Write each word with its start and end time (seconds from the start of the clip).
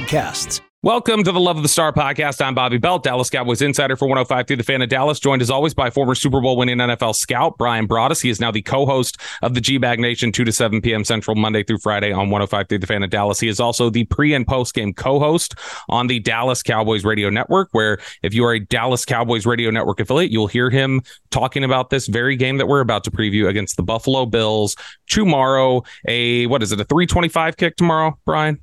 podcasts. 0.00 0.60
Welcome 0.82 1.24
to 1.24 1.32
the 1.32 1.38
Love 1.38 1.58
of 1.58 1.62
the 1.62 1.68
Star 1.68 1.92
podcast. 1.92 2.42
I'm 2.42 2.54
Bobby 2.54 2.78
Belt, 2.78 3.02
Dallas 3.02 3.28
Cowboys 3.28 3.60
insider 3.60 3.96
for 3.96 4.06
105 4.06 4.46
through 4.46 4.56
the 4.56 4.62
fan 4.62 4.80
of 4.80 4.88
Dallas, 4.88 5.20
joined 5.20 5.42
as 5.42 5.50
always 5.50 5.74
by 5.74 5.90
former 5.90 6.14
Super 6.14 6.40
Bowl 6.40 6.56
winning 6.56 6.78
NFL 6.78 7.14
scout 7.14 7.58
Bryan 7.58 7.86
Broaddus. 7.86 8.22
He 8.22 8.30
is 8.30 8.40
now 8.40 8.50
the 8.50 8.62
co-host 8.62 9.20
of 9.42 9.52
the 9.52 9.60
G-Bag 9.60 10.00
Nation 10.00 10.32
2 10.32 10.42
to 10.42 10.52
7 10.52 10.80
p.m. 10.80 11.04
Central 11.04 11.36
Monday 11.36 11.62
through 11.64 11.80
Friday 11.80 12.12
on 12.12 12.30
105 12.30 12.66
through 12.66 12.78
the 12.78 12.86
fan 12.86 13.02
of 13.02 13.10
Dallas. 13.10 13.38
He 13.38 13.48
is 13.48 13.60
also 13.60 13.90
the 13.90 14.04
pre 14.06 14.32
and 14.32 14.46
post 14.46 14.72
game 14.72 14.94
co-host 14.94 15.54
on 15.90 16.06
the 16.06 16.18
Dallas 16.18 16.62
Cowboys 16.62 17.04
Radio 17.04 17.28
Network, 17.28 17.68
where 17.72 17.98
if 18.22 18.32
you 18.32 18.46
are 18.46 18.54
a 18.54 18.60
Dallas 18.60 19.04
Cowboys 19.04 19.44
Radio 19.44 19.70
Network 19.70 20.00
affiliate, 20.00 20.32
you'll 20.32 20.46
hear 20.46 20.70
him 20.70 21.02
talking 21.30 21.62
about 21.62 21.90
this 21.90 22.06
very 22.06 22.36
game 22.36 22.56
that 22.56 22.68
we're 22.68 22.80
about 22.80 23.04
to 23.04 23.10
preview 23.10 23.48
against 23.50 23.76
the 23.76 23.82
Buffalo 23.82 24.24
Bills 24.24 24.76
tomorrow. 25.08 25.82
A 26.08 26.46
what 26.46 26.62
is 26.62 26.72
it? 26.72 26.80
A 26.80 26.84
325 26.84 27.58
kick 27.58 27.76
tomorrow, 27.76 28.18
Bryan? 28.24 28.60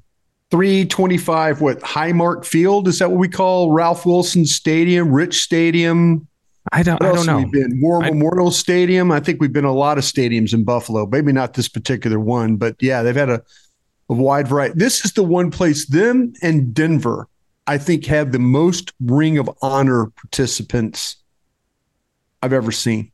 325 0.51 1.61
what 1.61 1.79
Highmark 1.81 2.45
Field 2.45 2.87
is 2.87 2.99
that 2.99 3.09
what 3.09 3.19
we 3.19 3.27
call 3.27 3.71
Ralph 3.71 4.05
Wilson 4.05 4.45
Stadium, 4.45 5.11
Rich 5.11 5.41
Stadium? 5.41 6.27
I 6.71 6.83
don't, 6.83 7.01
I 7.01 7.13
don't 7.13 7.25
know. 7.25 7.37
We've 7.37 7.51
been 7.51 7.81
War 7.81 8.03
I, 8.03 8.09
Memorial 8.09 8.51
Stadium. 8.51 9.11
I 9.11 9.19
think 9.19 9.41
we've 9.41 9.53
been 9.53 9.65
a 9.65 9.73
lot 9.73 9.97
of 9.97 10.03
stadiums 10.03 10.53
in 10.53 10.63
Buffalo. 10.63 11.05
Maybe 11.05 11.31
not 11.31 11.53
this 11.53 11.67
particular 11.67 12.19
one, 12.19 12.57
but 12.57 12.75
yeah, 12.81 13.03
they've 13.03 13.15
had 13.15 13.29
a, 13.29 13.41
a 14.09 14.13
wide 14.13 14.47
variety. 14.47 14.75
This 14.77 15.05
is 15.05 15.13
the 15.13 15.23
one 15.23 15.51
place 15.51 15.85
them 15.85 16.33
and 16.41 16.73
Denver, 16.73 17.27
I 17.67 17.77
think, 17.77 18.05
have 18.05 18.31
the 18.31 18.39
most 18.39 18.93
Ring 18.99 19.37
of 19.37 19.49
Honor 19.61 20.07
participants 20.07 21.17
I've 22.41 22.53
ever 22.53 22.71
seen 22.71 23.11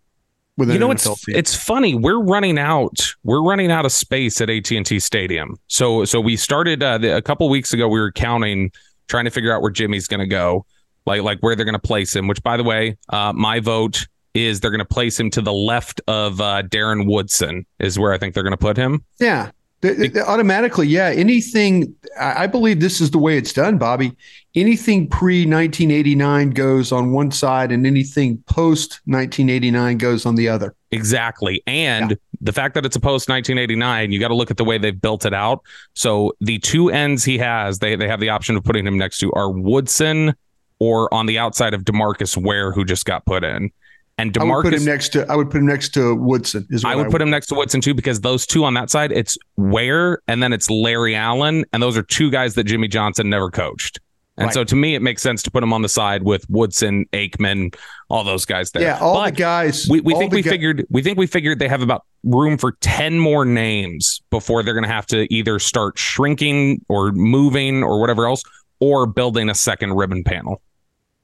you 0.57 0.79
know 0.79 0.91
it's 0.91 1.27
it's 1.27 1.55
funny 1.55 1.95
we're 1.95 2.21
running 2.21 2.59
out 2.59 3.15
we're 3.23 3.41
running 3.41 3.71
out 3.71 3.85
of 3.85 3.91
space 3.91 4.39
at 4.39 4.49
AT&T 4.49 4.99
Stadium. 4.99 5.57
So 5.67 6.05
so 6.05 6.19
we 6.21 6.35
started 6.35 6.83
uh, 6.83 6.97
the, 6.97 7.15
a 7.15 7.21
couple 7.21 7.49
weeks 7.49 7.73
ago 7.73 7.87
we 7.87 7.99
were 7.99 8.11
counting 8.11 8.71
trying 9.07 9.25
to 9.25 9.31
figure 9.31 9.53
out 9.53 9.61
where 9.61 9.71
Jimmy's 9.71 10.07
going 10.07 10.19
to 10.19 10.27
go 10.27 10.65
like 11.05 11.21
like 11.21 11.39
where 11.39 11.55
they're 11.55 11.65
going 11.65 11.73
to 11.73 11.79
place 11.79 12.15
him 12.15 12.27
which 12.27 12.41
by 12.43 12.57
the 12.57 12.63
way 12.63 12.97
uh, 13.09 13.33
my 13.33 13.59
vote 13.59 14.07
is 14.33 14.59
they're 14.59 14.71
going 14.71 14.79
to 14.79 14.85
place 14.85 15.19
him 15.19 15.29
to 15.29 15.41
the 15.41 15.53
left 15.53 16.01
of 16.07 16.41
uh, 16.41 16.63
Darren 16.63 17.07
Woodson 17.07 17.65
is 17.79 17.99
where 17.99 18.13
I 18.13 18.17
think 18.17 18.33
they're 18.33 18.43
going 18.43 18.51
to 18.51 18.57
put 18.57 18.77
him. 18.77 19.03
Yeah 19.19 19.51
automatically, 19.83 20.87
yeah. 20.87 21.09
Anything, 21.09 21.95
I 22.19 22.47
believe 22.47 22.79
this 22.79 23.01
is 23.01 23.11
the 23.11 23.17
way 23.17 23.37
it's 23.37 23.53
done, 23.53 23.77
Bobby. 23.77 24.15
Anything 24.55 25.09
pre 25.09 25.45
1989 25.45 26.51
goes 26.51 26.91
on 26.91 27.11
one 27.11 27.31
side, 27.31 27.71
and 27.71 27.85
anything 27.85 28.37
post 28.47 29.01
1989 29.05 29.97
goes 29.97 30.25
on 30.25 30.35
the 30.35 30.47
other. 30.47 30.75
Exactly. 30.91 31.63
And 31.65 32.11
yeah. 32.11 32.17
the 32.41 32.53
fact 32.53 32.75
that 32.75 32.85
it's 32.85 32.95
a 32.95 32.99
post 32.99 33.29
1989, 33.29 34.11
you 34.11 34.19
got 34.19 34.27
to 34.27 34.35
look 34.35 34.51
at 34.51 34.57
the 34.57 34.63
way 34.63 34.77
they've 34.77 34.99
built 34.99 35.25
it 35.25 35.33
out. 35.33 35.61
So 35.95 36.33
the 36.39 36.59
two 36.59 36.89
ends 36.89 37.23
he 37.23 37.37
has, 37.39 37.79
they, 37.79 37.95
they 37.95 38.07
have 38.07 38.19
the 38.19 38.29
option 38.29 38.55
of 38.55 38.63
putting 38.63 38.85
him 38.85 38.97
next 38.97 39.17
to 39.19 39.31
are 39.33 39.49
Woodson 39.49 40.35
or 40.79 41.11
on 41.13 41.25
the 41.25 41.39
outside 41.39 41.73
of 41.73 41.83
DeMarcus 41.83 42.37
Ware, 42.37 42.71
who 42.71 42.85
just 42.85 43.05
got 43.05 43.25
put 43.25 43.43
in. 43.43 43.71
And 44.17 44.31
DeMarcus, 44.31 44.41
I 44.41 44.55
would 44.55 44.63
put 44.63 44.73
him 44.73 44.85
next 44.85 45.09
to 45.09 45.31
I 45.31 45.35
would 45.35 45.49
put 45.49 45.57
him 45.57 45.65
next 45.65 45.89
to 45.95 46.15
Woodson. 46.15 46.67
Is 46.69 46.85
I 46.85 46.95
would 46.95 47.07
I 47.07 47.09
put 47.09 47.21
him 47.21 47.31
next 47.31 47.47
to 47.47 47.55
Woodson 47.55 47.81
too 47.81 47.93
because 47.93 48.21
those 48.21 48.45
two 48.45 48.63
on 48.63 48.75
that 48.75 48.91
side, 48.91 49.11
it's 49.11 49.37
Ware 49.57 50.19
and 50.27 50.41
then 50.41 50.53
it's 50.53 50.69
Larry 50.69 51.15
Allen, 51.15 51.65
and 51.73 51.81
those 51.81 51.97
are 51.97 52.03
two 52.03 52.29
guys 52.29 52.53
that 52.55 52.65
Jimmy 52.65 52.87
Johnson 52.87 53.29
never 53.29 53.49
coached. 53.49 53.99
And 54.37 54.45
right. 54.45 54.53
so 54.53 54.63
to 54.63 54.75
me, 54.75 54.95
it 54.95 55.01
makes 55.01 55.21
sense 55.21 55.43
to 55.43 55.51
put 55.51 55.61
him 55.61 55.73
on 55.73 55.83
the 55.83 55.89
side 55.89 56.23
with 56.23 56.49
Woodson, 56.49 57.05
Aikman, 57.13 57.75
all 58.09 58.23
those 58.23 58.45
guys 58.45 58.71
there. 58.71 58.81
Yeah, 58.81 58.97
all 58.99 59.15
but 59.15 59.25
the 59.25 59.31
guys. 59.31 59.87
We, 59.87 59.99
we 60.01 60.15
think 60.15 60.33
we 60.33 60.41
gu- 60.41 60.49
figured 60.49 60.85
we 60.89 61.03
think 61.03 61.17
we 61.17 61.27
figured 61.27 61.59
they 61.59 61.67
have 61.67 61.83
about 61.83 62.03
room 62.23 62.57
for 62.57 62.71
10 62.81 63.19
more 63.19 63.45
names 63.45 64.21
before 64.31 64.63
they're 64.63 64.73
gonna 64.73 64.87
have 64.87 65.05
to 65.07 65.31
either 65.33 65.59
start 65.59 65.97
shrinking 65.97 66.83
or 66.87 67.11
moving 67.11 67.83
or 67.83 67.99
whatever 67.99 68.27
else, 68.27 68.43
or 68.79 69.05
building 69.05 69.49
a 69.49 69.55
second 69.55 69.93
ribbon 69.93 70.23
panel 70.23 70.61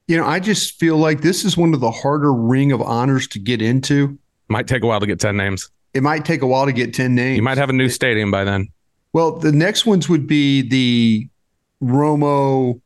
you 0.09 0.17
know, 0.17 0.25
I 0.25 0.39
just 0.39 0.79
feel 0.79 0.97
like 0.97 1.21
this 1.21 1.45
is 1.45 1.55
one 1.55 1.71
of 1.75 1.81
the 1.81 1.91
harder 1.91 2.33
ring 2.33 2.71
of 2.71 2.81
honors 2.81 3.27
to 3.27 3.37
get 3.37 3.61
into. 3.61 4.17
Might 4.47 4.67
take 4.67 4.81
a 4.81 4.87
while 4.87 4.99
to 4.99 5.05
get 5.05 5.19
10 5.19 5.37
names. 5.37 5.69
It 5.93 6.01
might 6.01 6.25
take 6.25 6.41
a 6.41 6.47
while 6.47 6.65
to 6.65 6.73
get 6.73 6.95
10 6.95 7.13
names. 7.13 7.37
You 7.37 7.43
might 7.43 7.59
have 7.59 7.69
a 7.69 7.73
new 7.73 7.89
stadium 7.89 8.31
by 8.31 8.43
then. 8.43 8.69
Well, 9.13 9.33
the 9.33 9.51
next 9.51 9.85
ones 9.85 10.09
would 10.09 10.25
be 10.25 10.67
the 10.67 11.27
Romo 11.83 12.81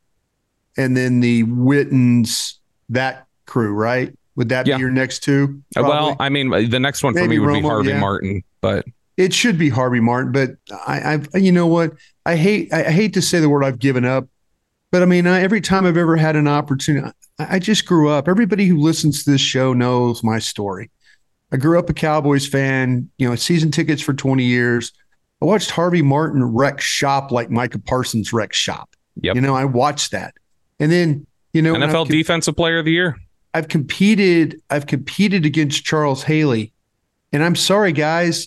and 0.75 0.97
then 0.97 1.21
the 1.21 1.43
Wittens, 1.43 2.59
that 2.89 3.25
crew, 3.45 3.71
right? 3.71 4.13
Would 4.35 4.49
that 4.49 4.67
yeah. 4.67 4.75
be 4.75 4.81
your 4.81 4.91
next 4.91 5.19
two? 5.19 5.61
Uh, 5.77 5.79
probably? 5.79 5.95
Well, 5.95 6.15
I 6.19 6.27
mean, 6.27 6.49
the 6.69 6.79
next 6.79 7.03
one 7.03 7.13
for 7.13 7.21
Maybe 7.21 7.37
me 7.37 7.39
would 7.39 7.49
Romo, 7.51 7.61
be 7.61 7.67
Harvey 7.67 7.89
yeah. 7.89 7.99
Martin, 7.99 8.43
but 8.59 8.85
it 9.15 9.33
should 9.33 9.57
be 9.57 9.69
Harvey 9.69 10.01
Martin. 10.01 10.33
But 10.33 10.57
I, 10.85 11.21
I, 11.33 11.37
you 11.37 11.53
know 11.53 11.67
what? 11.67 11.93
I 12.25 12.35
hate, 12.35 12.73
I 12.73 12.91
hate 12.91 13.13
to 13.13 13.21
say 13.21 13.39
the 13.39 13.47
word 13.47 13.63
I've 13.63 13.79
given 13.79 14.03
up, 14.03 14.27
but 14.93 15.01
I 15.01 15.05
mean, 15.05 15.25
every 15.25 15.59
time 15.59 15.87
I've 15.87 15.97
ever 15.97 16.15
had 16.15 16.35
an 16.35 16.47
opportunity, 16.47 17.09
I 17.39 17.57
just 17.57 17.87
grew 17.87 18.11
up. 18.11 18.27
Everybody 18.27 18.67
who 18.67 18.77
listens 18.77 19.23
to 19.23 19.31
this 19.31 19.41
show 19.41 19.73
knows 19.73 20.23
my 20.23 20.37
story. 20.37 20.91
I 21.51 21.57
grew 21.57 21.79
up 21.79 21.89
a 21.89 21.95
Cowboys 21.95 22.45
fan, 22.45 23.09
you 23.17 23.27
know, 23.27 23.33
season 23.33 23.71
tickets 23.71 24.03
for 24.03 24.13
20 24.13 24.43
years. 24.43 24.91
I 25.41 25.45
watched 25.45 25.71
Harvey 25.71 26.03
Martin 26.03 26.43
wreck 26.43 26.79
shop 26.79 27.31
like 27.31 27.49
Micah 27.49 27.79
Parsons 27.79 28.31
wreck 28.33 28.53
shop. 28.53 28.87
Yep. 29.19 29.33
You 29.33 29.41
know, 29.41 29.55
I 29.55 29.65
watched 29.65 30.11
that. 30.11 30.35
And 30.79 30.91
then, 30.91 31.25
you 31.53 31.63
know, 31.63 31.73
NFL 31.73 32.07
defensive 32.09 32.55
player 32.55 32.77
of 32.77 32.85
the 32.85 32.91
year. 32.91 33.17
I've 33.55 33.69
competed, 33.69 34.61
I've 34.69 34.85
competed 34.85 35.43
against 35.43 35.83
Charles 35.83 36.21
Haley. 36.21 36.71
And 37.31 37.43
I'm 37.43 37.55
sorry, 37.55 37.93
guys. 37.93 38.45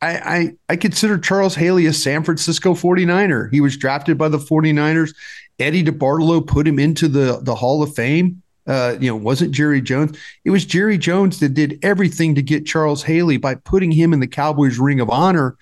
I, 0.00 0.16
I, 0.16 0.52
I 0.68 0.76
consider 0.76 1.18
Charles 1.18 1.54
Haley 1.54 1.86
a 1.86 1.92
San 1.92 2.22
Francisco 2.22 2.74
49er. 2.74 3.50
He 3.50 3.60
was 3.60 3.76
drafted 3.76 4.16
by 4.16 4.28
the 4.28 4.38
49ers. 4.38 5.14
Eddie 5.58 5.82
DeBartolo 5.82 6.46
put 6.46 6.68
him 6.68 6.78
into 6.78 7.08
the, 7.08 7.40
the 7.42 7.54
Hall 7.54 7.82
of 7.82 7.94
Fame. 7.94 8.42
Uh, 8.66 8.96
you 9.00 9.08
know, 9.08 9.16
wasn't 9.16 9.50
Jerry 9.50 9.80
Jones. 9.80 10.16
It 10.44 10.50
was 10.50 10.64
Jerry 10.66 10.98
Jones 10.98 11.40
that 11.40 11.54
did 11.54 11.78
everything 11.82 12.34
to 12.34 12.42
get 12.42 12.66
Charles 12.66 13.02
Haley 13.02 13.38
by 13.38 13.54
putting 13.54 13.90
him 13.90 14.12
in 14.12 14.20
the 14.20 14.26
Cowboys 14.26 14.78
Ring 14.78 15.00
of 15.00 15.08
Honor. 15.08 15.56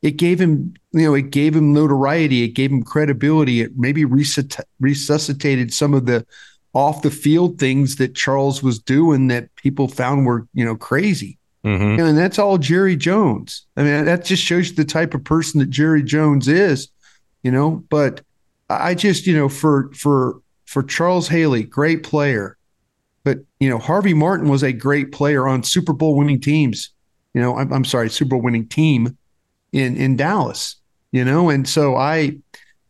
It 0.00 0.12
gave 0.12 0.40
him, 0.40 0.74
you 0.92 1.02
know, 1.02 1.14
it 1.14 1.30
gave 1.30 1.56
him 1.56 1.72
notoriety. 1.72 2.44
It 2.44 2.50
gave 2.50 2.70
him 2.70 2.84
credibility. 2.84 3.62
It 3.62 3.72
maybe 3.76 4.04
resuscitated 4.04 5.74
some 5.74 5.92
of 5.92 6.06
the 6.06 6.24
off 6.72 7.02
the 7.02 7.10
field 7.10 7.58
things 7.58 7.96
that 7.96 8.14
Charles 8.14 8.62
was 8.62 8.78
doing 8.78 9.26
that 9.26 9.54
people 9.56 9.88
found 9.88 10.24
were, 10.24 10.46
you 10.54 10.64
know, 10.64 10.76
crazy. 10.76 11.38
Mm-hmm. 11.64 12.00
And 12.00 12.18
that's 12.18 12.38
all 12.38 12.58
Jerry 12.58 12.96
Jones. 12.96 13.66
I 13.76 13.84
mean, 13.84 14.04
that 14.06 14.24
just 14.24 14.42
shows 14.42 14.70
you 14.70 14.74
the 14.74 14.84
type 14.84 15.14
of 15.14 15.22
person 15.22 15.60
that 15.60 15.70
Jerry 15.70 16.02
Jones 16.02 16.48
is, 16.48 16.88
you 17.42 17.52
know. 17.52 17.84
But 17.88 18.22
I 18.68 18.94
just, 18.94 19.26
you 19.26 19.36
know, 19.36 19.48
for 19.48 19.90
for 19.92 20.40
for 20.66 20.82
Charles 20.82 21.28
Haley, 21.28 21.62
great 21.62 22.02
player, 22.02 22.56
but 23.22 23.38
you 23.60 23.68
know, 23.68 23.78
Harvey 23.78 24.14
Martin 24.14 24.48
was 24.48 24.64
a 24.64 24.72
great 24.72 25.12
player 25.12 25.46
on 25.46 25.62
Super 25.62 25.92
Bowl 25.92 26.16
winning 26.16 26.40
teams. 26.40 26.90
You 27.32 27.40
know, 27.40 27.56
I'm, 27.56 27.72
I'm 27.72 27.84
sorry, 27.84 28.10
Super 28.10 28.30
Bowl 28.30 28.42
winning 28.42 28.66
team 28.66 29.16
in 29.72 29.96
in 29.96 30.16
Dallas. 30.16 30.76
You 31.12 31.24
know, 31.24 31.48
and 31.48 31.68
so 31.68 31.94
I 31.94 32.38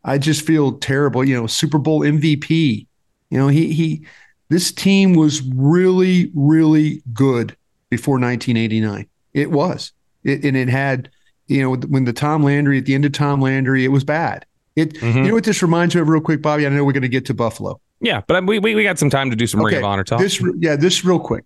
I 0.02 0.16
just 0.16 0.46
feel 0.46 0.78
terrible. 0.78 1.24
You 1.24 1.38
know, 1.38 1.46
Super 1.46 1.78
Bowl 1.78 2.00
MVP. 2.00 2.86
You 3.28 3.38
know, 3.38 3.48
he 3.48 3.74
he 3.74 4.06
this 4.48 4.72
team 4.72 5.12
was 5.12 5.42
really 5.42 6.30
really 6.34 7.02
good 7.12 7.54
before 7.92 8.14
1989. 8.14 9.06
It 9.34 9.50
was, 9.50 9.92
it, 10.24 10.46
and 10.46 10.56
it 10.56 10.70
had 10.70 11.10
you 11.46 11.60
know 11.60 11.76
when 11.88 12.06
the 12.06 12.12
Tom 12.14 12.42
Landry 12.42 12.78
at 12.78 12.86
the 12.86 12.94
end 12.94 13.04
of 13.04 13.12
Tom 13.12 13.42
Landry, 13.42 13.84
it 13.84 13.88
was 13.88 14.02
bad. 14.02 14.46
It 14.76 14.94
mm-hmm. 14.94 15.18
you 15.18 15.24
know 15.24 15.34
what 15.34 15.44
this 15.44 15.60
reminds 15.60 15.94
me 15.94 16.00
of 16.00 16.08
real 16.08 16.22
quick, 16.22 16.40
Bobby. 16.40 16.66
I 16.66 16.70
know 16.70 16.84
we're 16.84 16.92
going 16.92 17.02
to 17.02 17.08
get 17.08 17.26
to 17.26 17.34
Buffalo. 17.34 17.78
Yeah, 18.00 18.22
but 18.26 18.46
we, 18.46 18.58
we 18.58 18.74
we 18.74 18.82
got 18.82 18.98
some 18.98 19.10
time 19.10 19.28
to 19.28 19.36
do 19.36 19.46
some 19.46 19.60
okay. 19.60 19.76
Ring 19.76 19.84
of 19.84 19.90
Honor 19.90 20.04
talk. 20.04 20.20
This 20.20 20.42
yeah, 20.58 20.74
this 20.74 21.04
real 21.04 21.20
quick. 21.20 21.44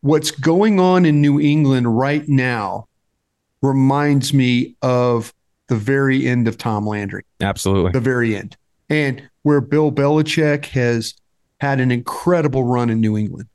What's 0.00 0.32
going 0.32 0.80
on 0.80 1.06
in 1.06 1.20
New 1.20 1.40
England 1.40 1.96
right 1.96 2.28
now 2.28 2.88
reminds 3.62 4.34
me 4.34 4.74
of 4.82 5.32
the 5.68 5.76
very 5.76 6.26
end 6.26 6.48
of 6.48 6.58
Tom 6.58 6.88
Landry. 6.88 7.24
Absolutely, 7.40 7.92
the 7.92 8.00
very 8.00 8.34
end, 8.34 8.56
and 8.90 9.22
where 9.42 9.60
Bill 9.60 9.92
Belichick 9.92 10.66
has 10.66 11.14
had 11.60 11.78
an 11.78 11.92
incredible 11.92 12.64
run 12.64 12.90
in 12.90 13.00
New 13.00 13.16
England, 13.16 13.48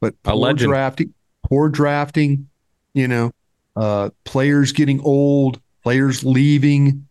but 0.00 0.14
poor 0.22 0.52
drafting, 0.52 1.12
poor 1.48 1.68
drafting. 1.68 2.48
You 2.94 3.08
know, 3.08 3.32
uh, 3.74 4.10
players 4.24 4.72
getting 4.72 5.00
old, 5.00 5.60
players 5.82 6.24
leaving 6.24 7.06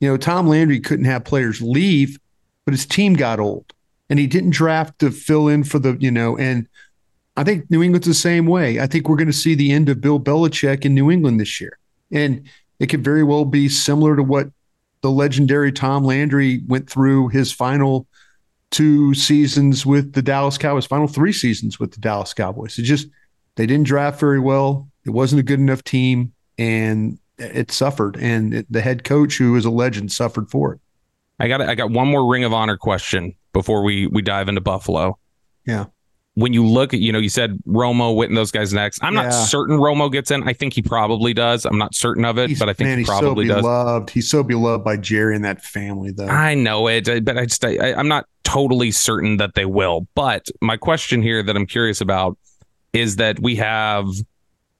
you 0.00 0.08
know, 0.08 0.16
Tom 0.16 0.48
Landry 0.48 0.80
couldn't 0.80 1.04
have 1.04 1.24
players 1.24 1.60
leave 1.60 2.18
but 2.64 2.74
his 2.74 2.86
team 2.86 3.14
got 3.14 3.40
old 3.40 3.72
and 4.08 4.18
he 4.18 4.26
didn't 4.26 4.50
draft 4.50 4.98
to 5.00 5.10
fill 5.10 5.48
in 5.48 5.64
for 5.64 5.78
the, 5.78 5.96
you 5.98 6.10
know, 6.10 6.36
and 6.36 6.68
I 7.36 7.44
think 7.44 7.70
New 7.70 7.82
England's 7.82 8.06
the 8.06 8.14
same 8.14 8.46
way. 8.46 8.80
I 8.80 8.86
think 8.86 9.08
we're 9.08 9.16
going 9.16 9.26
to 9.26 9.32
see 9.32 9.54
the 9.54 9.72
end 9.72 9.88
of 9.88 10.00
Bill 10.00 10.20
Belichick 10.20 10.84
in 10.84 10.94
New 10.94 11.10
England 11.10 11.40
this 11.40 11.60
year. 11.60 11.78
And 12.12 12.48
it 12.78 12.86
could 12.86 13.04
very 13.04 13.24
well 13.24 13.44
be 13.44 13.68
similar 13.68 14.16
to 14.16 14.22
what 14.22 14.50
the 15.00 15.10
legendary 15.10 15.72
Tom 15.72 16.04
Landry 16.04 16.62
went 16.66 16.88
through 16.90 17.28
his 17.28 17.50
final 17.50 18.06
two 18.70 19.14
seasons 19.14 19.86
with 19.86 20.12
the 20.12 20.22
Dallas 20.22 20.58
Cowboys, 20.58 20.86
final 20.86 21.08
three 21.08 21.32
seasons 21.32 21.80
with 21.80 21.92
the 21.92 22.00
Dallas 22.00 22.34
Cowboys. 22.34 22.78
It 22.78 22.82
just, 22.82 23.08
they 23.60 23.66
didn't 23.66 23.86
draft 23.86 24.18
very 24.18 24.40
well. 24.40 24.88
It 25.04 25.10
wasn't 25.10 25.40
a 25.40 25.42
good 25.42 25.60
enough 25.60 25.84
team 25.84 26.32
and 26.56 27.18
it 27.36 27.70
suffered. 27.70 28.16
And 28.16 28.54
it, 28.54 28.66
the 28.72 28.80
head 28.80 29.04
coach, 29.04 29.36
who 29.36 29.54
is 29.54 29.66
a 29.66 29.70
legend, 29.70 30.12
suffered 30.12 30.50
for 30.50 30.72
it. 30.72 30.80
I 31.38 31.46
got 31.46 31.60
I 31.60 31.74
got 31.74 31.90
one 31.90 32.08
more 32.08 32.26
Ring 32.26 32.42
of 32.44 32.54
Honor 32.54 32.78
question 32.78 33.34
before 33.52 33.82
we 33.82 34.06
we 34.06 34.22
dive 34.22 34.48
into 34.48 34.62
Buffalo. 34.62 35.18
Yeah. 35.66 35.86
When 36.36 36.54
you 36.54 36.66
look 36.66 36.94
at, 36.94 37.00
you 37.00 37.12
know, 37.12 37.18
you 37.18 37.28
said 37.28 37.58
Romo, 37.66 38.16
Witten, 38.16 38.34
those 38.34 38.50
guys 38.50 38.72
next. 38.72 39.04
I'm 39.04 39.14
yeah. 39.14 39.24
not 39.24 39.32
certain 39.34 39.76
Romo 39.76 40.10
gets 40.10 40.30
in. 40.30 40.48
I 40.48 40.54
think 40.54 40.72
he 40.72 40.80
probably 40.80 41.34
does. 41.34 41.66
I'm 41.66 41.76
not 41.76 41.94
certain 41.94 42.24
of 42.24 42.38
it, 42.38 42.48
he's, 42.48 42.58
but 42.58 42.70
I 42.70 42.72
think 42.72 42.88
man, 42.88 42.98
he 43.00 43.04
probably 43.04 43.46
so 43.46 43.56
beloved. 43.56 44.06
does. 44.06 44.14
He's 44.14 44.30
so 44.30 44.42
beloved 44.42 44.82
by 44.82 44.96
Jerry 44.96 45.36
and 45.36 45.44
that 45.44 45.62
family, 45.62 46.12
though. 46.12 46.28
I 46.28 46.54
know 46.54 46.88
it, 46.88 47.04
but 47.26 47.36
I 47.36 47.44
just 47.44 47.62
I, 47.62 47.92
I'm 47.92 48.08
not 48.08 48.24
totally 48.44 48.90
certain 48.90 49.36
that 49.36 49.54
they 49.54 49.66
will. 49.66 50.06
But 50.14 50.46
my 50.62 50.78
question 50.78 51.20
here 51.20 51.42
that 51.42 51.56
I'm 51.56 51.66
curious 51.66 52.00
about 52.00 52.38
is 52.92 53.16
that 53.16 53.40
we 53.40 53.56
have 53.56 54.06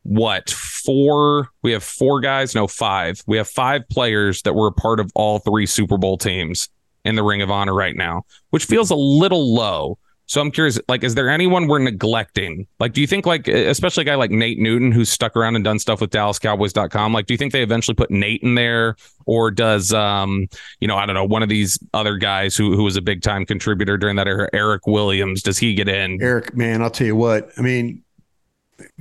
what 0.03 0.51
four 0.51 1.49
we 1.63 1.73
have 1.73 1.85
four 1.85 2.21
guys 2.21 2.55
no 2.55 2.67
five. 2.67 3.23
We 3.27 3.37
have 3.37 3.49
five 3.49 3.89
players 3.89 4.43
that 4.43 4.55
were 4.55 4.69
a 4.69 4.73
part 4.73 5.01
of 5.01 5.11
all 5.15 5.39
three 5.39 5.67
super 5.67 5.99
bowl 5.99 6.17
teams 6.19 6.69
in 7.05 7.15
the 7.15 7.23
ring 7.23 7.43
of 7.43 7.51
honor 7.51 7.75
right 7.75 7.97
now 7.97 8.25
which 8.51 8.67
feels 8.67 8.91
a 8.91 8.95
little 8.95 9.55
low 9.55 9.99
so 10.31 10.41
i'm 10.41 10.53
curious 10.53 10.79
like 10.87 11.03
is 11.03 11.17
there 11.17 11.29
anyone 11.29 11.67
we're 11.67 11.81
neglecting? 11.81 12.65
Like 12.79 12.93
do 12.93 13.01
you 13.01 13.09
think 13.09 13.27
like 13.27 13.49
especially 13.49 14.03
a 14.03 14.05
guy 14.05 14.15
like 14.15 14.31
nate 14.31 14.61
newton 14.61 14.93
who's 14.93 15.11
stuck 15.11 15.37
around 15.37 15.57
and 15.57 15.65
done 15.65 15.81
stuff 15.81 16.01
with 16.01 16.11
dallascowboys.com 16.11 17.13
like 17.13 17.27
do 17.27 17.35
you 17.35 17.39
think 17.39 17.53
they 17.53 17.65
eventually 17.65 17.97
put 17.97 18.13
nate 18.13 18.41
in 18.43 18.55
there? 18.55 18.95
Or 19.27 19.51
does 19.51 19.93
um 19.93 20.47
you 20.79 20.87
know 20.87 20.97
i 20.97 21.05
don't 21.05 21.17
know 21.17 21.25
one 21.25 21.43
of 21.43 21.49
these 21.49 21.81
other 21.95 22.17
guys 22.17 22.57
who, 22.57 22.77
who 22.77 22.85
was 22.85 22.97
a 22.97 23.03
big 23.03 23.23
time 23.23 23.45
contributor 23.45 23.99
during 23.99 24.15
that 24.17 24.29
era 24.29 24.49
eric 24.53 24.87
williams 24.87 25.43
does 25.43 25.59
he 25.59 25.75
get 25.75 25.89
in? 25.89 26.23
Eric 26.23 26.57
man 26.57 26.81
i'll 26.81 26.91
tell 26.91 27.09
you 27.09 27.17
what 27.17 27.51
i 27.59 27.61
mean 27.61 28.05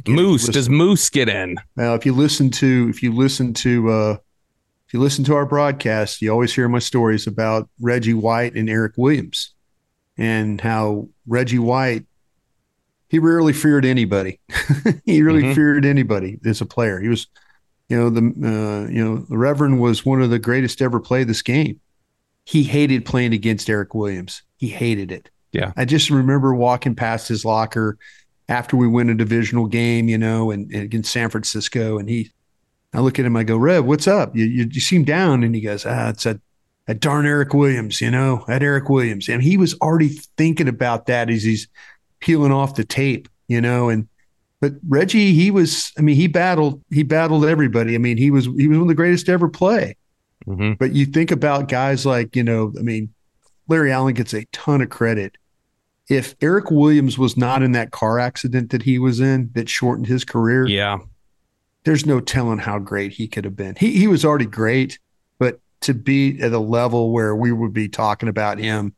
Moose 0.07 0.47
does 0.47 0.67
Moose 0.67 1.09
get 1.09 1.29
in? 1.29 1.55
Now, 1.77 1.93
if 1.93 2.05
you 2.05 2.13
listen 2.13 2.49
to 2.51 2.87
if 2.89 3.01
you 3.01 3.13
listen 3.13 3.53
to 3.53 3.89
uh, 3.89 4.17
if 4.87 4.93
you 4.93 4.99
listen 4.99 5.23
to 5.25 5.35
our 5.35 5.45
broadcast, 5.45 6.21
you 6.21 6.31
always 6.31 6.53
hear 6.53 6.67
my 6.67 6.79
stories 6.79 7.27
about 7.27 7.69
Reggie 7.79 8.13
White 8.13 8.55
and 8.55 8.69
Eric 8.69 8.93
Williams, 8.97 9.53
and 10.19 10.61
how 10.61 11.07
Reggie 11.25 11.59
White 11.59 12.05
he 13.09 13.17
rarely 13.17 13.53
feared 13.53 13.85
anybody. 13.85 14.39
he 15.05 15.23
really 15.23 15.41
mm-hmm. 15.41 15.53
feared 15.53 15.83
anybody 15.83 16.39
as 16.45 16.61
a 16.61 16.65
player. 16.65 16.99
He 16.99 17.07
was, 17.07 17.25
you 17.87 17.97
know, 17.97 18.11
the 18.11 18.21
uh, 18.21 18.87
you 18.91 19.03
know 19.03 19.17
the 19.17 19.37
Reverend 19.37 19.81
was 19.81 20.05
one 20.05 20.21
of 20.21 20.29
the 20.29 20.37
greatest 20.37 20.77
to 20.77 20.83
ever 20.83 20.99
play 20.99 21.23
this 21.23 21.41
game. 21.41 21.79
He 22.45 22.61
hated 22.63 23.05
playing 23.05 23.33
against 23.33 23.67
Eric 23.67 23.95
Williams. 23.95 24.43
He 24.57 24.67
hated 24.67 25.11
it. 25.11 25.31
Yeah, 25.51 25.73
I 25.75 25.85
just 25.85 26.11
remember 26.11 26.53
walking 26.53 26.93
past 26.93 27.27
his 27.27 27.43
locker 27.43 27.97
after 28.47 28.75
we 28.75 28.87
win 28.87 29.09
a 29.09 29.15
divisional 29.15 29.67
game, 29.67 30.09
you 30.09 30.17
know, 30.17 30.51
and, 30.51 30.71
and 30.71 30.83
against 30.83 31.11
San 31.11 31.29
Francisco. 31.29 31.97
And 31.97 32.09
he, 32.09 32.31
I 32.93 32.99
look 32.99 33.19
at 33.19 33.25
him, 33.25 33.35
I 33.35 33.43
go, 33.43 33.57
Rev, 33.57 33.85
what's 33.85 34.07
up? 34.07 34.35
You, 34.35 34.45
you, 34.45 34.67
you 34.71 34.81
seem 34.81 35.03
down. 35.03 35.43
And 35.43 35.53
he 35.53 35.61
goes, 35.61 35.85
ah, 35.85 36.09
it's 36.09 36.25
a, 36.25 36.41
a 36.89 36.93
darn 36.93 37.25
Eric 37.25 37.53
Williams, 37.53 38.01
you 38.01 38.09
know, 38.09 38.43
at 38.47 38.63
Eric 38.63 38.89
Williams. 38.89 39.29
And 39.29 39.41
he 39.41 39.55
was 39.55 39.75
already 39.75 40.09
thinking 40.37 40.67
about 40.67 41.05
that 41.05 41.29
as 41.29 41.43
he's 41.43 41.67
peeling 42.19 42.51
off 42.51 42.75
the 42.75 42.83
tape, 42.83 43.29
you 43.47 43.61
know, 43.61 43.89
and, 43.89 44.07
but 44.59 44.73
Reggie, 44.87 45.31
he 45.31 45.51
was, 45.51 45.93
I 45.97 46.01
mean, 46.01 46.15
he 46.15 46.27
battled, 46.27 46.83
he 46.89 47.03
battled 47.03 47.45
everybody. 47.45 47.95
I 47.95 47.99
mean, 47.99 48.17
he 48.17 48.31
was, 48.31 48.45
he 48.45 48.67
was 48.67 48.77
one 48.77 48.81
of 48.81 48.87
the 48.89 48.95
greatest 48.95 49.27
to 49.27 49.31
ever 49.31 49.47
play. 49.47 49.95
Mm-hmm. 50.45 50.73
But 50.73 50.93
you 50.93 51.05
think 51.05 51.31
about 51.31 51.69
guys 51.69 52.05
like, 52.05 52.35
you 52.35 52.43
know, 52.43 52.73
I 52.77 52.81
mean, 52.81 53.13
Larry 53.67 53.91
Allen 53.91 54.15
gets 54.15 54.33
a 54.33 54.45
ton 54.51 54.81
of 54.81 54.89
credit 54.89 55.37
if 56.09 56.35
Eric 56.41 56.71
Williams 56.71 57.17
was 57.17 57.37
not 57.37 57.61
in 57.61 57.71
that 57.73 57.91
car 57.91 58.19
accident 58.19 58.71
that 58.71 58.81
he 58.81 58.97
was 58.97 59.19
in 59.19 59.51
that 59.53 59.69
shortened 59.69 60.07
his 60.07 60.25
career, 60.25 60.65
yeah, 60.67 60.97
there's 61.83 62.05
no 62.05 62.19
telling 62.19 62.57
how 62.57 62.79
great 62.79 63.13
he 63.13 63.27
could 63.27 63.45
have 63.45 63.55
been. 63.55 63.75
He 63.75 63.91
he 63.91 64.07
was 64.07 64.25
already 64.25 64.47
great, 64.47 64.97
to 65.81 65.93
be 65.93 66.39
at 66.41 66.51
a 66.51 66.59
level 66.59 67.11
where 67.11 67.35
we 67.35 67.51
would 67.51 67.73
be 67.73 67.87
talking 67.87 68.29
about 68.29 68.57
him 68.57 68.95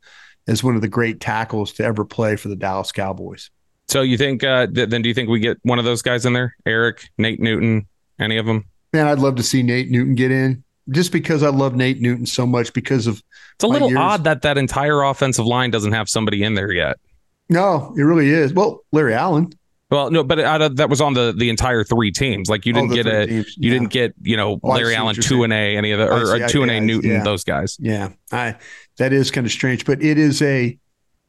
as 0.48 0.64
one 0.64 0.76
of 0.76 0.82
the 0.82 0.88
great 0.88 1.20
tackles 1.20 1.74
to 1.74 1.84
ever 1.84 2.04
play 2.06 2.36
for 2.36 2.48
the 2.48 2.56
Dallas 2.56 2.92
Cowboys. 2.92 3.50
So 3.88 4.02
you 4.02 4.18
think 4.18 4.44
uh, 4.44 4.68
th- 4.68 4.90
then 4.90 5.02
do 5.02 5.10
you 5.10 5.14
think 5.16 5.30
we 5.30 5.40
get 5.40 5.58
one 5.64 5.80
of 5.80 5.86
those 5.86 6.02
guys 6.02 6.26
in 6.26 6.34
there? 6.34 6.56
Eric, 6.66 7.10
Nate 7.18 7.40
Newton, 7.40 7.88
any 8.20 8.38
of 8.38 8.46
them? 8.46 8.66
Man, 8.94 9.08
I'd 9.08 9.20
love 9.20 9.36
to 9.36 9.44
see 9.44 9.64
Nate 9.64 9.90
Newton 9.90 10.16
get 10.16 10.32
in 10.32 10.64
just 10.90 11.12
because 11.12 11.44
I 11.44 11.50
love 11.50 11.76
Nate 11.76 12.02
Newton 12.02 12.26
so 12.26 12.46
much 12.46 12.74
because 12.74 13.08
of 13.08 13.22
it's 13.56 13.64
a 13.64 13.68
little 13.68 13.90
years. 13.90 14.00
odd 14.00 14.24
that 14.24 14.42
that 14.42 14.58
entire 14.58 15.02
offensive 15.04 15.46
line 15.46 15.72
doesn't 15.72 15.92
have 15.92 16.10
somebody 16.10 16.44
in 16.44 16.56
there 16.56 16.72
yet. 16.72 16.98
No, 17.50 17.94
it 17.98 18.02
really 18.02 18.30
is. 18.30 18.54
Well, 18.54 18.80
Larry 18.92 19.14
Allen. 19.14 19.52
Well, 19.92 20.10
no, 20.10 20.24
but 20.24 20.40
of, 20.40 20.78
that 20.78 20.90
was 20.90 21.02
on 21.02 21.14
the 21.14 21.34
the 21.38 21.50
entire 21.50 21.84
three 21.84 22.12
teams. 22.12 22.50
Like 22.50 22.66
you 22.66 22.74
didn't 22.74 22.92
oh, 22.92 22.96
get 22.96 23.08
a 23.08 23.28
teams. 23.28 23.58
you 23.58 23.70
yeah. 23.70 23.74
didn't 23.74 23.92
get 23.92 24.14
you 24.22 24.38
know 24.38 24.60
oh, 24.64 24.70
Larry 24.70 24.96
Allen 24.96 25.16
two 25.16 25.44
and 25.44 25.52
a 25.52 25.76
any 25.76 25.92
of 25.92 26.00
the 26.00 26.08
or, 26.08 26.36
or 26.36 26.48
two 26.48 26.64
and 26.64 26.72
a 26.72 26.80
Newton 26.80 27.12
yeah. 27.12 27.24
those 27.24 27.44
guys. 27.44 27.78
Yeah, 27.80 28.10
I 28.32 28.56
that 28.98 29.14
is 29.14 29.30
kind 29.30 29.46
of 29.46 29.52
strange, 29.52 29.86
but 29.86 30.02
it 30.02 30.18
is 30.18 30.42
a. 30.42 30.78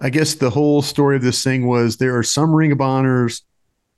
I 0.00 0.10
guess 0.10 0.34
the 0.34 0.50
whole 0.50 0.82
story 0.82 1.14
of 1.14 1.22
this 1.22 1.44
thing 1.44 1.66
was 1.66 1.98
there 1.98 2.16
are 2.18 2.24
some 2.24 2.52
Ring 2.52 2.72
of 2.72 2.80
Honors 2.80 3.44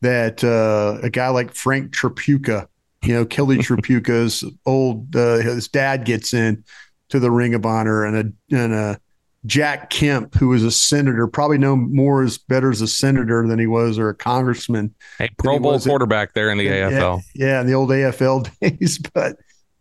that 0.02 0.44
uh, 0.44 0.98
a 1.02 1.08
guy 1.08 1.28
like 1.28 1.54
Frank 1.54 1.94
Tripucka 1.94 2.68
you 3.04 3.14
know, 3.14 3.24
Kelly 3.24 3.58
Tripucka's 3.58 4.44
old 4.66 5.14
uh, 5.14 5.36
his 5.36 5.68
dad 5.68 6.04
gets 6.04 6.34
in 6.34 6.64
to 7.10 7.20
the 7.20 7.30
Ring 7.30 7.54
of 7.54 7.66
Honor, 7.66 8.04
and 8.04 8.16
a 8.16 8.56
and 8.56 8.72
a 8.72 9.00
Jack 9.46 9.90
Kemp, 9.90 10.34
who 10.34 10.48
was 10.48 10.64
a 10.64 10.70
senator, 10.70 11.26
probably 11.26 11.58
no 11.58 11.76
more 11.76 12.22
as 12.22 12.38
better 12.38 12.70
as 12.70 12.80
a 12.80 12.88
senator 12.88 13.46
than 13.46 13.58
he 13.58 13.66
was 13.66 13.98
or 13.98 14.08
a 14.08 14.14
congressman. 14.14 14.94
A 15.20 15.28
Pro 15.38 15.58
Bowl 15.58 15.78
quarterback 15.78 16.32
there 16.32 16.50
in 16.50 16.58
the 16.58 16.64
yeah, 16.64 16.90
AFL. 16.90 17.22
Yeah, 17.34 17.60
in 17.60 17.66
the 17.66 17.74
old 17.74 17.90
AFL 17.90 18.48
days. 18.60 18.98
But 18.98 19.36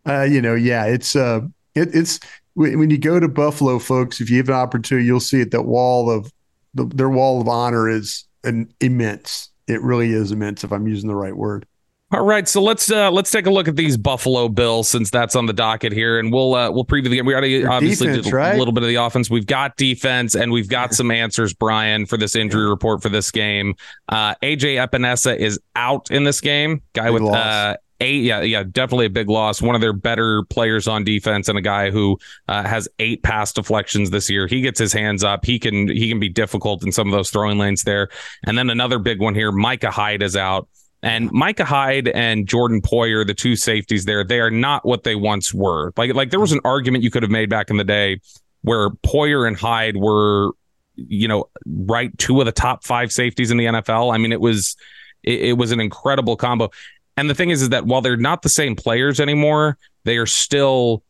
uh, 0.08 0.24
you 0.24 0.42
know, 0.42 0.56
yeah, 0.56 0.86
it's 0.86 1.16
uh, 1.16 1.42
it, 1.76 1.96
it's 1.96 2.20
when 2.56 2.90
you 2.90 2.98
go 2.98 3.20
to 3.20 3.28
Buffalo, 3.30 3.80
folks. 3.80 4.20
If 4.20 4.30
you 4.30 4.38
have 4.38 4.50
an 4.50 4.56
opportunity, 4.56 5.06
you'll 5.06 5.22
see 5.22 5.42
it. 5.42 5.52
That 5.52 5.64
wall 5.64 6.10
of 6.10 6.32
the, 6.74 6.86
their 6.86 7.10
wall 7.10 7.40
of 7.40 7.48
honor 7.48 7.88
is 7.90 8.26
an 8.44 8.74
immense. 8.82 9.50
It 9.68 9.82
really 9.82 10.12
is 10.12 10.34
immense. 10.34 10.66
If 10.66 10.74
I'm 10.74 10.88
using 10.88 11.08
the 11.08 11.16
right 11.16 11.36
word. 11.36 11.66
All 12.14 12.24
right, 12.24 12.48
so 12.48 12.62
let's 12.62 12.92
uh, 12.92 13.10
let's 13.10 13.32
take 13.32 13.48
a 13.48 13.50
look 13.50 13.68
at 13.68 13.76
these 13.76 13.98
Buffalo 13.98 14.48
Bills 14.48 14.88
since 14.88 15.10
that's 15.10 15.36
on 15.36 15.48
the 15.48 15.54
docket 15.54 15.92
here, 15.92 16.20
and 16.20 16.32
we'll 16.32 16.54
uh, 16.54 16.70
we'll 16.70 16.86
preview 16.86 17.10
the 17.10 17.16
game. 17.16 17.26
We 17.26 17.34
already 17.34 17.50
Your 17.54 17.72
obviously 17.72 18.06
defense, 18.06 18.26
did 18.26 18.34
right? 18.34 18.54
a 18.54 18.60
little 18.60 18.72
bit 18.72 18.84
of 18.84 18.90
the 18.90 18.96
offense. 18.96 19.32
We've 19.32 19.48
got 19.48 19.78
defense, 19.78 20.36
and 20.36 20.52
we've 20.52 20.70
got 20.70 20.94
some 20.94 21.10
answers, 21.10 21.56
Bryan, 21.56 22.06
for 22.06 22.18
this 22.18 22.36
injury 22.36 22.70
report 22.70 23.02
for 23.02 23.10
this 23.10 23.32
game. 23.32 23.74
Uh, 24.10 24.36
AJ 24.44 24.88
Epenesa 24.88 25.36
is 25.36 25.60
out 25.76 26.12
in 26.12 26.24
this 26.24 26.40
game. 26.40 26.84
Guy 26.94 27.10
big 27.10 27.14
with 27.14 27.34
uh, 27.34 27.78
eight, 28.00 28.22
yeah, 28.22 28.42
yeah, 28.42 28.62
definitely 28.62 29.08
a 29.08 29.10
big 29.10 29.28
loss. 29.28 29.60
One 29.60 29.74
of 29.74 29.82
their 29.82 29.94
better 29.94 30.44
players 30.44 30.88
on 30.88 31.04
defense, 31.04 31.50
and 31.50 31.58
a 31.58 31.64
guy 31.64 31.90
who 31.90 32.20
uh, 32.48 32.62
has 32.62 32.88
eight 33.00 33.24
pass 33.24 33.52
deflections 33.54 34.12
this 34.12 34.30
year. 34.30 34.46
He 34.46 34.62
gets 34.62 34.78
his 34.78 34.94
hands 34.94 35.24
up. 35.24 35.46
He 35.46 35.58
can 35.58 35.88
he 35.88 36.10
can 36.10 36.20
be 36.20 36.30
difficult 36.30 36.84
in 36.84 36.92
some 36.92 37.08
of 37.08 37.12
those 37.12 37.32
throwing 37.32 37.58
lanes 37.58 37.86
there. 37.86 38.10
And 38.46 38.56
then 38.56 38.70
another 38.70 39.00
big 39.00 39.20
one 39.20 39.34
here. 39.34 39.52
Micah 39.52 39.90
Hyde 39.90 40.22
is 40.22 40.36
out. 40.36 40.68
And 41.04 41.30
Micah 41.34 41.66
Hyde 41.66 42.08
and 42.08 42.48
Jordan 42.48 42.82
Poyer, 42.82 43.28
the 43.28 43.34
two 43.34 43.58
safeties 43.58 44.06
there, 44.06 44.24
they 44.24 44.40
are 44.40 44.50
not 44.50 44.86
what 44.86 45.04
they 45.04 45.16
once 45.16 45.54
were. 45.54 45.92
Like, 45.98 46.14
like 46.14 46.32
there 46.32 46.40
was 46.40 46.54
an 46.54 46.62
argument 46.64 47.04
you 47.04 47.12
could 47.12 47.24
have 47.24 47.32
made 47.32 47.50
back 47.50 47.70
in 47.70 47.76
the 47.76 47.84
day 47.84 48.22
where 48.62 48.90
Poyer 48.90 49.46
and 49.46 49.58
Hyde 49.58 49.98
were, 49.98 50.52
you 50.96 51.28
know, 51.28 51.50
right 51.66 52.18
two 52.18 52.40
of 52.40 52.46
the 52.46 52.54
top 52.54 52.86
five 52.86 53.12
safeties 53.12 53.52
in 53.52 53.58
the 53.58 53.66
NFL. 53.66 54.14
I 54.14 54.18
mean, 54.18 54.32
it 54.32 54.40
was 54.40 54.78
it, 55.24 55.42
it 55.42 55.58
was 55.58 55.74
an 55.74 55.82
incredible 55.82 56.38
combo. 56.38 56.72
And 57.18 57.30
the 57.30 57.36
thing 57.36 57.50
is, 57.50 57.62
is 57.62 57.70
that 57.70 57.86
while 57.86 58.02
they're 58.02 58.18
not 58.18 58.42
the 58.42 58.50
same 58.50 58.76
players 58.76 59.20
anymore, 59.20 59.78
they 60.06 60.18
are 60.18 60.26
still 60.26 61.04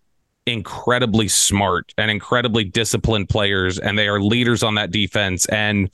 incredibly 0.46 1.28
smart 1.28 1.94
and 1.98 2.12
incredibly 2.12 2.64
disciplined 2.64 3.30
players, 3.30 3.80
and 3.80 3.98
they 3.98 4.08
are 4.08 4.20
leaders 4.20 4.64
on 4.64 4.76
that 4.76 4.92
defense. 4.92 5.46
And 5.46 5.90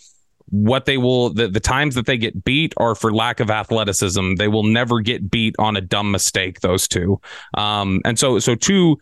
what 0.51 0.85
they 0.85 0.97
will 0.97 1.31
the, 1.31 1.47
the 1.47 1.59
times 1.59 1.95
that 1.95 2.05
they 2.05 2.17
get 2.17 2.43
beat 2.43 2.73
are 2.77 2.95
for 2.95 3.13
lack 3.13 3.39
of 3.39 3.49
athleticism. 3.49 4.35
They 4.35 4.47
will 4.47 4.63
never 4.63 4.99
get 4.99 5.29
beat 5.29 5.55
on 5.59 5.77
a 5.77 5.81
dumb 5.81 6.11
mistake 6.11 6.61
those 6.61 6.87
two. 6.87 7.19
Um 7.55 8.01
and 8.05 8.17
so 8.17 8.39
so 8.39 8.55
two 8.55 8.99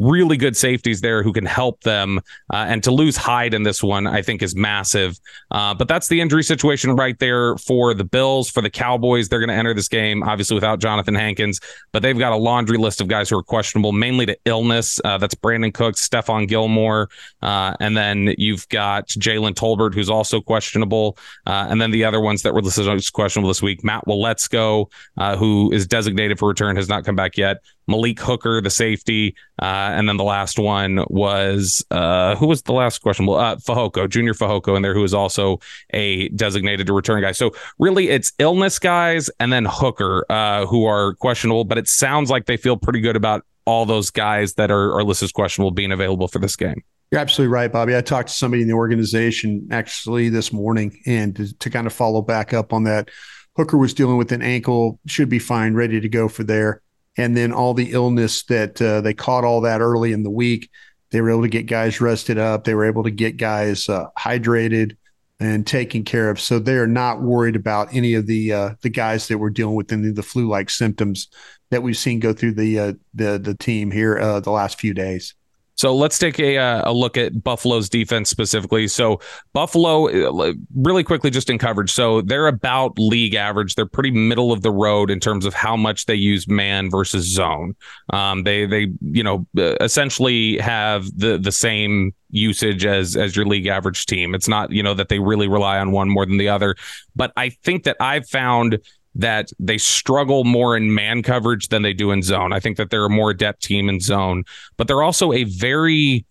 really 0.00 0.36
good 0.36 0.56
safeties 0.56 1.00
there 1.00 1.22
who 1.22 1.32
can 1.32 1.46
help 1.46 1.82
them. 1.82 2.18
Uh, 2.52 2.64
and 2.68 2.82
to 2.82 2.90
lose 2.90 3.16
Hyde 3.16 3.54
in 3.54 3.62
this 3.62 3.82
one, 3.82 4.06
I 4.06 4.22
think 4.22 4.42
is 4.42 4.56
massive. 4.56 5.20
Uh, 5.50 5.74
but 5.74 5.86
that's 5.86 6.08
the 6.08 6.20
injury 6.20 6.42
situation 6.42 6.96
right 6.96 7.18
there 7.18 7.56
for 7.58 7.94
the 7.94 8.04
Bills. 8.04 8.50
For 8.50 8.62
the 8.62 8.70
Cowboys, 8.70 9.28
they're 9.28 9.38
going 9.38 9.50
to 9.50 9.54
enter 9.54 9.74
this 9.74 9.88
game, 9.88 10.22
obviously 10.22 10.54
without 10.54 10.80
Jonathan 10.80 11.14
Hankins, 11.14 11.60
but 11.92 12.02
they've 12.02 12.18
got 12.18 12.32
a 12.32 12.36
laundry 12.36 12.78
list 12.78 13.00
of 13.00 13.08
guys 13.08 13.28
who 13.28 13.38
are 13.38 13.42
questionable, 13.42 13.92
mainly 13.92 14.26
to 14.26 14.36
illness. 14.46 14.98
Uh, 15.04 15.18
that's 15.18 15.34
Brandin 15.34 15.72
Cooks, 15.74 16.08
Stephon 16.08 16.48
Gilmore. 16.48 17.10
Uh, 17.42 17.76
and 17.80 17.96
then 17.96 18.34
you've 18.38 18.68
got 18.70 19.08
Jalen 19.08 19.54
Tolbert, 19.54 19.94
who's 19.94 20.08
also 20.08 20.40
questionable. 20.40 21.18
Uh, 21.46 21.66
and 21.68 21.80
then 21.80 21.90
the 21.90 22.04
other 22.04 22.20
ones 22.20 22.42
that 22.42 22.54
were 22.54 22.62
listed 22.62 22.88
as 22.88 23.10
questionable 23.10 23.48
this 23.48 23.62
week, 23.62 23.84
Matt 23.84 24.06
Waletzko, 24.06 24.90
uh, 25.18 25.36
who 25.36 25.70
is 25.72 25.86
designated 25.86 26.38
for 26.38 26.48
return, 26.48 26.76
has 26.76 26.88
not 26.88 27.04
come 27.04 27.16
back 27.16 27.36
yet. 27.36 27.58
Malik 27.90 28.20
Hooker, 28.20 28.60
the 28.60 28.70
safety, 28.70 29.34
uh, 29.60 29.90
and 29.92 30.08
then 30.08 30.16
the 30.16 30.24
last 30.24 30.58
one 30.58 31.04
was 31.08 31.84
uh, 31.90 32.36
who 32.36 32.46
was 32.46 32.62
the 32.62 32.72
last 32.72 33.02
question? 33.02 33.26
Well, 33.26 33.38
uh, 33.38 33.56
Fehoko, 33.56 34.08
Junior 34.08 34.32
Fehoko, 34.32 34.76
in 34.76 34.82
there, 34.82 34.94
who 34.94 35.04
is 35.04 35.12
also 35.12 35.58
a 35.90 36.28
designated 36.30 36.88
return 36.88 37.20
guy. 37.20 37.32
So 37.32 37.52
really, 37.78 38.08
it's 38.08 38.32
illness 38.38 38.78
guys 38.78 39.28
and 39.40 39.52
then 39.52 39.66
Hooker 39.68 40.24
uh, 40.30 40.66
who 40.66 40.86
are 40.86 41.14
questionable. 41.14 41.64
But 41.64 41.78
it 41.78 41.88
sounds 41.88 42.30
like 42.30 42.46
they 42.46 42.56
feel 42.56 42.76
pretty 42.76 43.00
good 43.00 43.16
about 43.16 43.44
all 43.66 43.84
those 43.86 44.10
guys 44.10 44.54
that 44.54 44.70
are, 44.70 44.94
are 44.94 45.04
listed 45.04 45.26
as 45.26 45.32
questionable 45.32 45.70
being 45.70 45.92
available 45.92 46.28
for 46.28 46.38
this 46.38 46.56
game. 46.56 46.82
You're 47.10 47.20
absolutely 47.20 47.52
right, 47.52 47.70
Bobby. 47.70 47.96
I 47.96 48.00
talked 48.02 48.28
to 48.28 48.34
somebody 48.34 48.62
in 48.62 48.68
the 48.68 48.74
organization 48.74 49.66
actually 49.72 50.28
this 50.28 50.52
morning, 50.52 50.96
and 51.06 51.34
to, 51.36 51.58
to 51.58 51.70
kind 51.70 51.86
of 51.86 51.92
follow 51.92 52.22
back 52.22 52.54
up 52.54 52.72
on 52.72 52.84
that, 52.84 53.10
Hooker 53.56 53.76
was 53.76 53.92
dealing 53.92 54.16
with 54.16 54.30
an 54.30 54.42
ankle, 54.42 55.00
should 55.06 55.28
be 55.28 55.40
fine, 55.40 55.74
ready 55.74 56.00
to 56.00 56.08
go 56.08 56.28
for 56.28 56.44
there 56.44 56.82
and 57.16 57.36
then 57.36 57.52
all 57.52 57.74
the 57.74 57.92
illness 57.92 58.44
that 58.44 58.80
uh, 58.80 59.00
they 59.00 59.14
caught 59.14 59.44
all 59.44 59.62
that 59.62 59.80
early 59.80 60.12
in 60.12 60.22
the 60.22 60.30
week. 60.30 60.70
They 61.10 61.20
were 61.20 61.30
able 61.30 61.42
to 61.42 61.48
get 61.48 61.66
guys 61.66 62.00
rested 62.00 62.38
up. 62.38 62.64
They 62.64 62.74
were 62.74 62.84
able 62.84 63.02
to 63.02 63.10
get 63.10 63.36
guys 63.36 63.88
uh, 63.88 64.06
hydrated 64.18 64.96
and 65.40 65.66
taken 65.66 66.04
care 66.04 66.30
of. 66.30 66.38
So 66.38 66.58
they 66.58 66.76
are 66.76 66.86
not 66.86 67.22
worried 67.22 67.56
about 67.56 67.94
any 67.94 68.14
of 68.14 68.26
the 68.26 68.52
uh, 68.52 68.70
the 68.82 68.90
guys 68.90 69.26
that 69.28 69.38
were 69.38 69.50
dealing 69.50 69.74
with 69.74 69.92
any 69.92 70.08
of 70.08 70.14
the 70.14 70.22
flu 70.22 70.48
like 70.48 70.70
symptoms 70.70 71.28
that 71.70 71.82
we've 71.82 71.96
seen 71.96 72.20
go 72.20 72.32
through 72.32 72.54
the 72.54 72.78
uh, 72.78 72.92
the 73.14 73.38
the 73.38 73.54
team 73.54 73.90
here 73.90 74.18
uh, 74.18 74.40
the 74.40 74.50
last 74.50 74.78
few 74.78 74.94
days. 74.94 75.34
So 75.80 75.96
let's 75.96 76.18
take 76.18 76.38
a, 76.38 76.58
uh, 76.58 76.90
a 76.90 76.92
look 76.92 77.16
at 77.16 77.42
Buffalo's 77.42 77.88
defense 77.88 78.28
specifically. 78.28 78.86
So 78.86 79.18
Buffalo, 79.54 80.10
uh, 80.10 80.52
really 80.74 81.02
quickly, 81.02 81.30
just 81.30 81.48
in 81.48 81.56
coverage. 81.56 81.90
So 81.90 82.20
they're 82.20 82.48
about 82.48 82.98
league 82.98 83.34
average. 83.34 83.76
They're 83.76 83.86
pretty 83.86 84.10
middle 84.10 84.52
of 84.52 84.60
the 84.60 84.70
road 84.70 85.10
in 85.10 85.20
terms 85.20 85.46
of 85.46 85.54
how 85.54 85.78
much 85.78 86.04
they 86.04 86.16
use 86.16 86.46
man 86.46 86.90
versus 86.90 87.24
zone. 87.24 87.76
Um, 88.12 88.42
they 88.42 88.66
they 88.66 88.88
you 89.00 89.22
know 89.22 89.46
uh, 89.56 89.76
essentially 89.80 90.58
have 90.58 91.06
the 91.16 91.38
the 91.38 91.50
same 91.50 92.12
usage 92.28 92.84
as 92.84 93.16
as 93.16 93.34
your 93.34 93.46
league 93.46 93.66
average 93.66 94.04
team. 94.04 94.34
It's 94.34 94.48
not 94.48 94.70
you 94.70 94.82
know 94.82 94.92
that 94.92 95.08
they 95.08 95.18
really 95.18 95.48
rely 95.48 95.78
on 95.78 95.92
one 95.92 96.10
more 96.10 96.26
than 96.26 96.36
the 96.36 96.50
other. 96.50 96.76
But 97.16 97.32
I 97.38 97.48
think 97.48 97.84
that 97.84 97.96
I've 98.00 98.28
found 98.28 98.80
that 99.14 99.50
they 99.58 99.78
struggle 99.78 100.44
more 100.44 100.76
in 100.76 100.94
man 100.94 101.22
coverage 101.22 101.68
than 101.68 101.82
they 101.82 101.92
do 101.92 102.10
in 102.10 102.22
zone. 102.22 102.52
I 102.52 102.60
think 102.60 102.76
that 102.76 102.90
they're 102.90 103.06
a 103.06 103.10
more 103.10 103.30
adept 103.30 103.62
team 103.62 103.88
in 103.88 104.00
zone, 104.00 104.44
but 104.76 104.86
they're 104.86 105.02
also 105.02 105.32
a 105.32 105.44
very 105.44 106.24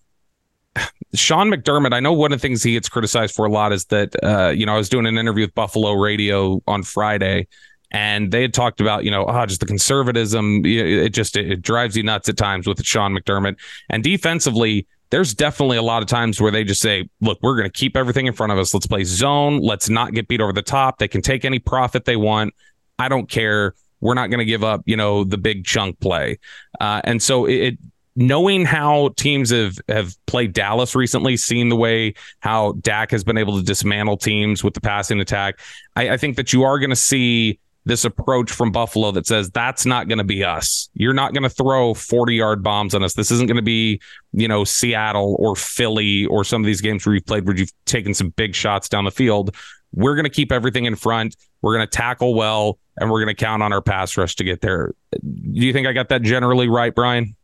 Sean 1.15 1.51
McDermott, 1.51 1.93
I 1.93 1.99
know 1.99 2.13
one 2.13 2.31
of 2.31 2.39
the 2.39 2.41
things 2.41 2.63
he 2.63 2.73
gets 2.73 2.89
criticized 2.89 3.35
for 3.35 3.45
a 3.45 3.49
lot 3.49 3.73
is 3.73 3.85
that, 3.85 4.15
uh, 4.23 4.49
you 4.49 4.65
know, 4.65 4.75
I 4.75 4.77
was 4.77 4.89
doing 4.89 5.05
an 5.05 5.17
interview 5.17 5.45
with 5.45 5.55
Buffalo 5.55 5.93
Radio 5.93 6.61
on 6.67 6.83
Friday, 6.83 7.47
and 7.91 8.31
they 8.31 8.43
had 8.43 8.53
talked 8.53 8.81
about, 8.81 9.03
you 9.03 9.11
know, 9.11 9.25
oh, 9.27 9.45
just 9.45 9.61
the 9.61 9.65
conservatism. 9.65 10.63
It 10.65 11.09
just 11.09 11.35
it, 11.35 11.61
drives 11.61 11.97
you 11.97 12.03
nuts 12.03 12.29
at 12.29 12.37
times 12.37 12.67
with 12.67 12.83
Sean 12.85 13.17
McDermott. 13.17 13.57
And 13.89 14.03
defensively, 14.03 14.87
there's 15.09 15.33
definitely 15.33 15.77
a 15.77 15.81
lot 15.81 16.03
of 16.03 16.07
times 16.07 16.39
where 16.39 16.51
they 16.51 16.63
just 16.63 16.81
say, 16.81 17.09
look, 17.19 17.39
we're 17.41 17.55
going 17.55 17.67
to 17.67 17.71
keep 17.71 17.97
everything 17.97 18.27
in 18.27 18.33
front 18.33 18.51
of 18.51 18.59
us. 18.59 18.75
Let's 18.75 18.85
play 18.85 19.03
zone. 19.03 19.57
Let's 19.57 19.89
not 19.89 20.13
get 20.13 20.27
beat 20.27 20.39
over 20.39 20.53
the 20.53 20.61
top. 20.61 20.99
They 20.99 21.07
can 21.07 21.23
take 21.23 21.45
any 21.45 21.57
profit 21.57 22.05
they 22.05 22.15
want. 22.15 22.53
I 22.99 23.07
don't 23.07 23.29
care. 23.29 23.73
We're 24.01 24.13
not 24.13 24.29
going 24.29 24.39
to 24.39 24.45
give 24.45 24.63
up, 24.63 24.83
you 24.85 24.95
know, 24.95 25.23
the 25.23 25.37
big 25.37 25.65
chunk 25.65 25.99
play. 25.99 26.39
Uh, 26.79 27.01
and 27.03 27.21
so 27.21 27.45
it, 27.45 27.53
it, 27.53 27.77
knowing 28.15 28.65
how 28.65 29.09
teams 29.17 29.49
have 29.49 29.77
have 29.87 30.15
played 30.25 30.53
Dallas 30.53 30.95
recently, 30.95 31.37
seeing 31.37 31.69
the 31.69 31.75
way 31.75 32.13
how 32.41 32.73
Dak 32.81 33.11
has 33.11 33.23
been 33.23 33.37
able 33.37 33.57
to 33.57 33.63
dismantle 33.63 34.17
teams 34.17 34.63
with 34.63 34.73
the 34.73 34.81
passing 34.81 35.19
attack, 35.19 35.59
I, 35.95 36.11
I 36.11 36.17
think 36.17 36.35
that 36.35 36.53
you 36.53 36.63
are 36.63 36.77
going 36.79 36.91
to 36.91 36.95
see 36.95 37.59
this 37.85 38.05
approach 38.05 38.51
from 38.51 38.71
Buffalo 38.71 39.11
that 39.11 39.25
says 39.25 39.49
that's 39.49 39.85
not 39.85 40.07
going 40.07 40.17
to 40.17 40.23
be 40.23 40.43
us. 40.43 40.89
You're 40.93 41.13
not 41.13 41.33
going 41.33 41.43
to 41.43 41.49
throw 41.49 41.93
40 41.93 42.35
yard 42.35 42.61
bombs 42.61 42.93
on 42.93 43.03
us. 43.03 43.13
This 43.13 43.31
isn't 43.31 43.47
going 43.47 43.57
to 43.57 43.63
be, 43.63 44.01
you 44.31 44.47
know, 44.47 44.63
Seattle 44.63 45.35
or 45.39 45.55
Philly 45.55 46.25
or 46.25 46.43
some 46.43 46.61
of 46.61 46.65
these 46.65 46.81
games 46.81 47.05
where 47.05 47.15
you've 47.15 47.25
played 47.25 47.45
where 47.45 47.55
you've 47.55 47.73
taken 47.85 48.13
some 48.13 48.29
big 48.29 48.53
shots 48.53 48.89
down 48.89 49.05
the 49.05 49.11
field. 49.11 49.55
We're 49.91 50.15
going 50.15 50.25
to 50.25 50.29
keep 50.29 50.51
everything 50.51 50.85
in 50.85 50.95
front. 50.95 51.35
We're 51.61 51.75
going 51.75 51.87
to 51.87 51.91
tackle 51.91 52.35
well 52.35 52.77
and 52.97 53.09
we're 53.09 53.23
going 53.23 53.35
to 53.35 53.39
count 53.39 53.63
on 53.63 53.73
our 53.73 53.81
pass 53.81 54.15
rush 54.17 54.35
to 54.35 54.43
get 54.43 54.61
there. 54.61 54.93
Do 55.11 55.19
you 55.43 55.73
think 55.73 55.87
I 55.87 55.93
got 55.93 56.09
that 56.09 56.21
generally 56.21 56.67
right, 56.67 56.93
Bryan? 56.93 57.35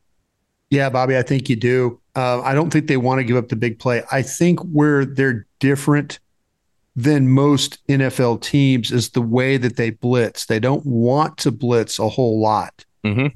Yeah, 0.70 0.90
Bobby, 0.90 1.18
I 1.18 1.22
think 1.22 1.50
you 1.50 1.56
do. 1.56 2.02
Uh, 2.16 2.42
I 2.42 2.54
don't 2.54 2.72
think 2.72 2.88
they 2.88 2.98
want 2.98 3.20
to 3.20 3.24
give 3.24 3.38
up 3.38 3.50
the 3.50 3.56
big 3.56 3.80
play. 3.80 4.04
I 4.12 4.22
think 4.22 4.60
where 4.62 5.06
they're 5.06 5.46
different 5.60 6.20
than 6.96 7.30
most 7.30 7.86
NFL 7.88 8.42
teams 8.42 8.92
is 8.92 9.10
the 9.10 9.22
way 9.22 9.58
that 9.58 9.76
they 9.76 9.90
blitz. 9.90 10.46
They 10.46 10.60
don't 10.60 10.86
want 10.86 11.38
to 11.40 11.52
blitz 11.52 12.00
a 12.00 12.10
whole 12.10 12.40
lot. 12.40 12.86
Mm-hmm. 13.04 13.28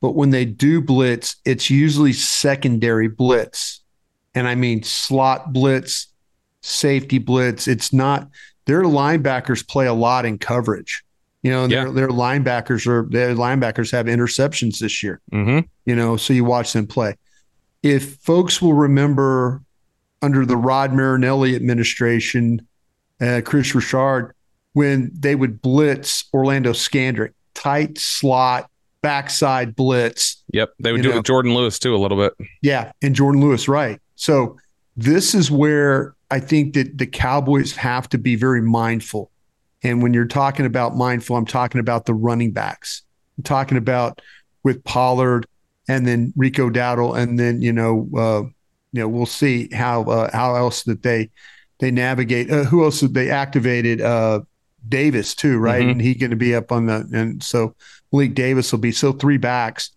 But 0.00 0.14
when 0.14 0.30
they 0.30 0.44
do 0.44 0.80
blitz, 0.80 1.36
it's 1.44 1.68
usually 1.68 2.12
secondary 2.12 3.08
blitz. 3.08 3.80
And 4.34 4.46
I 4.46 4.54
mean 4.54 4.84
slot 4.84 5.52
blitz, 5.52 6.06
safety 6.62 7.18
blitz. 7.18 7.66
It's 7.66 7.92
not 7.92 8.28
their 8.68 8.82
linebackers 8.82 9.66
play 9.66 9.86
a 9.86 9.94
lot 9.94 10.26
in 10.26 10.38
coverage. 10.38 11.02
You 11.42 11.50
know, 11.50 11.62
yeah. 11.62 11.84
their, 11.84 11.92
their 11.92 12.08
linebackers 12.08 12.86
are 12.86 13.08
their 13.08 13.34
linebackers 13.34 13.90
have 13.92 14.06
interceptions 14.06 14.78
this 14.78 15.02
year. 15.02 15.20
Mm-hmm. 15.32 15.66
You 15.86 15.96
know, 15.96 16.18
so 16.18 16.34
you 16.34 16.44
watch 16.44 16.74
them 16.74 16.86
play. 16.86 17.16
If 17.82 18.16
folks 18.16 18.60
will 18.60 18.74
remember 18.74 19.62
under 20.20 20.44
the 20.44 20.56
Rod 20.56 20.92
Marinelli 20.92 21.56
administration, 21.56 22.66
uh, 23.20 23.40
Kris 23.42 23.74
Richard, 23.74 24.34
when 24.74 25.10
they 25.14 25.34
would 25.34 25.62
blitz 25.62 26.24
Orlando 26.34 26.72
Scandrick, 26.72 27.32
tight 27.54 27.96
slot, 27.96 28.68
backside 29.00 29.74
blitz. 29.74 30.42
Yep. 30.52 30.74
They 30.80 30.92
would 30.92 31.02
do 31.02 31.08
know. 31.08 31.14
it 31.14 31.18
with 31.18 31.26
Jourdan 31.26 31.54
Lewis 31.54 31.78
too, 31.78 31.94
a 31.94 31.96
little 31.96 32.18
bit. 32.18 32.34
Yeah. 32.60 32.92
And 33.00 33.16
Jourdan 33.16 33.40
Lewis, 33.40 33.66
right. 33.66 33.98
So 34.16 34.58
this 34.96 35.34
is 35.34 35.50
where 35.50 36.14
I 36.30 36.40
think 36.40 36.74
that 36.74 36.98
the 36.98 37.06
Cowboys 37.06 37.74
have 37.76 38.08
to 38.10 38.18
be 38.18 38.36
very 38.36 38.60
mindful. 38.60 39.30
And 39.82 40.02
when 40.02 40.12
you're 40.12 40.26
talking 40.26 40.66
about 40.66 40.96
mindful, 40.96 41.36
I'm 41.36 41.46
talking 41.46 41.80
about 41.80 42.06
the 42.06 42.14
running 42.14 42.52
backs. 42.52 43.02
I'm 43.36 43.44
talking 43.44 43.78
about 43.78 44.20
with 44.64 44.82
Pollard 44.84 45.46
and 45.88 46.06
then 46.06 46.32
Rico 46.36 46.68
Dowdle, 46.68 47.16
and 47.16 47.38
then 47.38 47.62
you 47.62 47.72
know, 47.72 48.08
uh, 48.16 48.42
you 48.92 49.00
know, 49.00 49.08
we'll 49.08 49.26
see 49.26 49.68
how 49.72 50.02
uh, 50.04 50.30
how 50.32 50.54
else 50.56 50.82
that 50.84 51.02
they 51.02 51.30
they 51.78 51.90
navigate. 51.90 52.50
Uh, 52.50 52.64
who 52.64 52.84
else 52.84 53.00
they 53.00 53.30
activated? 53.30 54.00
Uh, 54.00 54.40
Davis 54.88 55.34
too, 55.34 55.58
right? 55.58 55.80
Mm-hmm. 55.80 55.90
And 55.90 56.02
he 56.02 56.14
going 56.14 56.30
to 56.30 56.36
be 56.36 56.54
up 56.54 56.72
on 56.72 56.86
the 56.86 57.08
and 57.12 57.42
so 57.42 57.74
Malik 58.12 58.34
Davis 58.34 58.72
will 58.72 58.78
be 58.78 58.92
so 58.92 59.12
three 59.12 59.36
backs. 59.36 59.90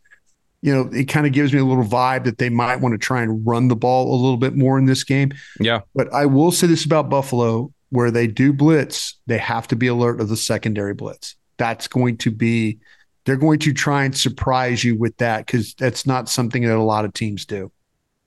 You 0.62 0.74
know, 0.74 0.90
it 0.94 1.06
kind 1.06 1.26
of 1.26 1.34
gives 1.34 1.54
me 1.54 1.60
a 1.60 1.66
little 1.66 1.84
vibe 1.84 2.26
that 2.26 2.38
they 2.38 2.50
might 2.50 2.78
want 2.78 2.94
to 2.94 3.00
try 3.00 3.22
and 3.24 3.46
run 3.46 3.68
the 3.68 3.76
ball 3.76 4.14
a 4.14 4.18
little 4.22 4.38
bit 4.38 4.56
more 4.56 4.78
in 4.78 4.86
this 4.86 5.04
game. 5.04 5.32
Yeah. 5.60 5.82
But 5.96 6.14
I 6.14 6.28
will 6.28 6.52
say 6.52 6.68
this 6.68 6.86
about 6.86 7.10
Buffalo 7.10 7.74
where 7.90 8.12
they 8.12 8.28
do 8.28 8.54
blitz, 8.54 9.20
they 9.28 9.38
have 9.38 9.68
to 9.68 9.76
be 9.76 9.88
alert 9.88 10.22
of 10.22 10.30
the 10.30 10.38
secondary 10.38 10.94
blitz. 10.94 11.36
That's 11.58 11.88
going 11.88 12.18
to 12.18 12.32
be, 12.32 12.80
they're 13.26 13.36
going 13.36 13.60
to 13.60 13.74
try 13.74 14.06
and 14.06 14.18
surprise 14.18 14.84
you 14.84 14.98
with 14.98 15.18
that 15.18 15.46
because 15.46 15.74
that's 15.74 16.06
not 16.06 16.30
something 16.30 16.64
that 16.64 16.76
a 16.76 16.82
lot 16.82 17.06
of 17.06 17.14
teams 17.14 17.46
do. 17.46 17.72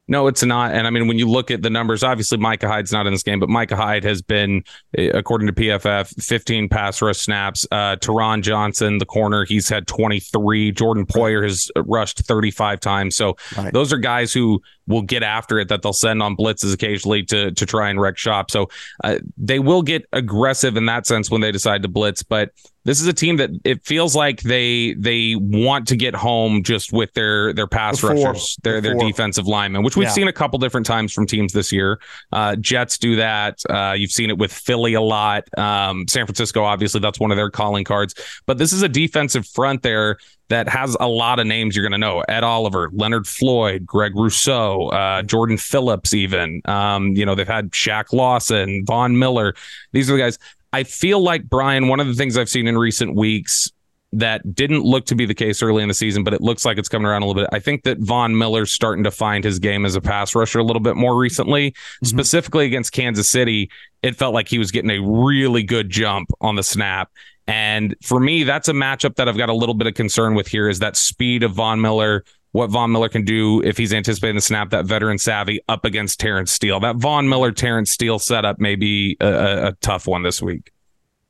No, 0.07 0.27
it's 0.27 0.43
not. 0.43 0.73
And 0.73 0.87
I 0.87 0.91
mean, 0.91 1.09
when 1.09 1.19
you 1.19 1.29
look 1.29 1.51
at 1.51 1.63
the 1.63 1.71
numbers, 1.71 2.03
obviously 2.03 2.37
Micah 2.37 2.69
Hyde's 2.69 2.93
not 2.93 3.07
in 3.07 3.15
this 3.15 3.23
game, 3.23 3.41
but 3.41 3.49
Micah 3.49 3.77
Hyde 3.77 4.05
has 4.05 4.21
been, 4.21 4.63
eh, 4.99 5.11
according 5.15 5.47
to 5.47 5.53
PFF, 5.55 6.23
15 6.23 6.69
pass 6.69 7.01
rush 7.01 7.17
snaps. 7.17 7.67
Uh, 7.73 7.97
Taron 7.97 8.43
Johnson, 8.43 8.99
the 8.99 9.07
corner, 9.07 9.47
he's 9.47 9.67
had 9.67 9.87
23. 9.87 10.73
Jordan 10.73 11.07
Poyer 11.07 11.43
has 11.43 11.71
rushed 11.77 12.19
35 12.19 12.81
times. 12.81 13.17
So 13.17 13.37
right. 13.57 13.73
those 13.73 13.95
are 13.95 13.99
guys 13.99 14.33
who 14.33 14.61
will 14.87 15.03
get 15.03 15.23
after 15.23 15.59
it 15.59 15.69
that 15.69 15.81
they'll 15.81 15.95
send 15.95 16.23
on 16.23 16.37
blitzes 16.37 16.75
occasionally 16.75 17.23
to 17.23 17.53
to 17.53 17.65
try 17.65 17.89
and 17.89 17.99
wreck 17.99 18.19
shop. 18.19 18.51
So 18.51 18.69
uh, 19.03 19.21
they 19.39 19.59
will 19.59 19.81
get 19.81 20.05
aggressive 20.13 20.77
in 20.77 20.85
that 20.87 21.07
sense 21.07 21.31
when 21.31 21.41
they 21.41 21.51
decide 21.51 21.81
to 21.83 21.89
blitz, 21.89 22.23
but 22.23 22.51
this 22.85 23.01
is 23.01 23.07
a 23.07 23.13
team 23.13 23.37
that 23.37 23.51
it 23.65 23.85
feels 23.85 24.15
like 24.15 24.41
they 24.43 24.95
they 24.95 25.35
want 25.37 25.89
to 25.89 25.97
get 25.97 26.15
home 26.15 26.63
just 26.63 26.93
with 26.93 27.13
their 27.15 27.53
their 27.53 27.67
pass 27.67 28.01
Before. 28.01 28.15
rushers, 28.15 28.59
their 28.63 28.81
Before. 28.81 28.99
their 28.99 29.09
defensive 29.09 29.47
linemen, 29.47 29.83
which 29.83 29.97
we've 29.97 30.09
yeah. 30.09 30.13
seen 30.13 30.29
a 30.29 30.33
couple 30.33 30.59
different 30.59 30.87
times 30.87 31.13
from 31.13 31.27
teams 31.27 31.53
this 31.53 31.73
year. 31.73 32.01
Uh, 32.33 32.57
Jets 32.57 32.99
do 32.99 33.17
that. 33.17 33.59
Uh, 33.69 33.95
you've 33.97 34.13
seen 34.13 34.31
it 34.31 34.39
with 34.39 34.53
Philly 34.53 34.95
a 34.95 35.01
lot. 35.01 35.47
Um, 35.59 36.07
San 36.09 36.27
Francisco, 36.27 36.63
obviously, 36.63 37.01
that's 37.01 37.19
one 37.19 37.31
of 37.31 37.37
their 37.37 37.51
calling 37.51 37.85
cards. 37.85 38.15
But 38.47 38.59
this 38.59 38.73
is 38.73 38.83
a 38.83 38.89
defensive 38.89 39.47
front 39.47 39.83
there 39.83 40.19
that 40.49 40.69
has 40.69 40.97
a 41.01 41.09
lot 41.09 41.39
of 41.39 41.47
names 41.47 41.75
you're 41.75 41.83
going 41.83 41.93
to 41.93 41.99
know 41.99 42.21
Ed 42.29 42.45
Oliver, 42.45 42.91
Leonard 42.93 43.27
Floyd, 43.27 43.87
Greg 43.87 44.15
Rousseau, 44.15 44.89
uh, 44.89 45.23
Jordan 45.23 45.57
Phillips, 45.57 46.13
even. 46.13 46.61
Um, 46.67 47.09
you 47.17 47.25
know, 47.25 47.35
they've 47.35 47.49
had 47.49 47.71
Shaq 47.71 48.13
Lawson, 48.13 48.85
Von 48.85 49.19
Miller. 49.19 49.55
These 49.93 50.11
are 50.11 50.15
the 50.15 50.19
guys. 50.19 50.39
I 50.75 50.83
feel 50.83 51.21
like, 51.21 51.49
Bryan, 51.49 51.87
one 51.87 52.01
of 52.01 52.09
the 52.09 52.15
things 52.15 52.37
I've 52.37 52.49
seen 52.49 52.67
in 52.67 52.77
recent 52.77 53.15
weeks 53.15 53.71
that 54.11 54.57
didn't 54.57 54.83
look 54.83 55.07
to 55.07 55.15
be 55.15 55.25
the 55.25 55.35
case 55.35 55.63
early 55.63 55.83
in 55.83 55.89
the 55.89 55.95
season, 55.95 56.25
but 56.25 56.35
it 56.35 56.41
looks 56.41 56.65
like 56.65 56.79
it's 56.79 56.89
coming 56.89 57.07
around 57.07 57.23
a 57.23 57.27
little 57.27 57.41
bit. 57.41 57.49
I 57.53 57.61
think 57.61 57.85
that 57.85 57.99
Von 58.01 58.37
Miller's 58.37 58.73
starting 58.73 59.05
to 59.05 59.13
find 59.13 59.45
his 59.45 59.61
game 59.61 59.87
as 59.87 59.95
a 59.95 60.01
pass 60.01 60.35
rusher 60.35 60.59
a 60.59 60.65
little 60.65 60.81
bit 60.81 60.97
more 60.97 61.17
recently, 61.17 61.71
mm-hmm. 61.71 62.07
specifically 62.07 62.67
against 62.67 62.91
Kansas 62.91 63.29
City. 63.29 63.71
It 64.03 64.17
felt 64.17 64.35
like 64.35 64.49
he 64.49 64.59
was 64.59 64.73
getting 64.73 64.91
a 64.91 65.01
really 65.01 65.63
good 65.63 65.91
jump 65.91 66.31
on 66.41 66.57
the 66.57 66.65
snap. 66.65 67.09
And 67.47 67.95
for 68.03 68.19
me, 68.19 68.43
that's 68.43 68.67
a 68.67 68.73
matchup 68.73 69.15
that 69.15 69.29
I've 69.29 69.39
got 69.39 69.51
a 69.51 69.55
little 69.55 69.77
bit 69.77 69.87
of 69.87 69.95
concern 69.95 70.35
with 70.35 70.49
here 70.49 70.69
is 70.69 70.81
that 70.81 70.97
speed 70.97 71.45
of 71.45 71.53
Von 71.53 71.81
Miller, 71.81 72.25
what 72.55 72.71
Von 72.71 72.93
Miller 72.93 73.09
can 73.09 73.25
do 73.25 73.61
if 73.65 73.77
he's 73.77 73.93
anticipating 73.93 74.37
the 74.37 74.41
snap, 74.41 74.71
that 74.71 74.85
veteran 74.85 75.19
savvy 75.19 75.61
up 75.69 75.85
against 75.85 76.21
Terence 76.21 76.53
Steele. 76.53 76.79
That 76.79 76.95
Von 76.95 77.29
Miller 77.29 77.51
Terence 77.51 77.91
Steele 77.91 78.21
setup 78.21 78.61
may 78.61 78.77
be 78.77 79.17
a, 79.19 79.67
a 79.67 79.73
tough 79.81 80.07
one 80.07 80.23
this 80.23 80.41
week. 80.41 80.71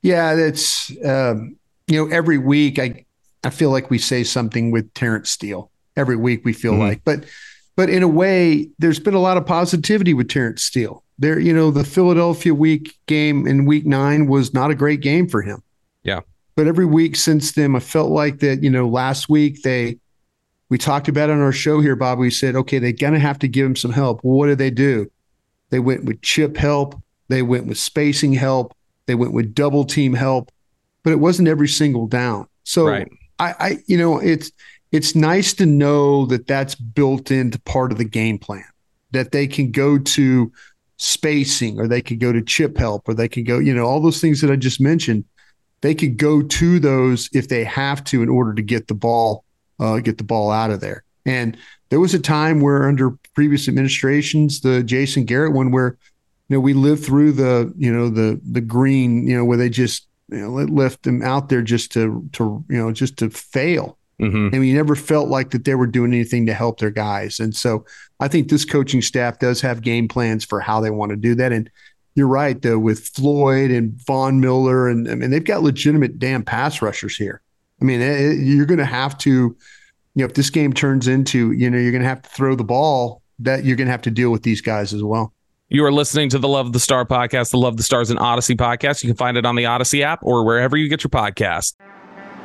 Yeah, 0.03 0.35
it's 0.35 0.91
um, 1.03 1.55
you 1.87 1.97
know 1.97 2.15
every 2.15 2.37
week 2.37 2.77
I 2.77 3.05
I 3.43 3.49
feel 3.49 3.71
like 3.71 3.89
we 3.89 3.97
say 3.97 4.23
something 4.23 4.69
with 4.69 4.93
Terence 4.93 5.31
Steele 5.31 5.71
every 5.97 6.15
week. 6.15 6.45
We 6.45 6.53
feel 6.53 6.73
mm-hmm. 6.73 6.81
like, 6.81 7.03
but 7.03 7.25
but 7.75 7.89
in 7.89 8.03
a 8.03 8.07
way, 8.07 8.69
there's 8.77 8.99
been 8.99 9.15
a 9.15 9.19
lot 9.19 9.37
of 9.37 9.47
positivity 9.47 10.13
with 10.13 10.29
Terence 10.29 10.61
Steele. 10.61 11.03
There, 11.17 11.39
you 11.39 11.53
know, 11.53 11.71
the 11.71 11.83
Philadelphia 11.83 12.53
week 12.53 12.95
game 13.07 13.47
in 13.47 13.65
week 13.65 13.87
nine 13.87 14.27
was 14.27 14.53
not 14.53 14.69
a 14.69 14.75
great 14.75 15.01
game 15.01 15.27
for 15.27 15.41
him. 15.41 15.63
Yeah. 16.03 16.19
But 16.55 16.67
every 16.67 16.85
week 16.85 17.15
since 17.15 17.53
then, 17.53 17.75
I 17.75 17.79
felt 17.79 18.11
like 18.11 18.41
that, 18.41 18.61
you 18.61 18.69
know, 18.69 18.87
last 18.87 19.27
week 19.27 19.63
they, 19.63 19.97
we 20.69 20.77
talked 20.77 21.07
about 21.07 21.29
on 21.29 21.41
our 21.41 21.51
show 21.51 21.79
here, 21.79 21.95
Bob. 21.95 22.19
We 22.19 22.31
said, 22.31 22.55
okay, 22.55 22.79
they're 22.79 22.91
going 22.91 23.13
to 23.13 23.19
have 23.19 23.39
to 23.39 23.47
give 23.47 23.65
him 23.65 23.75
some 23.75 23.91
help. 23.91 24.21
Well, 24.23 24.37
what 24.37 24.47
did 24.47 24.57
they 24.57 24.71
do? 24.71 25.09
They 25.69 25.79
went 25.79 26.05
with 26.05 26.21
chip 26.21 26.57
help. 26.57 27.01
They 27.27 27.41
went 27.41 27.67
with 27.67 27.77
spacing 27.77 28.33
help. 28.33 28.75
They 29.05 29.15
went 29.15 29.33
with 29.33 29.53
double 29.53 29.85
team 29.85 30.13
help, 30.13 30.51
but 31.03 31.11
it 31.11 31.19
wasn't 31.19 31.47
every 31.47 31.67
single 31.67 32.07
down. 32.07 32.47
So 32.63 32.87
right. 32.87 33.11
I, 33.37 33.55
I, 33.59 33.77
you 33.87 33.97
know, 33.97 34.19
it's, 34.19 34.51
it's 34.91 35.15
nice 35.15 35.53
to 35.53 35.65
know 35.65 36.25
that 36.27 36.47
that's 36.47 36.75
built 36.75 37.29
into 37.29 37.59
part 37.61 37.91
of 37.91 37.97
the 37.97 38.05
game 38.05 38.39
plan 38.39 38.65
that 39.11 39.31
they 39.31 39.47
can 39.47 39.71
go 39.71 39.99
to 39.99 40.51
spacing 40.97 41.79
or 41.79 41.87
they 41.87 42.01
could 42.01 42.19
go 42.19 42.31
to 42.31 42.41
chip 42.41 42.77
help 42.77 43.07
or 43.07 43.13
they 43.13 43.27
could 43.27 43.45
go, 43.45 43.59
you 43.59 43.73
know, 43.73 43.85
all 43.85 44.01
those 44.01 44.21
things 44.21 44.41
that 44.41 44.51
I 44.51 44.55
just 44.55 44.81
mentioned 44.81 45.25
they 45.85 45.93
could 45.93 46.17
go 46.17 46.41
to 46.41 46.79
those 46.79 47.29
if 47.31 47.47
they 47.47 47.63
have 47.63 48.03
to 48.05 48.23
in 48.23 48.27
order 48.27 48.55
to 48.55 48.63
get 48.63 48.87
the 48.87 48.95
ball 48.95 49.44
uh, 49.79 49.99
get 49.99 50.17
the 50.17 50.23
ball 50.23 50.51
out 50.51 50.71
of 50.71 50.79
there. 50.79 51.03
And 51.25 51.57
there 51.89 51.99
was 51.99 52.13
a 52.13 52.19
time 52.19 52.61
where 52.61 52.87
under 52.87 53.11
previous 53.33 53.67
administrations, 53.67 54.61
the 54.61 54.83
Jason 54.83 55.25
Garrett 55.25 55.53
one, 55.53 55.71
where 55.71 55.97
you 56.49 56.55
know 56.55 56.59
we 56.59 56.73
lived 56.73 57.03
through 57.03 57.33
the 57.33 57.73
you 57.77 57.91
know 57.91 58.09
the 58.09 58.39
the 58.49 58.61
green 58.61 59.27
you 59.27 59.35
know 59.35 59.45
where 59.45 59.57
they 59.57 59.69
just 59.69 60.07
you 60.29 60.37
know 60.37 60.49
left 60.49 61.03
them 61.03 61.21
out 61.21 61.49
there 61.49 61.61
just 61.61 61.91
to 61.93 62.27
to 62.33 62.63
you 62.69 62.77
know 62.77 62.91
just 62.91 63.17
to 63.17 63.29
fail. 63.29 63.97
Mm-hmm. 64.19 64.49
And 64.53 64.59
we 64.59 64.71
never 64.71 64.95
felt 64.95 65.27
like 65.27 65.49
that 65.51 65.65
they 65.65 65.75
were 65.75 65.87
doing 65.87 66.13
anything 66.13 66.45
to 66.45 66.53
help 66.53 66.79
their 66.79 66.89
guys. 66.89 67.41
And 67.41 67.53
so 67.53 67.85
I 68.21 68.29
think 68.29 68.47
this 68.47 68.63
coaching 68.63 69.01
staff 69.01 69.39
does 69.39 69.59
have 69.59 69.81
game 69.81 70.07
plans 70.07 70.45
for 70.45 70.61
how 70.61 70.79
they 70.79 70.89
want 70.89 71.09
to 71.09 71.17
do 71.17 71.35
that. 71.35 71.51
And 71.51 71.69
you're 72.15 72.27
right 72.27 72.61
though 72.61 72.79
with 72.79 73.07
Floyd 73.07 73.71
and 73.71 73.93
Von 74.05 74.39
Miller, 74.39 74.87
and 74.87 75.09
I 75.09 75.15
mean 75.15 75.31
they've 75.31 75.43
got 75.43 75.63
legitimate 75.63 76.17
damn 76.17 76.43
pass 76.43 76.81
rushers 76.81 77.17
here. 77.17 77.41
I 77.81 77.85
mean 77.85 78.01
it, 78.01 78.39
you're 78.39 78.65
going 78.65 78.79
to 78.79 78.85
have 78.85 79.17
to, 79.19 79.29
you 79.29 79.57
know, 80.15 80.25
if 80.25 80.33
this 80.33 80.49
game 80.49 80.73
turns 80.73 81.07
into, 81.07 81.51
you 81.51 81.69
know, 81.69 81.77
you're 81.77 81.91
going 81.91 82.03
to 82.03 82.09
have 82.09 82.21
to 82.21 82.29
throw 82.29 82.55
the 82.55 82.63
ball. 82.63 83.21
That 83.39 83.65
you're 83.65 83.75
going 83.75 83.87
to 83.87 83.91
have 83.91 84.03
to 84.03 84.11
deal 84.11 84.31
with 84.31 84.43
these 84.43 84.61
guys 84.61 84.93
as 84.93 85.03
well. 85.03 85.33
You 85.67 85.83
are 85.83 85.91
listening 85.91 86.29
to 86.29 86.39
the 86.39 86.47
Love 86.47 86.71
the 86.71 86.79
Star 86.79 87.05
podcast, 87.05 87.51
the 87.51 87.57
Love 87.57 87.75
the 87.75 87.83
Stars 87.83 88.09
and 88.09 88.17
Audacy 88.17 88.55
podcast. 88.55 89.03
You 89.03 89.09
can 89.09 89.17
find 89.17 89.35
it 89.35 89.45
on 89.45 89.55
the 89.55 89.63
Audacy 89.63 90.03
app 90.03 90.19
or 90.21 90.45
wherever 90.45 90.77
you 90.77 90.87
get 90.87 91.03
your 91.03 91.09
podcast. 91.09 91.73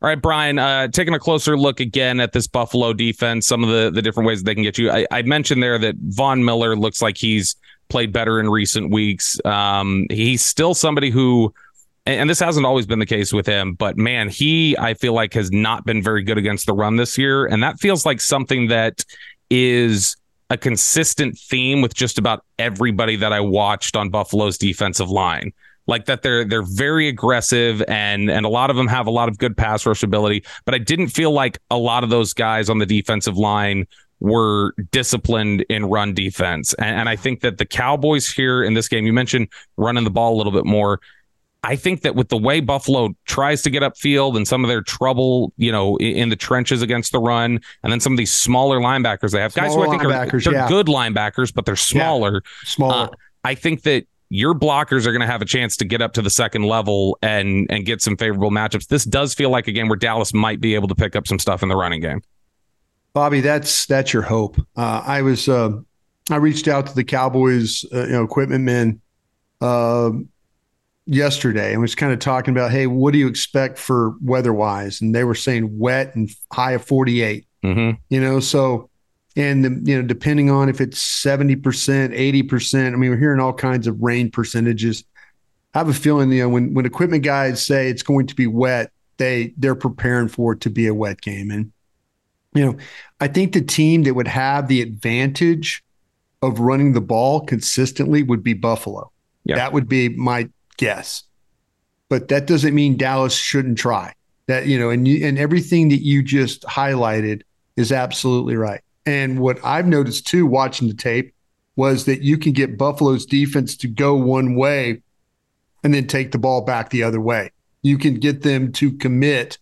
All 0.00 0.08
right, 0.08 0.20
Bryan, 0.20 0.60
uh, 0.60 0.86
taking 0.88 1.14
a 1.14 1.18
closer 1.18 1.58
look 1.58 1.80
again 1.80 2.20
at 2.20 2.32
this 2.32 2.46
Buffalo 2.46 2.92
defense, 2.92 3.48
some 3.48 3.64
of 3.64 3.70
the, 3.70 3.90
the 3.90 4.00
different 4.00 4.28
ways 4.28 4.44
they 4.44 4.54
can 4.54 4.62
get 4.62 4.78
you. 4.78 4.92
I, 4.92 5.06
I 5.10 5.22
mentioned 5.22 5.60
there 5.60 5.76
that 5.76 5.96
Von 5.96 6.44
Miller 6.44 6.76
looks 6.76 7.02
like 7.02 7.16
he's 7.16 7.56
played 7.88 8.12
better 8.12 8.38
in 8.38 8.48
recent 8.48 8.92
weeks. 8.92 9.44
Um, 9.44 10.06
he's 10.08 10.40
still 10.40 10.72
somebody 10.74 11.10
who, 11.10 11.52
and 12.06 12.30
this 12.30 12.38
hasn't 12.38 12.64
always 12.64 12.86
been 12.86 13.00
the 13.00 13.06
case 13.06 13.32
with 13.32 13.44
him, 13.44 13.74
but 13.74 13.98
man, 13.98 14.28
he, 14.28 14.78
I 14.78 14.94
feel 14.94 15.14
like, 15.14 15.34
has 15.34 15.50
not 15.50 15.84
been 15.84 16.00
very 16.00 16.22
good 16.22 16.38
against 16.38 16.66
the 16.66 16.74
run 16.74 16.94
this 16.94 17.18
year. 17.18 17.46
And 17.46 17.60
that 17.64 17.80
feels 17.80 18.06
like 18.06 18.20
something 18.20 18.68
that 18.68 19.04
is 19.50 20.16
a 20.48 20.56
consistent 20.56 21.36
theme 21.36 21.82
with 21.82 21.94
just 21.94 22.18
about 22.18 22.44
everybody 22.58 23.16
that 23.16 23.32
I 23.32 23.40
watched 23.40 23.96
on 23.96 24.10
Buffalo's 24.10 24.58
defensive 24.58 25.10
line 25.10 25.52
like 25.88 26.04
that 26.04 26.22
they're 26.22 26.44
they're 26.44 26.62
very 26.62 27.08
aggressive 27.08 27.82
and 27.88 28.30
and 28.30 28.46
a 28.46 28.48
lot 28.48 28.70
of 28.70 28.76
them 28.76 28.86
have 28.86 29.08
a 29.08 29.10
lot 29.10 29.28
of 29.28 29.38
good 29.38 29.56
pass 29.56 29.84
rush 29.84 30.04
ability 30.04 30.44
but 30.64 30.74
i 30.74 30.78
didn't 30.78 31.08
feel 31.08 31.32
like 31.32 31.58
a 31.70 31.76
lot 31.76 32.04
of 32.04 32.10
those 32.10 32.32
guys 32.32 32.70
on 32.70 32.78
the 32.78 32.86
defensive 32.86 33.36
line 33.36 33.84
were 34.20 34.74
disciplined 34.90 35.64
in 35.68 35.86
run 35.86 36.14
defense 36.14 36.74
and, 36.74 37.00
and 37.00 37.08
i 37.08 37.16
think 37.16 37.40
that 37.40 37.58
the 37.58 37.66
cowboys 37.66 38.30
here 38.30 38.62
in 38.62 38.74
this 38.74 38.86
game 38.86 39.04
you 39.04 39.12
mentioned 39.12 39.48
running 39.76 40.04
the 40.04 40.10
ball 40.10 40.34
a 40.34 40.36
little 40.36 40.52
bit 40.52 40.64
more 40.64 41.00
I 41.64 41.74
think 41.74 42.02
that 42.02 42.14
with 42.14 42.28
the 42.28 42.36
way 42.36 42.60
Buffalo 42.60 43.16
tries 43.26 43.62
to 43.62 43.70
get 43.70 43.82
upfield 43.82 44.36
and 44.36 44.46
some 44.46 44.64
of 44.64 44.68
their 44.68 44.80
trouble, 44.80 45.52
you 45.56 45.72
know, 45.72 45.96
in, 45.96 46.28
the 46.28 46.36
trenches 46.36 46.82
against 46.82 47.10
the 47.10 47.18
run, 47.18 47.60
and 47.82 47.92
then 47.92 47.98
some 47.98 48.12
of 48.12 48.16
these 48.16 48.32
smaller 48.32 48.78
linebackers 48.78 49.32
they 49.32 49.40
have, 49.40 49.52
guys 49.54 49.74
who 49.74 49.82
I 49.82 49.88
think 49.88 50.04
are 50.04 50.38
they're 50.38 50.52
yeah. 50.52 50.68
good 50.68 50.86
linebackers, 50.86 51.52
but 51.52 51.66
they're 51.66 51.74
smaller. 51.74 52.34
Yeah, 52.34 52.50
smaller. 52.64 52.94
Uh, 52.94 53.08
I 53.42 53.56
think 53.56 53.82
that 53.82 54.06
your 54.30 54.54
blockers 54.54 55.06
are 55.06 55.12
going 55.12 55.20
to 55.20 55.26
have 55.26 55.42
a 55.42 55.46
chance 55.46 55.76
to 55.78 55.84
get 55.84 56.02
up 56.02 56.12
to 56.14 56.22
the 56.22 56.30
second 56.30 56.64
level 56.64 57.18
and 57.22 57.66
and 57.70 57.86
get 57.86 58.02
some 58.02 58.16
favorable 58.16 58.50
matchups. 58.50 58.88
This 58.88 59.04
does 59.04 59.34
feel 59.34 59.50
like 59.50 59.68
a 59.68 59.72
game 59.72 59.88
where 59.88 59.96
Dallas 59.96 60.34
might 60.34 60.60
be 60.60 60.74
able 60.74 60.88
to 60.88 60.94
pick 60.94 61.16
up 61.16 61.26
some 61.26 61.38
stuff 61.38 61.62
in 61.62 61.68
the 61.68 61.76
running 61.76 62.00
game. 62.00 62.22
Bobby, 63.14 63.40
that's 63.40 63.86
that's 63.86 64.12
your 64.12 64.22
hope. 64.22 64.58
Uh, 64.76 65.02
I 65.04 65.22
was 65.22 65.48
uh, 65.48 65.70
I 66.30 66.36
reached 66.36 66.68
out 66.68 66.86
to 66.86 66.94
the 66.94 67.04
Cowboys, 67.04 67.84
uh, 67.92 68.04
you 68.04 68.12
know, 68.12 68.24
equipment 68.24 68.64
men 68.64 69.00
uh, 69.60 70.10
yesterday 71.06 71.72
and 71.72 71.80
was 71.80 71.94
kind 71.94 72.12
of 72.12 72.18
talking 72.18 72.52
about, 72.52 72.70
hey, 72.70 72.86
what 72.86 73.12
do 73.12 73.18
you 73.18 73.26
expect 73.26 73.78
for 73.78 74.14
weather 74.22 74.52
wise? 74.52 75.00
And 75.00 75.14
they 75.14 75.24
were 75.24 75.34
saying 75.34 75.78
wet 75.78 76.14
and 76.14 76.30
high 76.52 76.72
of 76.72 76.84
48. 76.84 77.46
Mm-hmm. 77.64 78.00
You 78.10 78.20
know, 78.20 78.40
so 78.40 78.87
and 79.38 79.64
the, 79.64 79.90
you 79.90 79.96
know 79.96 80.06
depending 80.06 80.50
on 80.50 80.68
if 80.68 80.80
it's 80.80 81.00
70% 81.00 81.62
80% 81.62 82.86
i 82.86 82.96
mean 82.96 83.10
we're 83.10 83.16
hearing 83.16 83.40
all 83.40 83.54
kinds 83.54 83.86
of 83.86 84.02
rain 84.02 84.30
percentages. 84.30 85.04
I 85.74 85.78
have 85.78 85.88
a 85.88 85.94
feeling 85.94 86.30
you 86.32 86.42
know 86.42 86.48
when 86.48 86.74
when 86.74 86.84
equipment 86.84 87.22
guys 87.22 87.64
say 87.64 87.88
it's 87.88 88.02
going 88.02 88.26
to 88.26 88.34
be 88.34 88.46
wet 88.46 88.90
they 89.16 89.54
they're 89.56 89.74
preparing 89.74 90.28
for 90.28 90.52
it 90.52 90.60
to 90.62 90.70
be 90.70 90.86
a 90.86 90.94
wet 90.94 91.20
game. 91.20 91.50
And 91.50 91.72
you 92.52 92.66
know 92.66 92.76
i 93.20 93.28
think 93.28 93.52
the 93.52 93.62
team 93.62 94.02
that 94.02 94.14
would 94.14 94.28
have 94.28 94.68
the 94.68 94.82
advantage 94.82 95.84
of 96.42 96.60
running 96.60 96.92
the 96.92 97.00
ball 97.00 97.40
consistently 97.40 98.22
would 98.22 98.42
be 98.42 98.54
buffalo. 98.54 99.10
Yep. 99.44 99.56
that 99.56 99.72
would 99.72 99.88
be 99.88 100.10
my 100.10 100.50
guess. 100.76 101.24
But 102.10 102.28
that 102.28 102.46
doesn't 102.46 102.74
mean 102.74 102.96
dallas 102.96 103.36
shouldn't 103.36 103.78
try. 103.78 104.14
That 104.46 104.66
you 104.66 104.78
know 104.78 104.90
and 104.90 105.06
you, 105.06 105.24
and 105.26 105.38
everything 105.38 105.90
that 105.90 106.02
you 106.02 106.24
just 106.24 106.62
highlighted 106.62 107.42
is 107.76 107.92
absolutely 107.92 108.56
right 108.56 108.80
and 109.08 109.38
what 109.40 109.58
I've 109.64 109.86
noticed 109.86 110.26
too, 110.26 110.44
watching 110.44 110.86
the 110.86 110.92
tape, 110.92 111.34
was 111.76 112.04
that 112.04 112.20
you 112.20 112.36
can 112.36 112.52
get 112.52 112.76
Buffalo's 112.76 113.24
defense 113.24 113.74
to 113.78 113.88
go 113.88 114.14
one 114.14 114.54
way 114.54 115.00
and 115.82 115.94
then 115.94 116.06
take 116.06 116.30
the 116.30 116.38
ball 116.38 116.60
back 116.60 116.90
the 116.90 117.04
other 117.04 117.20
way. 117.20 117.50
You 117.80 117.96
can 117.96 118.20
get 118.20 118.42
them 118.42 118.70
to 118.72 118.92
commit 118.92 119.56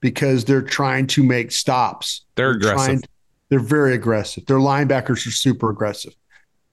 because 0.00 0.44
they're 0.44 0.62
trying 0.62 1.06
to 1.08 1.22
make 1.22 1.52
stops. 1.52 2.24
They're, 2.34 2.58
they're 2.58 2.72
aggressive. 2.72 2.86
Trying, 2.86 3.02
they're 3.50 3.60
very 3.60 3.94
aggressive. 3.94 4.46
Their 4.46 4.58
linebackers 4.58 5.24
are 5.28 5.30
super 5.30 5.70
aggressive. 5.70 6.16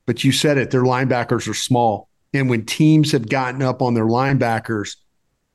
But 0.07 0.23
you 0.23 0.31
said 0.31 0.57
it, 0.57 0.71
their 0.71 0.83
linebackers 0.83 1.47
are 1.47 1.53
small. 1.53 2.09
And 2.33 2.49
when 2.49 2.65
teams 2.65 3.11
have 3.11 3.29
gotten 3.29 3.61
up 3.61 3.83
on 3.83 3.93
their 3.93 4.05
linebackers, 4.05 4.95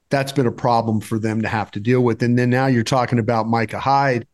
that's 0.09 0.30
been 0.30 0.46
a 0.46 0.52
problem 0.52 1.00
for 1.00 1.18
them 1.18 1.42
to 1.42 1.48
have 1.48 1.72
to 1.72 1.80
deal 1.80 2.02
with. 2.02 2.22
And 2.22 2.38
then 2.38 2.50
now 2.50 2.66
you're 2.66 2.85
talking 2.85 3.18
about 3.18 3.48
Micah 3.48 3.80
Hyde 3.80 4.28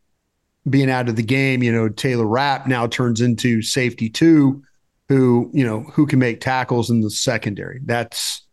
being 0.69 0.89
out 0.89 1.09
of 1.09 1.15
the 1.15 1.23
game. 1.23 1.63
You 1.63 1.71
know, 1.71 1.89
Taylor 1.89 2.25
Rapp 2.25 2.67
now 2.67 2.87
turns 2.87 3.21
into 3.21 3.61
safety 3.61 4.09
two, 4.09 4.63
who 5.09 5.49
you 5.53 5.65
know 5.65 5.81
who 5.81 6.05
can 6.05 6.19
make 6.19 6.41
tackles 6.41 6.89
in 6.89 7.01
the 7.01 7.09
secondary. 7.09 7.79
That's 7.85 8.45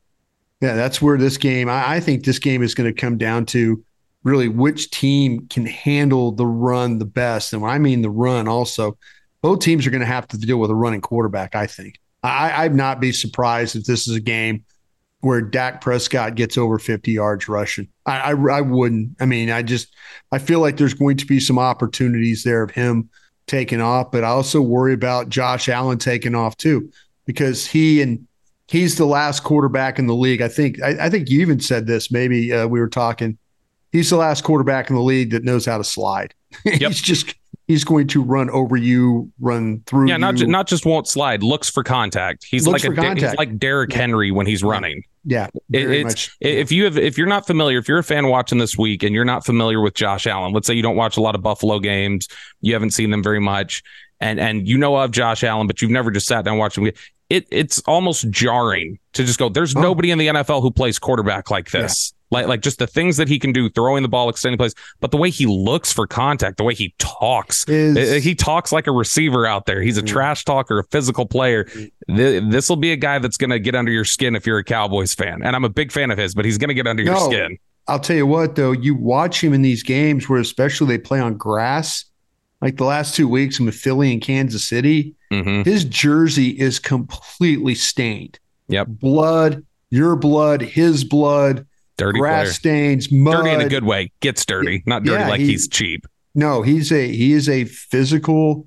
yeah, 0.60 0.74
that's 0.74 1.02
where 1.02 1.18
this 1.18 1.36
game. 1.36 1.68
I, 1.68 1.96
I 1.96 2.00
think 2.00 2.24
this 2.24 2.38
game 2.38 2.62
is 2.62 2.74
going 2.74 2.92
to 2.92 3.00
come 3.00 3.18
down 3.18 3.46
to 3.46 3.84
really 4.22 4.48
which 4.48 4.90
team 4.90 5.46
can 5.48 5.66
handle 5.66 6.32
the 6.32 6.46
run 6.46 6.98
the 6.98 7.04
best. 7.04 7.52
And 7.52 7.60
when 7.60 7.70
I 7.70 7.78
mean 7.78 8.02
the 8.02 8.10
run, 8.10 8.48
also, 8.48 8.96
both 9.42 9.60
teams 9.60 9.86
are 9.86 9.90
going 9.90 10.00
to 10.00 10.06
have 10.06 10.26
to 10.28 10.38
deal 10.38 10.58
with 10.58 10.70
a 10.70 10.74
running 10.74 11.00
quarterback. 11.00 11.54
I 11.54 11.66
think. 11.66 11.98
I, 12.22 12.64
I'd 12.64 12.74
not 12.74 13.00
be 13.00 13.12
surprised 13.12 13.76
if 13.76 13.84
this 13.84 14.08
is 14.08 14.16
a 14.16 14.20
game 14.20 14.64
where 15.24 15.40
Dak 15.40 15.80
Prescott 15.80 16.34
gets 16.34 16.58
over 16.58 16.78
50 16.78 17.12
yards 17.12 17.48
rushing. 17.48 17.88
I, 18.06 18.32
I, 18.32 18.32
I 18.32 18.60
wouldn't. 18.60 19.16
I 19.20 19.26
mean, 19.26 19.50
I 19.50 19.62
just 19.62 19.94
I 20.32 20.38
feel 20.38 20.60
like 20.60 20.76
there's 20.76 20.94
going 20.94 21.16
to 21.16 21.26
be 21.26 21.40
some 21.40 21.58
opportunities 21.58 22.44
there 22.44 22.62
of 22.62 22.70
him 22.70 23.08
taking 23.46 23.80
off, 23.80 24.10
but 24.10 24.24
I 24.24 24.28
also 24.28 24.60
worry 24.60 24.94
about 24.94 25.28
Josh 25.28 25.68
Allen 25.68 25.98
taking 25.98 26.34
off 26.34 26.56
too, 26.56 26.90
because 27.26 27.66
he 27.66 28.02
and 28.02 28.26
he's 28.68 28.96
the 28.96 29.06
last 29.06 29.44
quarterback 29.44 29.98
in 29.98 30.06
the 30.06 30.14
league. 30.14 30.42
I 30.42 30.48
think 30.48 30.82
I, 30.82 31.06
I 31.06 31.10
think 31.10 31.30
you 31.30 31.40
even 31.40 31.60
said 31.60 31.86
this. 31.86 32.10
Maybe 32.10 32.52
uh, 32.52 32.66
we 32.66 32.80
were 32.80 32.88
talking. 32.88 33.38
He's 33.92 34.10
the 34.10 34.16
last 34.16 34.42
quarterback 34.44 34.90
in 34.90 34.96
the 34.96 35.02
league 35.02 35.30
that 35.30 35.44
knows 35.44 35.66
how 35.66 35.78
to 35.78 35.84
slide. 35.84 36.34
Yep. 36.64 36.80
he's 36.80 37.00
just 37.02 37.34
he's 37.66 37.84
going 37.84 38.06
to 38.08 38.22
run 38.22 38.50
over 38.50 38.76
you, 38.76 39.32
run 39.40 39.82
through. 39.86 40.08
Yeah, 40.08 40.16
not 40.16 40.38
you. 40.38 40.46
not 40.46 40.66
just 40.66 40.86
won't 40.86 41.08
slide, 41.08 41.42
looks 41.42 41.68
for 41.70 41.82
contact. 41.82 42.44
He's 42.44 42.66
Looks 42.66 42.84
like 42.84 42.92
a 42.92 42.94
contact. 42.94 43.20
he's 43.20 43.34
like 43.34 43.58
Derrick 43.58 43.92
Henry 43.92 44.30
when 44.30 44.46
he's 44.46 44.62
running. 44.62 45.02
Yeah, 45.24 45.46
It- 45.72 46.04
much. 46.04 46.30
if 46.40 46.70
you 46.70 46.84
have 46.84 46.98
if 46.98 47.16
you're 47.16 47.26
not 47.26 47.46
familiar, 47.46 47.78
if 47.78 47.88
you're 47.88 47.98
a 47.98 48.04
fan 48.04 48.28
watching 48.28 48.58
this 48.58 48.76
week 48.76 49.02
and 49.02 49.14
you're 49.14 49.24
not 49.24 49.44
familiar 49.46 49.80
with 49.80 49.94
Josh 49.94 50.26
Allen, 50.26 50.52
let's 50.52 50.66
say 50.66 50.74
you 50.74 50.82
don't 50.82 50.96
watch 50.96 51.16
a 51.16 51.20
lot 51.20 51.34
of 51.34 51.42
Buffalo 51.42 51.78
games, 51.78 52.28
you 52.60 52.74
haven't 52.74 52.90
seen 52.90 53.10
them 53.10 53.22
very 53.22 53.40
much, 53.40 53.82
and 54.20 54.38
and 54.38 54.68
you 54.68 54.76
know 54.76 54.96
of 54.96 55.10
Josh 55.12 55.42
Allen, 55.42 55.66
but 55.66 55.80
you've 55.80 55.90
never 55.90 56.10
just 56.10 56.26
sat 56.26 56.44
down 56.44 56.52
and 56.54 56.58
watched. 56.58 56.78
It 57.30 57.46
it's 57.50 57.80
almost 57.86 58.28
jarring 58.30 58.98
to 59.14 59.24
just 59.24 59.38
go. 59.38 59.48
There's 59.48 59.74
Oh. 59.74 59.80
nobody 59.80 60.10
in 60.10 60.18
the 60.18 60.26
NFL 60.28 60.60
who 60.60 60.70
plays 60.70 60.98
quarterback 60.98 61.50
like 61.50 61.70
this. 61.70 62.12
Like 62.34 62.46
like 62.48 62.60
just 62.60 62.78
the 62.78 62.86
things 62.86 63.16
that 63.16 63.28
he 63.28 63.38
can 63.38 63.52
do, 63.52 63.70
throwing 63.70 64.02
the 64.02 64.08
ball, 64.08 64.28
extending 64.28 64.58
plays, 64.58 64.74
but 65.00 65.10
the 65.12 65.16
way 65.16 65.30
he 65.30 65.46
looks 65.46 65.92
for 65.92 66.06
contact, 66.06 66.56
the 66.58 66.64
way 66.64 66.74
he 66.74 66.92
talks, 66.98 67.66
Is- 67.68 67.96
Uh, 67.96 68.20
he 68.20 68.34
talks 68.34 68.72
like 68.72 68.86
a 68.86 68.92
receiver 68.92 69.46
out 69.46 69.66
there. 69.66 69.80
He's 69.80 69.96
a 69.98 70.02
Mm. 70.02 70.06
trash 70.08 70.44
talker, 70.44 70.78
a 70.80 70.84
physical 70.84 71.24
player. 71.26 71.66
This 72.08 72.68
will 72.68 72.76
be 72.76 72.92
a 72.92 72.96
guy 72.96 73.18
that's 73.20 73.36
going 73.36 73.50
to 73.50 73.58
get 73.58 73.74
under 73.74 73.90
your 73.92 74.04
skin 74.04 74.34
if 74.36 74.46
you're 74.46 74.58
a 74.58 74.64
Cowboys 74.64 75.14
fan. 75.14 75.42
And 75.42 75.54
I'm 75.56 75.64
a 75.64 75.68
big 75.68 75.90
fan 75.92 76.10
of 76.10 76.18
his, 76.18 76.34
but 76.34 76.44
he's 76.44 76.58
going 76.58 76.68
to 76.68 76.74
get 76.74 76.86
under 76.86 77.02
your 77.02 77.16
skin. 77.16 77.56
I'll 77.86 78.00
tell 78.00 78.16
you 78.16 78.26
what, 78.26 78.56
though, 78.56 78.72
you 78.72 78.94
watch 78.94 79.42
him 79.42 79.52
in 79.52 79.62
these 79.62 79.82
games 79.82 80.28
where, 80.28 80.40
especially 80.40 80.88
they 80.88 80.98
play 80.98 81.20
on 81.20 81.36
grass, 81.36 82.04
like 82.62 82.76
the 82.78 82.84
last 82.84 83.14
two 83.14 83.28
weeks 83.28 83.60
in 83.60 83.66
the 83.66 83.72
Philly 83.72 84.12
and 84.12 84.20
Kansas 84.22 84.64
City, 84.64 85.14
hmm 85.30 85.62
his 85.62 85.84
jersey 85.84 86.48
is 86.50 86.78
completely 86.78 87.74
stained. 87.74 88.38
Yep. 88.68 88.86
Blood, 88.88 89.64
your 89.90 90.16
blood, 90.16 90.62
his 90.62 91.04
blood, 91.04 91.66
Dirty 91.96 92.18
grass 92.18 92.44
player. 92.44 92.52
stains, 92.52 93.12
mud. 93.12 93.36
Dirty 93.36 93.50
in 93.50 93.60
a 93.60 93.68
good 93.68 93.84
way. 93.84 94.10
Gets 94.20 94.44
dirty, 94.44 94.82
not 94.86 95.04
dirty 95.04 95.22
Yeah, 95.22 95.28
like 95.28 95.40
he- 95.40 95.46
he's 95.48 95.68
cheap. 95.68 96.06
No, 96.34 96.62
he's 96.62 96.90
a 96.90 97.12
he 97.12 97.32
is 97.32 97.48
a 97.48 97.64
physical, 97.64 98.66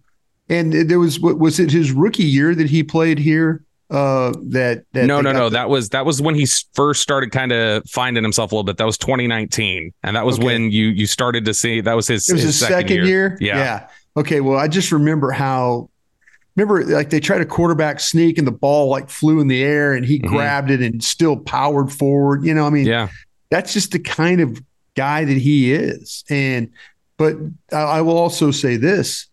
and 0.50 0.72
there 0.72 1.00
was 1.00 1.20
what 1.20 1.38
was 1.38 1.60
it 1.60 1.70
his 1.72 1.92
rookie 1.92 2.24
year 2.24 2.56
that 2.56 2.70
he 2.70 2.84
played 2.84 3.20
here? 3.20 3.64
Uh, 3.90 4.34
that, 4.50 4.84
that 4.92 5.06
no, 5.06 5.22
no, 5.22 5.32
no. 5.32 5.46
the- 5.50 5.54
That 5.58 5.70
was 5.70 5.90
that 5.90 6.06
was 6.06 6.22
when 6.22 6.36
he 6.36 6.46
first 6.74 7.02
started 7.02 7.32
kind 7.32 7.52
of 7.52 7.84
finding 7.90 8.24
himself 8.24 8.52
a 8.52 8.56
little 8.56 8.64
bit. 8.66 8.78
That 8.78 8.86
was 8.86 8.98
2019, 8.98 9.92
and 10.04 10.16
that 10.16 10.26
was 10.26 10.38
Okay. 10.38 10.46
when 10.46 10.72
you 10.72 10.88
you 10.88 11.08
started 11.08 11.44
to 11.46 11.54
see 11.54 11.82
that 11.82 11.94
was 11.94 12.08
his. 12.08 12.28
It 12.30 12.34
was 12.34 12.44
his, 12.44 12.58
second, 12.60 13.06
year. 13.06 13.38
yeah 13.42 13.58
Yeah. 13.58 13.88
Okay. 14.18 14.40
Well, 14.42 14.58
I 14.58 14.68
just 14.70 14.92
remember 14.92 15.32
how. 15.32 15.90
Remember, 16.58 16.84
like 16.86 17.12
they 17.12 17.20
tried 17.20 17.40
a 17.42 17.46
quarterback 17.46 18.00
sneak 18.00 18.38
and 18.40 18.46
the 18.48 18.52
ball 18.52 18.90
like 18.90 19.10
flew 19.10 19.40
in 19.40 19.48
the 19.48 19.64
air 19.64 19.94
and 19.94 20.04
he 20.06 20.20
Mhm. 20.20 20.28
grabbed 20.28 20.72
it 20.72 20.82
and 20.82 21.04
still 21.04 21.38
powered 21.38 21.92
forward. 21.92 22.44
You 22.44 22.54
know, 22.54 22.66
I 22.66 22.72
mean, 22.72 22.88
Yeah, 22.88 23.10
that's 23.52 23.74
just 23.74 23.92
the 23.92 24.00
kind 24.00 24.42
of 24.42 24.62
guy 24.96 25.24
that 25.24 25.38
he 25.38 25.72
is. 25.72 26.24
And, 26.30 26.70
but 27.18 27.36
I, 27.72 27.78
I 28.00 28.02
will 28.02 28.18
also 28.18 28.50
say 28.52 28.76
this: 28.76 29.28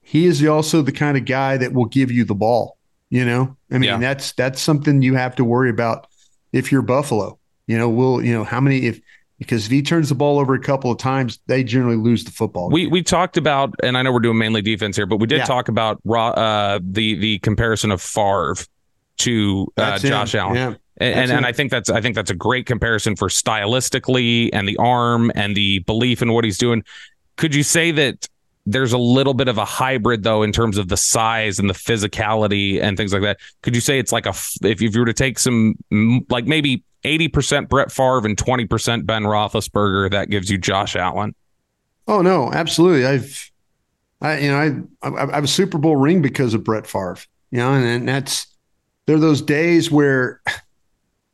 he 0.00 0.24
is 0.26 0.44
also 0.44 0.80
the 0.80 0.90
kind 0.92 1.16
of 1.18 1.26
guy 1.26 1.58
that 1.58 1.74
will 1.74 1.84
give 1.84 2.10
you 2.10 2.24
the 2.24 2.34
ball. 2.34 2.78
You 3.10 3.24
know, 3.26 3.56
I 3.70 3.74
mean, 3.74 3.90
Yeah. 3.90 3.98
that's 3.98 4.32
that's 4.32 4.60
something 4.60 5.02
you 5.02 5.14
have 5.14 5.36
to 5.36 5.44
worry 5.44 5.68
about 5.70 6.06
if 6.52 6.72
you're 6.72 6.82
Buffalo. 6.82 7.38
You 7.66 7.76
know, 7.78 7.88
will 7.90 8.24
you 8.24 8.32
know 8.32 8.42
how 8.44 8.60
many 8.60 8.86
if 8.86 9.00
because 9.38 9.66
if 9.66 9.70
he 9.70 9.82
turns 9.82 10.08
the 10.08 10.14
ball 10.14 10.38
over 10.38 10.54
a 10.54 10.60
couple 10.60 10.90
of 10.90 10.98
times, 10.98 11.40
they 11.46 11.64
generally 11.64 11.96
lose 11.96 12.24
the 12.24 12.30
football. 12.30 12.70
we 12.70 12.86
we 12.86 13.02
talked 13.02 13.36
about, 13.36 13.74
and 13.82 13.96
I 13.98 14.02
know 14.02 14.12
we're 14.12 14.20
doing 14.20 14.38
mainly 14.38 14.62
defense 14.62 14.96
here, 14.96 15.06
but 15.06 15.16
we 15.18 15.26
did 15.26 15.38
Yeah. 15.38 15.44
talk 15.44 15.68
about 15.68 16.00
raw 16.04 16.28
uh, 16.28 16.78
the 16.82 17.14
the 17.16 17.38
comparison 17.40 17.90
of 17.90 18.00
Favre 18.00 18.56
to 19.18 19.72
uh, 19.76 19.98
Josh 19.98 20.34
Allen. 20.34 20.56
Yeah. 20.56 20.74
And, 20.98 21.20
and, 21.20 21.30
and. 21.32 21.46
I 21.46 21.52
think 21.52 21.70
that's 21.72 21.90
I 21.90 22.00
think 22.00 22.14
that's 22.14 22.30
a 22.30 22.34
great 22.36 22.66
comparison 22.66 23.16
for 23.16 23.28
stylistically 23.28 24.50
and 24.52 24.66
the 24.68 24.76
arm 24.76 25.32
and 25.34 25.56
the 25.56 25.80
belief 25.80 26.22
in 26.22 26.32
what 26.32 26.44
he's 26.44 26.58
doing. 26.58 26.84
Could 27.36 27.54
you 27.54 27.64
say 27.64 27.90
that 27.90 28.28
there's 28.66 28.92
a 28.92 28.98
little 28.98 29.34
bit 29.34 29.48
of 29.48 29.58
a 29.58 29.64
hybrid 29.64 30.22
though 30.22 30.42
in 30.42 30.52
terms 30.52 30.78
of 30.78 30.88
the 30.88 30.96
size 30.96 31.58
and 31.58 31.68
the 31.68 31.74
physicality 31.74 32.80
and 32.80 32.96
things 32.96 33.12
like 33.12 33.22
that? 33.22 33.38
Could 33.62 33.74
you 33.74 33.80
say 33.80 33.98
it's 33.98 34.12
like 34.12 34.26
a 34.26 34.30
if 34.30 34.80
if 34.80 34.94
you 34.94 35.00
were 35.00 35.06
to 35.06 35.12
take 35.12 35.38
some 35.40 35.74
like 36.30 36.46
maybe 36.46 36.84
eighty 37.04 37.28
percent 37.28 37.68
Brett 37.68 37.92
Favre 37.92 38.26
and 38.26 38.36
twenty 38.36 38.66
percent 38.66 39.06
Ben 39.06 39.22
Roethlisberger, 39.22 40.10
that 40.10 40.30
gives 40.30 40.50
you 40.50 40.58
Josh 40.58 40.96
Allen. 40.96 41.34
Oh 42.06 42.22
no, 42.22 42.52
absolutely. 42.52 43.06
I've, 43.06 43.50
I 44.20 44.38
you 44.38 44.50
know 44.50 44.86
I 45.02 45.08
I 45.08 45.24
I 45.30 45.34
have 45.34 45.44
a 45.44 45.48
Super 45.48 45.78
Bowl 45.78 45.96
ring 45.96 46.22
because 46.22 46.54
of 46.54 46.64
Brett 46.64 46.86
Favre. 46.86 47.18
You 47.50 47.58
know, 47.58 47.72
and, 47.72 47.84
and 47.84 48.08
that's 48.08 48.46
there 49.06 49.16
are 49.16 49.20
those 49.20 49.42
days 49.42 49.90
where 49.90 50.40
I 50.46 50.50
mean, 50.50 50.60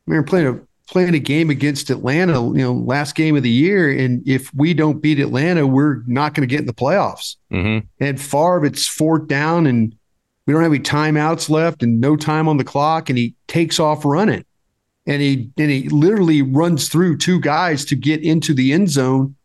we 0.07 0.15
were 0.17 0.23
playing 0.23 0.47
a 0.47 0.59
playing 0.87 1.15
a 1.15 1.19
game 1.19 1.49
against 1.49 1.89
Atlanta. 1.89 2.41
You 2.41 2.53
know, 2.53 2.73
last 2.73 3.15
game 3.15 3.35
of 3.35 3.43
the 3.43 3.49
year, 3.49 3.89
and 3.91 4.27
if 4.27 4.53
we 4.53 4.73
don't 4.73 5.01
beat 5.01 5.19
Atlanta, 5.19 5.65
we're 5.65 6.03
not 6.05 6.33
going 6.33 6.47
to 6.47 6.51
get 6.51 6.59
in 6.59 6.65
the 6.67 6.73
playoffs. 6.73 7.37
Mm-hmm. 7.51 7.87
And 7.99 8.21
Favre, 8.21 8.65
it's 8.65 8.87
fourth 8.87 9.27
down, 9.27 9.65
and 9.67 9.95
we 10.45 10.53
don't 10.53 10.63
have 10.63 10.71
any 10.71 10.83
timeouts 10.83 11.49
left, 11.49 11.81
and 11.81 12.01
no 12.01 12.15
time 12.15 12.47
on 12.47 12.57
the 12.57 12.63
clock, 12.63 13.09
and 13.09 13.17
he 13.17 13.35
takes 13.47 13.79
off 13.79 14.03
running, 14.03 14.43
and 15.07 15.21
he 15.21 15.51
and 15.57 15.71
he 15.71 15.89
literally 15.89 16.41
runs 16.41 16.89
through 16.89 17.17
two 17.17 17.39
guys 17.39 17.85
to 17.85 17.95
get 17.95 18.23
into 18.23 18.53
the 18.53 18.73
end 18.73 18.89
zone, 18.89 19.35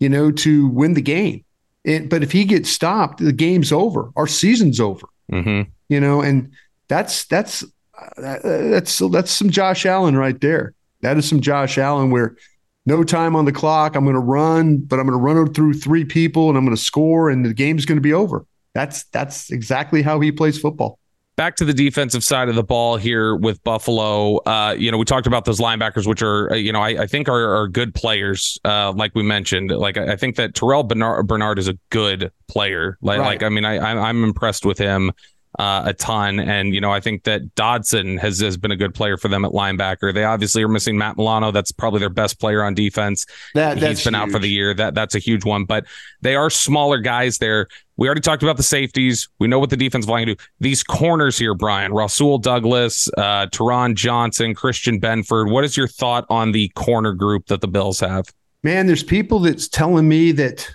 you 0.00 0.08
know, 0.08 0.30
to 0.30 0.68
win 0.68 0.94
the 0.94 1.02
game. 1.02 1.44
And, 1.84 2.10
but 2.10 2.22
if 2.22 2.32
he 2.32 2.44
gets 2.44 2.68
stopped, 2.68 3.18
the 3.18 3.32
game's 3.32 3.72
over. 3.72 4.10
Our 4.16 4.26
season's 4.26 4.80
over. 4.80 5.06
Mm-hmm. 5.30 5.70
You 5.88 6.00
know, 6.00 6.20
and 6.20 6.52
that's 6.88 7.24
that's 7.26 7.62
uh, 7.62 8.38
that's 8.42 8.98
that's 8.98 9.30
some 9.30 9.50
Josh 9.50 9.86
Allen 9.86 10.16
right 10.16 10.40
there. 10.40 10.74
That 11.02 11.16
is 11.16 11.28
some 11.28 11.40
Josh 11.40 11.78
Allen 11.78 12.10
where 12.10 12.36
no 12.84 13.02
time 13.04 13.36
on 13.36 13.44
the 13.44 13.52
clock. 13.52 13.96
I'm 13.96 14.04
going 14.04 14.14
to 14.14 14.20
run, 14.20 14.78
but 14.78 14.98
I'm 14.98 15.06
going 15.06 15.18
to 15.18 15.22
run 15.22 15.52
through 15.52 15.74
three 15.74 16.04
people 16.04 16.48
and 16.48 16.58
I'm 16.58 16.64
going 16.64 16.76
to 16.76 16.82
score, 16.82 17.30
and 17.30 17.44
the 17.44 17.54
game's 17.54 17.84
going 17.84 17.96
to 17.96 18.02
be 18.02 18.12
over. 18.12 18.44
That's 18.74 19.04
that's 19.04 19.50
exactly 19.50 20.02
how 20.02 20.20
he 20.20 20.32
plays 20.32 20.58
football. 20.58 20.98
Back 21.36 21.56
to 21.56 21.64
the 21.64 21.74
defensive 21.74 22.24
side 22.24 22.48
of 22.48 22.54
the 22.54 22.62
ball 22.64 22.96
here 22.96 23.36
with 23.36 23.62
Buffalo. 23.62 24.38
Uh, 24.38 24.74
you 24.76 24.90
know, 24.90 24.98
we 24.98 25.04
talked 25.04 25.26
about 25.26 25.44
those 25.44 25.60
linebackers, 25.60 26.06
which 26.06 26.22
are, 26.22 26.52
uh, 26.52 26.56
you 26.56 26.72
know, 26.72 26.80
I, 26.80 27.02
I 27.02 27.06
think 27.06 27.28
are, 27.28 27.54
are 27.56 27.68
good 27.68 27.94
players. 27.94 28.58
Uh, 28.64 28.92
like 28.92 29.14
we 29.14 29.22
mentioned, 29.22 29.70
like 29.70 29.98
I 29.98 30.16
think 30.16 30.36
that 30.36 30.54
Terrell 30.54 30.82
Bernard, 30.82 31.26
Bernard 31.26 31.58
is 31.58 31.68
a 31.68 31.74
good 31.90 32.32
player. 32.48 32.96
Like, 33.02 33.18
Right. 33.18 33.26
like 33.26 33.42
I 33.42 33.50
mean, 33.50 33.64
I, 33.64 33.76
I'm 33.78 34.24
impressed 34.24 34.64
with 34.64 34.78
him. 34.78 35.12
Uh, 35.58 35.84
a 35.86 35.94
ton, 35.94 36.38
and 36.38 36.74
you 36.74 36.80
know, 36.82 36.92
I 36.92 37.00
think 37.00 37.24
that 37.24 37.54
Dodson 37.54 38.18
has 38.18 38.40
has 38.40 38.58
been 38.58 38.72
a 38.72 38.76
good 38.76 38.94
player 38.94 39.16
for 39.16 39.28
them 39.28 39.42
at 39.42 39.52
linebacker. 39.52 40.12
They 40.12 40.24
obviously 40.24 40.62
are 40.62 40.68
missing 40.68 40.98
Matt 40.98 41.16
Milano. 41.16 41.50
That's 41.50 41.72
probably 41.72 42.00
their 42.00 42.10
best 42.10 42.38
player 42.38 42.62
on 42.62 42.74
defense 42.74 43.24
That 43.54 43.78
he's 43.78 44.04
been 44.04 44.14
out 44.14 44.30
for 44.30 44.38
the 44.38 44.50
year. 44.50 44.74
That 44.74 44.94
that's 44.94 45.14
a 45.14 45.18
huge 45.18 45.46
one. 45.46 45.64
But 45.64 45.86
they 46.20 46.34
are 46.34 46.50
smaller 46.50 46.98
guys 46.98 47.38
there. 47.38 47.68
We 47.96 48.06
already 48.06 48.20
talked 48.20 48.42
about 48.42 48.58
the 48.58 48.62
safeties. 48.62 49.28
We 49.38 49.48
know 49.48 49.58
what 49.58 49.70
the 49.70 49.76
defensive 49.76 50.10
line 50.10 50.26
can 50.26 50.34
do. 50.34 50.42
These 50.60 50.82
corners 50.82 51.38
here, 51.38 51.54
Bryan, 51.54 51.94
Rasul 51.94 52.36
Douglas, 52.36 53.08
uh, 53.16 53.46
Taron 53.46 53.94
Johnson, 53.94 54.54
Christian 54.54 55.00
Benford. 55.00 55.50
What 55.50 55.64
is 55.64 55.76
your 55.76 55.88
thought 55.88 56.26
on 56.28 56.52
the 56.52 56.68
corner 56.74 57.14
group 57.14 57.46
that 57.46 57.62
the 57.62 57.68
Bills 57.68 58.00
have? 58.00 58.26
Man, 58.62 58.86
there's 58.86 59.02
people 59.02 59.38
that's 59.38 59.68
telling 59.68 60.06
me 60.08 60.32
that 60.32 60.68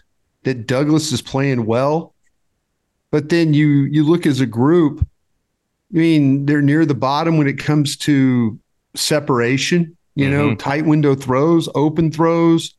that 0.44 0.65
Douglas 0.65 1.12
is 1.12 1.22
playing 1.22 1.65
well, 1.65 2.15
but 3.12 3.30
then 3.30 3.54
you 3.54 3.84
you 3.84 4.04
look 4.04 4.26
as 4.26 4.39
a 4.39 4.45
group. 4.45 5.06
I 5.93 5.97
mean, 5.97 6.45
they're 6.45 6.62
near 6.62 6.86
the 6.86 6.95
bottom 6.95 7.38
when 7.38 7.47
it 7.47 7.60
comes 7.60 7.97
to 7.97 8.58
separation. 8.95 9.97
You 10.15 10.30
know, 10.30 10.56
tight 10.56 10.86
window 10.86 11.15
throws, 11.15 11.69
open 11.74 12.12
throws. 12.12 12.76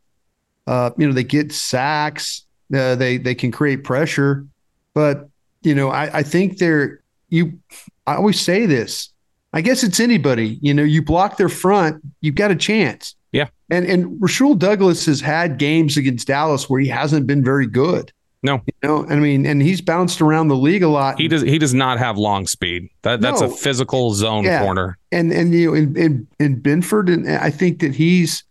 Uh, 0.67 0.91
you 0.99 1.07
know, 1.07 1.13
they 1.13 1.25
get 1.25 1.53
sacks. 1.53 2.45
Uh, 2.75 2.95
they 2.95 3.17
they 3.19 3.35
can 3.35 3.51
create 3.51 3.85
pressure, 3.85 4.47
but 4.95 5.29
you 5.63 5.75
know, 5.75 5.91
I, 5.91 6.19
I 6.19 6.23
think 6.23 6.59
they're 6.59 7.01
you. 7.29 7.59
I 8.07 8.17
always 8.17 8.41
say 8.41 8.67
this. 8.67 9.11
I 9.53 9.61
guess 9.61 9.83
it's 9.83 10.01
anybody. 10.01 10.59
You 10.63 10.73
know, 10.73 10.83
you 10.83 11.03
block 11.03 11.37
their 11.37 11.49
front, 11.49 12.03
you've 12.21 12.35
got 12.35 12.51
a 12.51 12.57
chance. 12.57 13.15
Yeah. 13.33 13.49
And 13.71 13.87
and 13.87 14.21
Rasul 14.21 14.55
Douglas 14.55 15.07
has 15.07 15.21
had 15.21 15.59
games 15.59 15.97
against 15.97 16.29
Dallas 16.29 16.69
where 16.69 16.81
he 16.81 16.89
hasn't 16.89 17.27
been 17.27 17.45
very 17.45 17.67
good. 17.67 18.13
No. 18.45 18.61
You 18.67 18.73
know, 18.89 19.07
I 19.09 19.17
mean, 19.17 19.47
and 19.47 19.63
he's 19.63 19.81
bounced 19.81 20.21
around 20.21 20.49
the 20.49 20.57
league 20.57 20.83
a 20.83 20.89
lot. 20.89 21.19
He 21.21 21.29
does 21.29 21.43
he 21.43 21.59
does 21.59 21.75
not 21.75 21.99
have 21.99 22.19
long 22.19 22.47
speed. 22.47 22.89
That 23.03 23.21
that's 23.21 23.41
No. 23.41 23.47
a 23.47 23.51
physical 23.51 24.13
zone 24.15 24.45
Yeah. 24.45 24.63
corner. 24.65 24.99
and 25.13 25.33
and 25.33 25.55
you 25.55 25.69
know 25.69 25.75
in 25.75 25.97
in, 25.97 26.27
in 26.41 26.61
Benford, 26.61 27.13
and 27.13 27.29
I 27.29 27.51
think 27.51 27.79
that 27.81 27.95
he's 27.95 28.43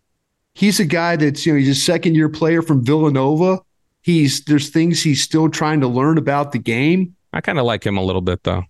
he's 0.55 0.79
a 0.79 0.85
guy 0.85 1.15
that's 1.17 1.45
you 1.45 1.51
know 1.53 1.59
he's 1.59 1.69
a 1.69 1.75
second 1.75 2.15
year 2.15 2.29
player 2.29 2.61
from 2.61 2.85
Villanova. 2.85 3.59
He's 4.01 4.43
there's 4.45 4.69
things 4.69 5.03
he's 5.03 5.21
still 5.21 5.49
trying 5.49 5.81
to 5.81 5.87
learn 5.87 6.17
about 6.17 6.53
the 6.53 6.59
game. 6.59 7.15
I 7.33 7.41
kind 7.41 7.59
of 7.59 7.65
like 7.65 7.85
him 7.85 7.97
a 7.97 8.03
little 8.03 8.21
bit 8.21 8.43
though. 8.43 8.63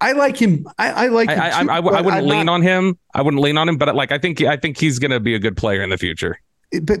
I 0.00 0.12
like 0.12 0.36
him. 0.36 0.64
I, 0.78 0.90
I 0.90 1.06
like. 1.08 1.28
I 1.28 1.34
him 1.34 1.40
I, 1.40 1.46
I, 1.46 1.50
too, 1.62 1.70
I, 1.70 1.76
I 1.76 1.80
but 1.80 2.04
wouldn't 2.04 2.12
I'm 2.12 2.26
lean 2.26 2.46
not- 2.46 2.52
on 2.52 2.62
him. 2.62 2.98
I 3.14 3.22
wouldn't 3.22 3.42
lean 3.42 3.56
on 3.58 3.68
him, 3.68 3.78
but 3.78 3.94
like 3.96 4.12
I 4.12 4.18
think 4.18 4.40
I 4.42 4.56
think 4.56 4.78
he's 4.78 4.98
going 4.98 5.10
to 5.12 5.18
be 5.18 5.34
a 5.34 5.38
good 5.38 5.56
player 5.56 5.82
in 5.82 5.90
the 5.90 5.98
future. 5.98 6.38
But 6.82 7.00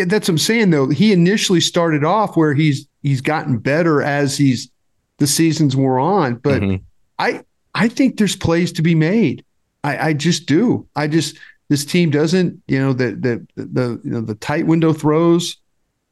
Yeah, 0.01 0.05
that's 0.05 0.27
what 0.27 0.33
I'm 0.33 0.37
saying 0.37 0.69
though. 0.71 0.89
He 0.89 1.11
initially 1.13 1.61
started 1.61 2.03
off 2.03 2.35
where 2.37 2.53
he's 2.53 2.87
he's 3.01 3.21
gotten 3.21 3.57
better 3.57 4.01
as 4.01 4.37
he's 4.37 4.69
the 5.17 5.27
seasons 5.27 5.75
wore 5.75 5.99
on. 5.99 6.35
But 6.35 6.61
Mhm. 6.61 6.81
I 7.19 7.41
I 7.73 7.87
think 7.87 8.17
there's 8.17 8.35
plays 8.35 8.71
to 8.73 8.81
be 8.81 8.95
made. 8.95 9.43
I, 9.83 10.09
I 10.09 10.13
just 10.13 10.45
do. 10.45 10.87
I 10.95 11.07
just 11.07 11.37
this 11.69 11.85
team 11.85 12.09
doesn't, 12.09 12.61
you 12.67 12.79
know, 12.79 12.93
the 12.93 13.11
the 13.15 13.47
the 13.63 14.01
you 14.03 14.11
know 14.11 14.21
the 14.21 14.35
tight 14.35 14.67
window 14.67 14.93
throws 14.93 15.57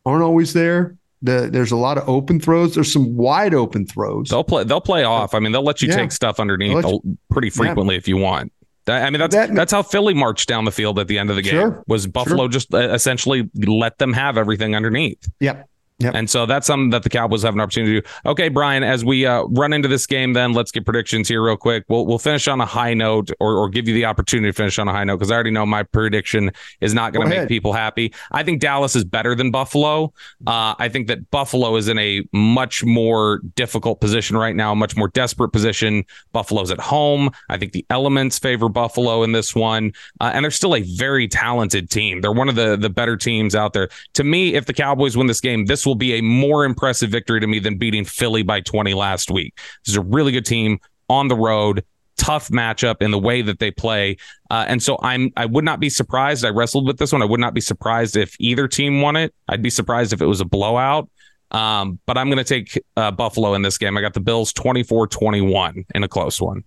aren't 0.06 0.24
always 0.24 0.54
there. 0.54 0.96
The 1.22 1.50
there's 1.52 1.72
a 1.72 1.76
lot 1.76 1.98
of 1.98 2.08
open 2.08 2.40
throws. 2.40 2.76
There's 2.76 2.92
some 2.94 3.18
wide 3.18 3.54
open 3.54 3.86
throws. 3.86 4.30
They'll 4.30 4.44
play. 4.44 4.64
They'll 4.64 4.80
play 4.82 5.04
off. 5.04 5.34
I 5.34 5.40
mean, 5.40 5.52
they'll 5.52 5.64
let 5.64 5.82
you 5.82 5.90
Yeah. 5.90 5.98
take 5.98 6.12
stuff 6.14 6.40
underneath 6.40 6.82
They'll 6.82 7.02
pretty 7.30 7.50
frequently 7.50 7.96
if 7.98 8.08
you 8.08 8.16
want. 8.18 8.54
I 8.90 9.10
mean, 9.10 9.20
that's 9.20 9.36
That- 9.36 9.54
that's 9.54 9.72
how 9.72 9.84
Philly 9.84 10.14
marched 10.14 10.48
down 10.48 10.66
the 10.66 10.72
field 10.72 11.00
at 11.00 11.08
the 11.08 11.18
end 11.20 11.30
of 11.30 11.36
the 11.36 11.42
game. 11.42 11.52
Sure. 11.52 11.84
Was 11.88 12.08
Buffalo 12.08 12.48
just 12.48 12.74
uh, 12.74 12.78
essentially 12.92 13.50
let 13.56 13.98
them 14.00 14.14
have 14.14 14.38
everything 14.38 14.76
underneath? 14.76 15.28
Yep. 15.40 15.69
Yep. 16.00 16.16
And 16.16 16.30
so 16.30 16.46
that's 16.46 16.66
something 16.66 16.92
that 16.92 17.04
the 17.04 17.10
Cowboys 17.10 17.44
have 17.44 17.54
an 17.54 17.60
opportunity 17.60 17.96
to 17.96 18.02
do. 18.02 18.08
Okay, 18.26 18.48
Bryan, 18.48 18.84
as 18.84 19.04
we 19.04 19.26
uh, 19.26 19.44
run 19.50 19.74
into 19.74 19.90
this 19.90 20.06
game, 20.06 20.32
then 20.32 20.54
let's 20.54 20.72
get 20.72 20.86
predictions 20.86 21.28
here 21.28 21.44
real 21.44 21.58
quick. 21.58 21.84
We'll 21.90 22.06
we'll 22.06 22.20
finish 22.20 22.48
on 22.48 22.62
a 22.62 22.66
high 22.66 22.94
note, 22.94 23.32
or 23.42 23.58
or 23.58 23.68
give 23.68 23.86
you 23.86 23.94
the 23.94 24.06
opportunity 24.06 24.50
to 24.50 24.56
finish 24.56 24.80
on 24.80 24.88
a 24.88 24.94
high 24.94 25.04
note 25.04 25.18
because 25.18 25.30
I 25.30 25.36
already 25.36 25.52
know 25.52 25.66
my 25.66 25.84
prediction 25.84 26.52
is 26.80 26.94
not 26.94 27.12
going 27.12 27.30
to 27.30 27.36
make 27.36 27.50
people 27.50 27.74
happy. 27.74 28.14
I 28.32 28.44
think 28.44 28.62
Dallas 28.62 28.96
is 28.96 29.04
better 29.04 29.36
than 29.36 29.52
Buffalo. 29.52 30.14
Uh, 30.48 30.74
I 30.80 30.88
think 30.88 31.08
that 31.08 31.30
Buffalo 31.32 31.76
is 31.76 31.90
in 31.90 32.00
a 32.00 32.24
much 32.32 32.86
more 32.86 33.42
difficult 33.56 34.00
position 34.00 34.38
right 34.38 34.56
now, 34.56 34.72
a 34.72 34.76
much 34.78 34.96
more 34.96 35.10
desperate 35.10 35.50
position. 35.50 36.06
Buffalo's 36.32 36.72
at 36.72 36.80
home. 36.80 37.30
I 37.50 37.58
think 37.58 37.74
the 37.74 37.86
elements 37.90 38.40
favor 38.40 38.70
Buffalo 38.70 39.24
in 39.24 39.34
this 39.34 39.54
one, 39.54 39.92
uh, 40.22 40.32
and 40.34 40.46
they're 40.46 40.52
still 40.52 40.76
a 40.76 40.82
very 40.82 41.28
talented 41.28 41.90
team. 41.90 42.22
They're 42.22 42.32
one 42.32 42.48
of 42.48 42.56
the 42.56 42.78
the 42.78 42.90
better 42.90 43.18
teams 43.18 43.54
out 43.54 43.74
there. 43.74 43.90
To 44.14 44.24
me, 44.24 44.54
if 44.54 44.66
the 44.66 44.74
Cowboys 44.74 45.18
win 45.18 45.28
this 45.28 45.42
game, 45.42 45.66
this 45.66 45.89
will 45.90 45.96
be 45.96 46.14
a 46.14 46.22
more 46.22 46.64
impressive 46.64 47.10
victory 47.10 47.40
to 47.40 47.48
me 47.48 47.60
than 47.60 47.78
beating 47.78 48.06
Philly 48.06 48.44
by 48.44 48.62
20 48.62 48.94
last 48.94 49.32
week. 49.32 49.54
This 49.86 49.94
is 49.94 49.98
a 49.98 50.02
really 50.02 50.32
good 50.32 50.46
team 50.46 50.80
on 51.10 51.28
the 51.28 51.36
road. 51.36 51.84
Tough 52.18 52.50
matchup 52.50 53.02
in 53.02 53.12
the 53.12 53.18
way 53.18 53.42
that 53.42 53.60
they 53.60 53.72
play, 53.72 54.18
uh, 54.52 54.66
and 54.68 54.84
so 54.84 54.98
I'm. 55.02 55.32
I 55.38 55.46
would 55.46 55.64
not 55.64 55.80
be 55.80 55.90
surprised. 55.90 56.44
I 56.44 56.50
wrestled 56.50 56.86
with 56.86 56.98
this 56.98 57.14
one. 57.14 57.22
I 57.22 57.26
would 57.26 57.40
not 57.40 57.54
be 57.54 57.62
surprised 57.62 58.18
if 58.18 58.36
either 58.42 58.68
team 58.68 59.00
won 59.00 59.16
it. 59.16 59.34
I'd 59.48 59.62
be 59.62 59.70
surprised 59.70 60.12
if 60.12 60.22
it 60.22 60.26
was 60.26 60.42
a 60.42 60.46
blowout. 60.46 61.10
Um, 61.52 61.98
but 62.06 62.18
I'm 62.18 62.28
going 62.28 62.44
to 62.44 62.44
take 62.44 62.78
uh, 62.98 63.12
Buffalo 63.12 63.54
in 63.54 63.62
this 63.62 63.78
game. 63.78 63.98
I 63.98 64.02
got 64.02 64.14
the 64.14 64.20
Bills 64.20 64.54
24-21 64.54 65.86
in 65.96 66.04
a 66.04 66.08
close 66.08 66.42
one. 66.42 66.64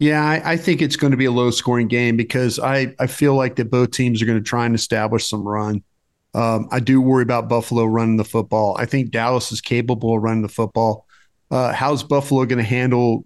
Yeah, 0.00 0.24
I, 0.24 0.52
I 0.52 0.56
think 0.56 0.80
it's 0.80 0.96
going 0.96 1.10
to 1.10 1.16
be 1.16 1.26
a 1.26 1.30
low 1.30 1.50
scoring 1.50 1.86
game 1.86 2.16
because 2.16 2.58
I, 2.58 2.94
I 2.98 3.06
feel 3.06 3.34
like 3.34 3.56
that 3.56 3.70
both 3.70 3.90
teams 3.90 4.22
are 4.22 4.26
going 4.26 4.38
to 4.38 4.44
try 4.44 4.64
and 4.64 4.74
establish 4.74 5.28
some 5.28 5.46
run. 5.46 5.84
Um, 6.34 6.68
I 6.70 6.80
do 6.80 7.00
worry 7.00 7.22
about 7.22 7.48
Buffalo 7.48 7.84
running 7.84 8.16
the 8.16 8.24
football. 8.24 8.76
I 8.78 8.86
think 8.86 9.10
Dallas 9.10 9.50
is 9.52 9.60
capable 9.60 10.16
of 10.16 10.22
running 10.22 10.42
the 10.42 10.48
football. 10.48 11.06
Uh, 11.50 11.72
how's 11.72 12.02
Buffalo 12.04 12.44
going 12.44 12.58
to 12.58 12.64
handle 12.64 13.24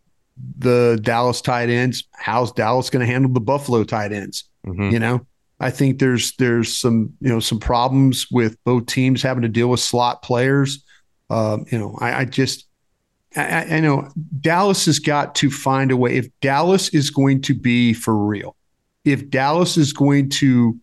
the 0.59 0.99
Dallas 1.03 1.41
tight 1.41 1.69
ends? 1.69 2.05
How's 2.13 2.51
Dallas 2.53 2.89
going 2.91 3.07
to 3.07 3.13
handle 3.13 3.31
the 3.33 3.41
Buffalo 3.41 3.85
tight 3.85 4.13
ends? 4.13 4.45
Mhm. 4.67 4.91
You 4.93 4.99
know, 4.99 5.27
I 5.61 5.71
think 5.71 5.99
there's 5.99 6.35
there's 6.37 6.77
some 6.77 7.13
you 7.21 7.29
know 7.29 7.41
some 7.41 7.61
problems 7.61 8.27
with 8.33 8.57
both 8.65 8.87
teams 8.87 9.23
having 9.23 9.43
to 9.43 9.49
deal 9.49 9.69
with 9.69 9.81
slot 9.81 10.23
players. 10.23 10.83
Um, 11.31 11.67
you 11.71 11.79
know, 11.79 11.97
I, 12.01 12.21
I 12.21 12.25
just 12.25 12.67
I- 13.37 13.67
I 13.77 13.81
know 13.81 14.09
Dallas 14.41 14.87
has 14.87 14.99
got 14.99 15.35
to 15.37 15.51
find 15.51 15.91
a 15.91 15.97
way. 15.97 16.15
If 16.17 16.29
Dallas 16.41 16.89
is 16.95 17.11
going 17.11 17.43
to 17.43 17.55
be 17.55 17.93
for 17.93 18.17
real, 18.17 18.57
if 19.05 19.29
Dallas 19.29 19.77
is 19.77 19.93
going 19.93 20.31
to 20.31 20.79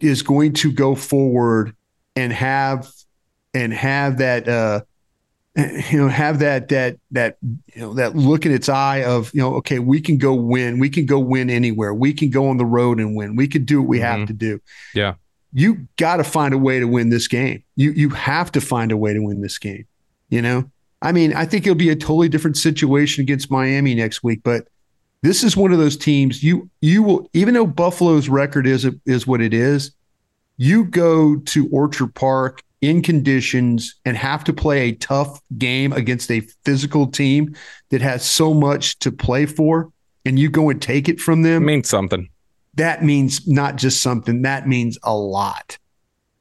is 0.00 0.22
going 0.22 0.52
to 0.54 0.72
go 0.72 0.94
forward 0.94 1.74
and 2.16 2.32
have 2.32 2.88
and 3.54 3.72
have 3.72 4.18
that 4.18 4.48
uh 4.48 4.80
you 5.56 5.98
know 5.98 6.08
have 6.08 6.38
that 6.38 6.68
that 6.68 6.96
that 7.10 7.36
you 7.42 7.80
know 7.80 7.92
that 7.94 8.14
look 8.16 8.46
in 8.46 8.52
its 8.52 8.68
eye 8.68 9.02
of 9.02 9.32
you 9.34 9.40
know 9.40 9.54
okay 9.56 9.78
we 9.78 10.00
can 10.00 10.16
go 10.18 10.32
win. 10.34 10.78
We 10.78 10.88
can 10.88 11.06
go 11.06 11.18
win 11.18 11.50
anywhere. 11.50 11.92
We 11.92 12.12
can 12.12 12.30
go 12.30 12.48
on 12.48 12.56
the 12.56 12.64
road 12.64 12.98
and 13.00 13.16
win. 13.16 13.36
We 13.36 13.48
can 13.48 13.64
do 13.64 13.80
what 13.82 13.88
we 13.88 14.00
have 14.00 14.20
Mhm. 14.20 14.26
to 14.28 14.32
do. 14.32 14.60
Yeah. 14.94 15.14
you 15.52 15.88
got 15.96 16.18
to 16.18 16.24
find 16.24 16.54
a 16.54 16.58
way 16.58 16.78
to 16.78 16.86
win 16.86 17.10
this 17.10 17.26
game. 17.26 17.64
You 17.74 17.90
you 17.90 18.10
have 18.10 18.52
to 18.52 18.60
find 18.60 18.92
a 18.92 18.96
way 18.96 19.12
to 19.12 19.20
win 19.20 19.40
this 19.40 19.58
game 19.58 19.86
you 20.28 20.40
know? 20.40 20.70
I 21.02 21.10
mean 21.12 21.34
i 21.34 21.44
think 21.44 21.66
it'll 21.66 21.74
be 21.74 21.88
a 21.90 21.96
totally 21.96 22.28
different 22.28 22.56
situation 22.56 23.22
against 23.22 23.50
miami 23.50 23.94
next 23.96 24.22
week 24.22 24.40
but 24.44 24.68
this 25.22 25.44
is 25.44 25.56
one 25.56 25.72
of 25.72 25.78
those 25.78 25.96
teams 25.96 26.42
you 26.42 26.68
you 26.80 27.02
will 27.02 27.28
even 27.32 27.54
though 27.54 27.66
buffalo's 27.66 28.28
record 28.28 28.66
is 28.66 28.88
is 29.06 29.26
what 29.26 29.40
it 29.40 29.54
is 29.54 29.92
you 30.56 30.84
go 30.84 31.36
to 31.36 31.68
orchard 31.70 32.14
park 32.14 32.62
in 32.80 33.02
conditions 33.02 33.96
and 34.04 34.16
have 34.16 34.42
to 34.44 34.52
play 34.52 34.88
a 34.88 34.92
tough 34.92 35.40
game 35.58 35.92
against 35.92 36.30
a 36.30 36.40
physical 36.64 37.06
team 37.06 37.54
that 37.90 38.00
has 38.00 38.24
so 38.24 38.54
much 38.54 38.98
to 38.98 39.12
play 39.12 39.46
for 39.46 39.92
and 40.24 40.38
you 40.38 40.48
go 40.48 40.70
and 40.70 40.80
take 40.80 41.08
it 41.08 41.20
from 41.20 41.40
It 41.40 41.44
them 41.44 41.64
means 41.66 41.88
something. 41.88 42.28
that 42.74 43.04
means 43.04 43.46
not 43.46 43.76
just 43.76 44.02
something, 44.02 44.42
that 44.42 44.66
means 44.66 44.98
a 45.02 45.14
lot. 45.14 45.78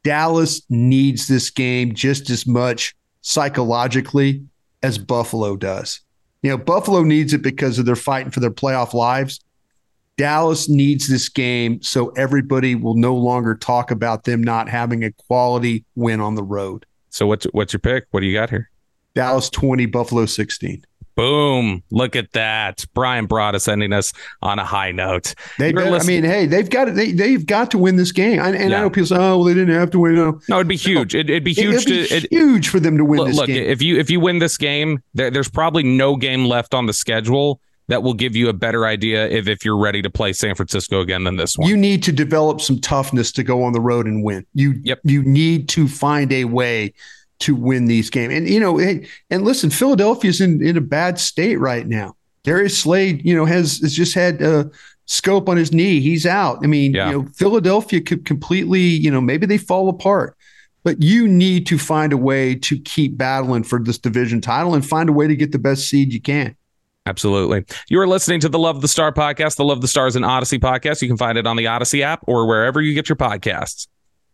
Dallas 0.04 0.62
needs 0.70 1.28
this 1.28 1.50
game 1.50 1.94
just 1.94 2.30
as 2.30 2.48
much 2.48 2.96
psychologically 3.22 4.46
as 4.82 4.98
Buffalo 4.98 5.58
does. 5.58 6.02
You 6.42 6.52
know, 6.52 6.58
Buffalo 6.58 7.04
needs 7.04 7.34
it 7.34 7.42
because 7.42 7.80
of 7.80 7.86
their 7.86 7.96
fighting 7.96 8.32
for 8.32 8.40
their 8.40 8.52
playoff 8.52 8.94
lives. 8.94 9.40
Dallas 10.18 10.68
needs 10.68 11.08
this 11.08 11.30
game 11.30 11.82
so 11.82 12.10
everybody 12.10 12.76
will 12.76 12.96
no 12.96 13.16
longer 13.16 13.56
talk 13.56 13.90
about 13.90 14.26
them 14.26 14.44
not 14.44 14.68
having 14.68 15.04
a 15.04 15.12
quality 15.14 15.86
win 15.96 16.20
on 16.20 16.36
the 16.36 16.44
road. 16.44 16.86
So 17.10 17.26
what's 17.26 17.46
what's 17.52 17.74
your 17.74 17.80
pick? 17.80 18.06
What 18.12 18.20
do 18.20 18.26
you 18.26 18.34
got 18.34 18.50
here? 18.50 18.70
Dallas 19.16 19.50
20, 19.50 19.86
Buffalo 19.88 20.26
16. 20.26 20.84
Boom! 21.16 21.84
Look 21.92 22.16
at 22.16 22.32
that. 22.32 22.86
Bryan 22.94 23.26
brought 23.26 23.54
us 23.56 23.68
ending 23.68 23.92
us 23.94 24.14
on 24.42 24.58
a 24.60 24.64
high 24.64 24.92
note. 24.92 25.36
They, 25.58 25.74
better- 25.74 25.96
I 25.96 26.04
mean, 26.04 26.24
hey, 26.24 26.46
they've 26.46 26.70
got 26.70 26.88
it. 26.88 26.96
They, 26.96 27.12
they've 27.12 27.46
got 27.46 27.72
to 27.72 27.78
win 27.78 27.98
this 27.98 28.12
game. 28.14 28.40
And, 28.40 28.56
and 28.56 28.70
Yeah. 28.72 28.78
I 28.78 28.82
know 28.82 28.90
people 28.90 29.08
say, 29.08 29.16
oh, 29.18 29.38
well, 29.38 29.44
they 29.44 29.54
didn't 29.54 29.76
have 29.76 29.92
to 29.92 30.00
win. 30.00 30.16
No, 30.16 30.40
No, 30.48 30.56
it'd 30.58 30.68
be 30.70 30.78
huge. 30.78 31.16
It, 31.16 31.30
it'd 31.30 31.44
be 31.44 31.54
huge 31.54 31.86
be 31.86 32.08
to. 32.08 32.16
It, 32.16 32.28
huge 32.32 32.70
for 32.70 32.80
them 32.80 32.98
to 32.98 33.04
win 33.04 33.20
look, 33.20 33.28
this 33.28 33.38
look, 33.38 33.48
game. 33.48 33.64
if 33.64 33.82
you 33.82 33.98
if 34.00 34.10
you 34.10 34.20
win 34.20 34.40
this 34.40 34.58
game, 34.58 35.04
there, 35.14 35.30
there's 35.30 35.50
probably 35.50 35.84
no 35.84 36.16
game 36.16 36.46
left 36.46 36.74
on 36.74 36.86
the 36.86 36.94
schedule 36.94 37.60
that 37.90 38.04
will 38.04 38.14
give 38.14 38.36
you 38.36 38.50
a 38.50 38.54
better 38.54 38.86
idea 38.86 39.28
if 39.28 39.48
if 39.48 39.66
you're 39.66 39.76
ready 39.78 40.02
to 40.02 40.10
play 40.10 40.32
San 40.32 40.56
Francisco 40.56 41.02
again 41.02 41.24
than 41.26 41.36
this 41.38 41.58
one. 41.58 41.68
You 41.68 41.76
need 41.76 42.02
to 42.04 42.12
develop 42.12 42.62
some 42.62 42.80
toughness 42.80 43.32
to 43.34 43.44
go 43.44 43.64
on 43.64 43.74
the 43.74 43.82
road 43.82 44.06
and 44.06 44.24
win. 44.24 44.46
You 44.54 44.76
Yep. 44.84 45.00
you 45.04 45.24
need 45.24 45.68
to 45.70 45.88
find 45.88 46.32
a 46.32 46.46
way 46.46 46.94
to 47.40 47.56
win 47.56 47.86
these 47.86 48.10
games. 48.10 48.34
And 48.34 48.50
you 48.50 48.60
know, 48.60 48.78
hey, 48.78 49.08
and 49.30 49.44
listen, 49.44 49.70
Philadelphia's 49.70 50.42
in 50.42 50.62
in 50.66 50.78
a 50.78 50.82
bad 50.82 51.20
state 51.20 51.58
right 51.58 51.88
now. 51.88 52.16
Darius 52.44 52.78
Slay, 52.78 53.22
you 53.24 53.36
know, 53.36 53.46
has 53.46 53.80
has 53.80 53.94
just 53.94 54.14
had 54.14 54.42
a 54.42 54.70
scope 55.06 55.50
on 55.50 55.58
his 55.58 55.72
knee. 55.74 56.00
He's 56.00 56.26
out. 56.26 56.60
I 56.64 56.68
mean, 56.68 56.94
Yeah. 56.94 57.10
you 57.10 57.18
know, 57.24 57.28
Philadelphia 57.36 58.00
could 58.02 58.26
completely, 58.26 58.82
you 58.82 59.10
know, 59.10 59.22
maybe 59.22 59.46
they 59.46 59.58
fall 59.58 59.90
apart. 59.90 60.36
But 60.84 61.02
you 61.04 61.28
need 61.28 61.66
to 61.68 61.78
find 61.78 62.14
a 62.14 62.18
way 62.18 62.56
to 62.56 62.80
keep 62.80 63.18
battling 63.18 63.64
for 63.64 63.80
this 63.84 63.98
division 63.98 64.40
title 64.40 64.76
and 64.76 64.86
find 64.86 65.10
a 65.10 65.12
way 65.12 65.28
to 65.28 65.36
get 65.36 65.52
the 65.52 65.60
best 65.60 65.90
seed 65.90 66.14
you 66.14 66.22
can. 66.22 66.56
Absolutely. 67.06 67.66
You 67.90 68.00
are 68.00 68.08
listening 68.08 68.40
to 68.42 68.50
the 68.50 68.60
Love 68.60 68.82
the 68.82 68.88
Star 68.88 69.12
podcast, 69.12 69.56
the 69.58 69.66
Love 69.66 69.82
the 69.82 69.88
Stars 69.88 70.16
and 70.16 70.24
Audacy 70.24 70.60
podcast. 70.60 71.02
You 71.02 71.08
can 71.08 71.18
find 71.18 71.38
it 71.38 71.48
on 71.48 71.58
the 71.58 71.66
Audacy 71.66 72.02
app 72.02 72.22
or 72.28 72.46
wherever 72.48 72.80
you 72.82 72.94
get 72.94 73.10
your 73.10 73.16
podcasts. 73.16 73.88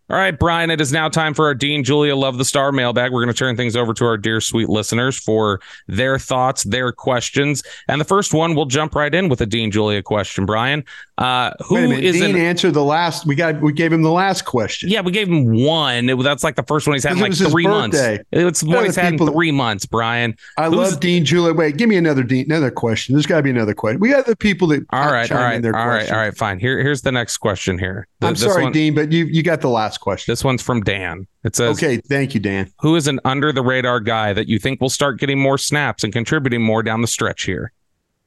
All 0.08 0.18
right, 0.18 0.38
Bryan, 0.38 0.70
it 0.70 0.80
is 0.80 0.92
now 0.94 1.10
time 1.10 1.34
for 1.34 1.46
our 1.48 1.56
Dean 1.56 1.84
Julia 1.84 2.16
Love 2.16 2.38
the 2.38 2.46
Star 2.46 2.72
mailbag. 2.72 3.12
We're 3.12 3.24
going 3.24 3.34
to 3.34 3.38
turn 3.38 3.58
things 3.58 3.76
over 3.76 3.92
to 3.96 4.06
our 4.06 4.18
dear 4.18 4.40
sweet 4.40 4.70
listeners 4.70 5.18
for 5.18 5.60
their 5.88 6.20
thoughts, 6.20 6.64
their 6.64 6.92
questions. 6.92 7.64
And 7.88 8.00
the 8.00 8.06
first 8.06 8.32
one, 8.32 8.54
we'll 8.54 8.68
jump 8.68 8.94
right 8.94 9.14
in 9.14 9.30
with 9.30 9.42
a 9.42 9.48
Dean 9.48 9.72
Julia 9.72 10.04
question, 10.04 10.46
Bryan. 10.46 10.84
Uh, 11.18 11.52
who 11.66 11.76
Wait 11.76 11.86
a 11.86 11.88
minute. 11.88 12.04
is 12.04 12.16
Dean 12.18 12.36
an- 12.36 12.42
answered 12.42 12.74
the 12.76 12.84
last. 12.84 13.26
We 13.26 13.34
got. 13.36 13.60
We 13.62 13.72
gave 13.74 13.92
him 13.92 14.02
the 14.04 14.12
last 14.12 14.44
question. 14.44 14.90
Yeah, 14.90 15.00
we 15.02 15.12
gave 15.14 15.28
him 15.30 15.64
one. 15.64 16.10
It- 16.10 16.22
that's 16.22 16.44
like 16.44 16.56
the 16.58 16.64
first 16.64 16.86
one 16.88 16.94
he's 16.96 17.04
had 17.06 17.14
in 17.14 17.20
like 17.20 17.34
three 17.34 17.66
months. 17.66 17.98
It's 18.32 18.60
the 18.62 18.70
one 18.70 18.84
he's 18.86 18.98
had 18.98 19.14
in 19.14 19.18
three 19.32 19.52
months, 19.52 19.86
Bryan. 19.86 20.36
I 20.58 20.66
Who's- 20.66 20.92
love 20.92 21.00
Dean 21.00 21.24
Julia. 21.26 21.54
Wait, 21.54 21.78
give 21.78 21.88
me 21.90 21.96
another 21.96 22.22
Dean. 22.22 22.46
Another 22.46 22.70
question. 22.70 23.16
There's 23.16 23.26
got 23.26 23.38
to 23.38 23.44
be 23.44 23.50
another 23.50 23.74
question. 23.74 24.02
We 24.02 24.10
got 24.10 24.26
the 24.28 24.36
people 24.36 24.68
that. 24.68 24.86
All 24.92 25.10
right, 25.12 25.32
all 25.32 25.38
right, 25.40 25.66
all 25.66 25.72
right, 25.72 26.12
all 26.12 26.18
right, 26.18 26.36
fine. 26.38 26.60
Here, 26.60 26.80
here's 26.82 27.02
the 27.02 27.14
next 27.14 27.38
question 27.38 27.80
here. 27.80 28.08
Th- 28.22 28.30
I'm 28.30 28.36
sorry, 28.36 28.64
one- 28.64 28.72
Dean, 28.74 28.94
but 28.94 29.12
you 29.14 29.26
you 29.26 29.42
got 29.42 29.62
the 29.62 29.70
last 29.70 29.95
question. 29.98 30.32
This 30.32 30.44
one's 30.44 30.62
from 30.62 30.82
Dan. 30.82 31.28
It 31.44 31.56
says, 31.56 31.78
Okay, 31.78 31.98
thank 31.98 32.34
you, 32.34 32.40
Dan. 32.40 32.72
Who 32.82 32.96
is 32.96 33.08
an 33.08 33.20
under 33.26 33.52
the 33.52 33.62
radar 33.62 34.00
guy 34.00 34.34
that 34.34 34.48
you 34.48 34.60
think 34.60 34.82
will 34.82 34.90
start 34.90 35.20
getting 35.20 35.40
more 35.40 35.58
snaps 35.58 36.04
and 36.04 36.12
contributing 36.12 36.62
more 36.62 36.84
down 36.84 37.02
the 37.02 37.08
stretch 37.08 37.44
here? 37.44 37.72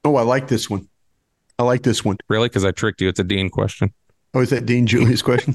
Oh, 0.05 0.17
I 0.17 0.23
like 0.23 0.49
this 0.49 0.71
one. 0.71 0.89
I 1.59 1.65
like 1.65 1.83
this 1.83 2.05
one. 2.05 2.17
Really? 2.29 2.49
Because 2.49 2.65
I 2.65 2.71
tricked 2.71 3.01
you. 3.01 3.09
It's 3.09 3.21
a 3.21 3.25
Dean 3.25 3.51
question. 3.51 3.93
Oh, 4.35 4.41
is 4.41 4.51
that 4.51 4.67
Dean 4.67 4.87
Julia's 4.87 5.23
question? 5.23 5.55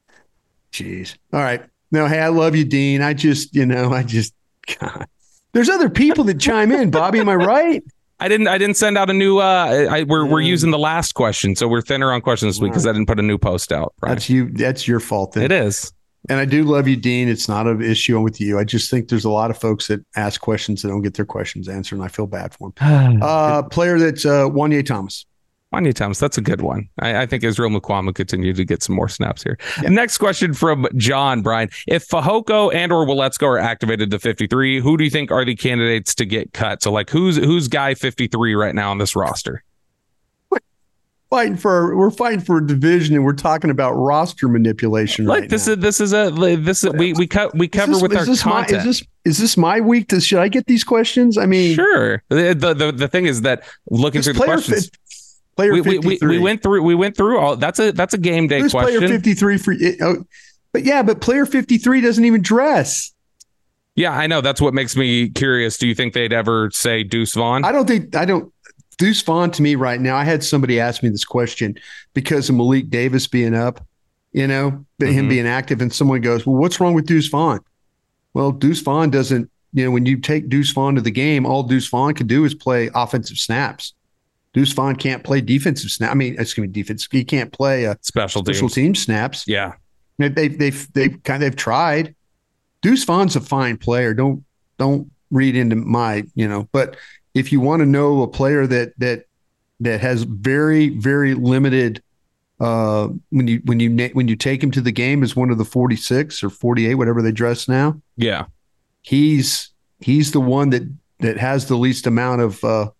Jeez. 0.72 1.16
All 1.32 1.40
right. 1.40 1.64
No, 1.90 2.06
hey, 2.06 2.20
I 2.20 2.28
love 2.28 2.56
you, 2.56 2.64
Dean. 2.64 3.02
I 3.02 3.14
just, 3.14 3.54
you 3.54 3.66
know, 3.66 3.92
I 3.92 4.02
just, 4.02 4.34
God. 4.80 5.06
There's 5.52 5.68
other 5.68 5.88
people 5.88 6.24
that 6.24 6.40
chime 6.40 6.72
in. 6.72 6.90
Bobby, 6.90 7.20
am 7.20 7.28
I 7.28 7.36
right? 7.36 7.84
I 8.20 8.28
didn't. 8.28 8.48
I 8.48 8.58
didn't 8.58 8.76
send 8.76 8.96
out 8.96 9.10
a 9.10 9.12
new. 9.12 9.38
Uh, 9.38 9.86
I, 9.90 10.02
we're 10.04 10.24
we're 10.24 10.40
using 10.40 10.70
the 10.70 10.78
last 10.78 11.12
question, 11.12 11.56
so 11.56 11.66
we're 11.66 11.82
thinner 11.82 12.12
on 12.12 12.20
questions 12.20 12.54
this 12.56 12.62
week 12.62 12.72
because 12.72 12.86
I 12.86 12.92
didn't 12.92 13.06
put 13.06 13.18
a 13.18 13.22
new 13.22 13.38
post 13.38 13.72
out. 13.72 13.94
Bryan. 13.98 14.14
That's 14.14 14.30
you. 14.30 14.50
That's 14.50 14.86
your 14.86 15.00
fault. 15.00 15.32
Then. 15.32 15.44
It 15.44 15.52
is. 15.52 15.92
And 16.30 16.40
I 16.40 16.46
do 16.46 16.64
love 16.64 16.88
you, 16.88 16.96
Dean. 16.96 17.28
It's 17.28 17.48
not 17.48 17.66
an 17.66 17.82
issue 17.82 18.18
with 18.20 18.40
you. 18.40 18.58
I 18.58 18.64
just 18.64 18.90
think 18.90 19.08
there's 19.08 19.26
a 19.26 19.30
lot 19.30 19.50
of 19.50 19.58
folks 19.58 19.88
that 19.88 20.00
ask 20.16 20.40
questions 20.40 20.80
that 20.80 20.88
don't 20.88 21.02
get 21.02 21.14
their 21.14 21.26
questions 21.26 21.68
answered, 21.68 21.96
and 21.96 22.04
I 22.04 22.08
feel 22.08 22.26
bad 22.26 22.54
for 22.54 22.72
them. 22.78 23.20
Uh, 23.22 23.62
player 23.62 23.98
that's 23.98 24.24
uh, 24.24 24.48
Juanyeh 24.48 24.86
Thomas. 24.86 25.26
Juanyeh 25.74 25.94
Thomas, 25.94 26.18
that's 26.18 26.38
a 26.38 26.40
good 26.40 26.60
one. 26.60 26.88
I, 27.00 27.22
I 27.22 27.26
think 27.26 27.42
Israel 27.42 27.70
Mukuamu 27.70 28.06
will 28.06 28.12
continue 28.12 28.52
to 28.52 28.64
get 28.64 28.82
some 28.82 28.94
more 28.94 29.08
snaps 29.08 29.42
here. 29.42 29.58
Next 29.82 30.18
question 30.18 30.54
from 30.54 30.86
John 30.96 31.42
Brian. 31.42 31.68
If 31.88 32.06
Fehoko 32.08 32.72
and 32.74 32.92
or 32.92 33.04
Wiletsko 33.06 33.42
are 33.46 33.58
activated 33.58 34.10
to 34.12 34.18
53, 34.18 34.80
who 34.80 34.96
do 34.96 35.04
you 35.04 35.10
think 35.10 35.30
are 35.30 35.44
the 35.44 35.56
candidates 35.56 36.14
to 36.16 36.24
get 36.24 36.52
cut? 36.52 36.82
So 36.82 36.92
like 36.92 37.10
who's 37.10 37.36
who's 37.36 37.68
guy 37.68 37.94
53 37.94 38.54
right 38.54 38.74
now 38.74 38.90
on 38.90 38.98
this 38.98 39.16
roster? 39.16 39.64
Fighting 41.30 41.56
for 41.56 41.96
we're 41.96 42.10
fighting 42.12 42.38
for 42.40 42.58
a 42.58 42.66
division, 42.66 43.16
and 43.16 43.24
we're 43.24 43.32
talking 43.32 43.68
about 43.70 43.92
roster 43.94 44.46
manipulation. 44.46 45.24
Like 45.24 45.40
right 45.40 45.50
this 45.50 45.66
now. 45.66 45.72
is 45.72 45.78
this 45.80 46.00
is 46.00 46.12
a 46.12 46.30
this 46.30 46.84
is 46.84 46.92
we 46.92 47.12
we 47.14 47.26
cut 47.26 47.52
we 47.56 47.66
cover 47.66 47.90
Is 47.92 47.96
this- 48.00 48.02
with 48.08 48.16
our 48.16 48.24
this 48.24 48.44
my, 48.44 48.52
content. 48.62 48.78
is 48.78 48.84
this 48.84 49.08
is 49.24 49.38
this 49.38 49.56
my 49.56 49.80
week? 49.80 50.08
To, 50.10 50.20
should 50.20 50.38
I 50.38 50.46
get 50.46 50.66
these 50.66 50.84
questions? 50.84 51.36
I 51.36 51.46
mean, 51.46 51.74
sure. 51.74 52.22
The, 52.28 52.54
the 52.54 52.74
the 52.74 52.92
the 52.92 53.08
thing 53.08 53.26
is 53.26 53.40
that 53.42 53.64
looking 53.90 54.22
through 54.22 54.34
the 54.34 54.44
questions, 54.44 54.90
fi- 54.90 54.96
player 55.56 55.72
we, 55.72 55.80
we, 55.80 55.98
we, 55.98 56.08
53. 56.10 56.28
we 56.28 56.38
went 56.42 56.62
through 56.62 56.82
we 56.82 56.94
went 56.94 57.16
through 57.16 57.38
all 57.38 57.56
that's 57.56 57.78
a 57.78 57.92
that's 57.92 58.14
a 58.14 58.18
game 58.18 58.46
day 58.46 58.60
Who's 58.60 58.72
question. 58.72 58.98
player 58.98 59.10
53 59.10 59.58
for 59.58 59.74
oh, 60.02 60.24
but 60.72 60.84
yeah, 60.84 61.02
but 61.02 61.20
player 61.20 61.46
53 61.46 62.00
doesn't 62.00 62.24
even 62.24 62.42
dress. 62.42 63.12
Yeah, 63.94 64.10
I 64.10 64.26
know. 64.26 64.40
That's 64.40 64.60
what 64.60 64.74
makes 64.74 64.96
me 64.96 65.28
curious. 65.28 65.78
Do 65.78 65.86
you 65.86 65.94
think 65.94 66.14
they'd 66.14 66.32
ever 66.32 66.68
say 66.72 67.04
Deuce 67.04 67.34
Vaughn? 67.34 67.64
I 67.64 67.70
don't 67.70 67.86
think 67.86 68.16
I 68.16 68.24
don't 68.24 68.52
Deuce 68.98 69.22
Vaughn 69.22 69.50
to 69.52 69.62
me 69.62 69.76
right 69.76 70.00
now. 70.00 70.16
I 70.16 70.24
had 70.24 70.42
somebody 70.42 70.80
ask 70.80 71.02
me 71.02 71.08
this 71.08 71.24
question 71.24 71.76
because 72.12 72.48
of 72.48 72.56
Malik 72.56 72.90
Davis 72.90 73.26
being 73.26 73.54
up, 73.54 73.86
you 74.32 74.46
know, 74.46 74.84
but 74.98 75.08
him 75.08 75.14
mm-hmm. 75.14 75.28
being 75.28 75.46
active, 75.46 75.80
and 75.80 75.92
someone 75.92 76.20
goes, 76.20 76.46
Well, 76.46 76.56
what's 76.56 76.80
wrong 76.80 76.94
with 76.94 77.06
Deuce 77.06 77.28
Vaughn? 77.28 77.60
Well, 78.34 78.50
Deuce 78.50 78.80
Vaughn 78.80 79.10
doesn't, 79.10 79.50
you 79.72 79.84
know, 79.84 79.90
when 79.90 80.06
you 80.06 80.18
take 80.18 80.48
Deuce 80.48 80.72
Vaughn 80.72 80.96
to 80.96 81.00
the 81.00 81.10
game, 81.10 81.46
all 81.46 81.62
Deuce 81.62 81.88
Vaughn 81.88 82.14
can 82.14 82.26
do 82.26 82.44
is 82.44 82.54
play 82.54 82.90
offensive 82.94 83.38
snaps. 83.38 83.94
Deuce 84.54 84.72
Vaughn 84.72 84.96
can't 84.96 85.22
play 85.22 85.40
defensive 85.40 85.90
snap. 85.90 86.10
I 86.12 86.14
mean, 86.14 86.36
excuse 86.38 86.66
me, 86.66 86.72
defense. 86.72 87.06
He 87.10 87.24
can't 87.24 87.52
play 87.52 87.86
uh, 87.86 87.96
Special 88.00 88.42
teams. 88.42 88.56
special 88.56 88.68
team 88.70 88.94
snaps. 88.94 89.44
Yeah. 89.46 89.74
They 90.18 90.28
they 90.28 90.48
they've 90.48 90.92
they've 90.94 91.22
kind 91.24 91.42
of 91.42 91.50
they've 91.50 91.56
tried. 91.56 92.14
Deuce 92.80 93.04
Vaughn's 93.04 93.34
a 93.36 93.40
fine 93.40 93.76
player. 93.76 94.14
Don't 94.14 94.44
don't 94.78 95.10
read 95.30 95.56
into 95.56 95.74
my 95.76 96.24
you 96.34 96.46
know. 96.48 96.68
But 96.72 96.96
if 97.34 97.50
you 97.52 97.60
want 97.60 97.80
to 97.80 97.86
know 97.86 98.22
a 98.22 98.28
player 98.28 98.66
that 98.66 98.92
that 98.98 99.24
that 99.80 100.00
has 100.00 100.22
very 100.22 100.90
very 100.90 101.34
limited 101.34 102.00
uh 102.60 103.08
when 103.30 103.48
you 103.48 103.60
when 103.64 103.80
you 103.80 104.08
when 104.12 104.28
you 104.28 104.36
take 104.36 104.62
him 104.62 104.70
to 104.70 104.80
the 104.80 104.92
game 104.92 105.24
as 105.24 105.34
one 105.34 105.50
of 105.50 105.58
the 105.58 105.64
46 105.64 106.44
or 106.44 106.48
48 106.50 106.94
whatever 106.94 107.20
they 107.20 107.32
dress 107.32 107.66
now 107.66 108.00
Yeah. 108.16 108.44
he's 109.02 109.70
he's 109.98 110.30
the 110.30 110.38
one 110.40 110.70
that 110.70 110.82
that 111.18 111.36
has 111.38 111.66
the 111.66 111.74
least 111.76 112.06
amount 112.06 112.40
of 112.42 112.62
uh 112.62 112.90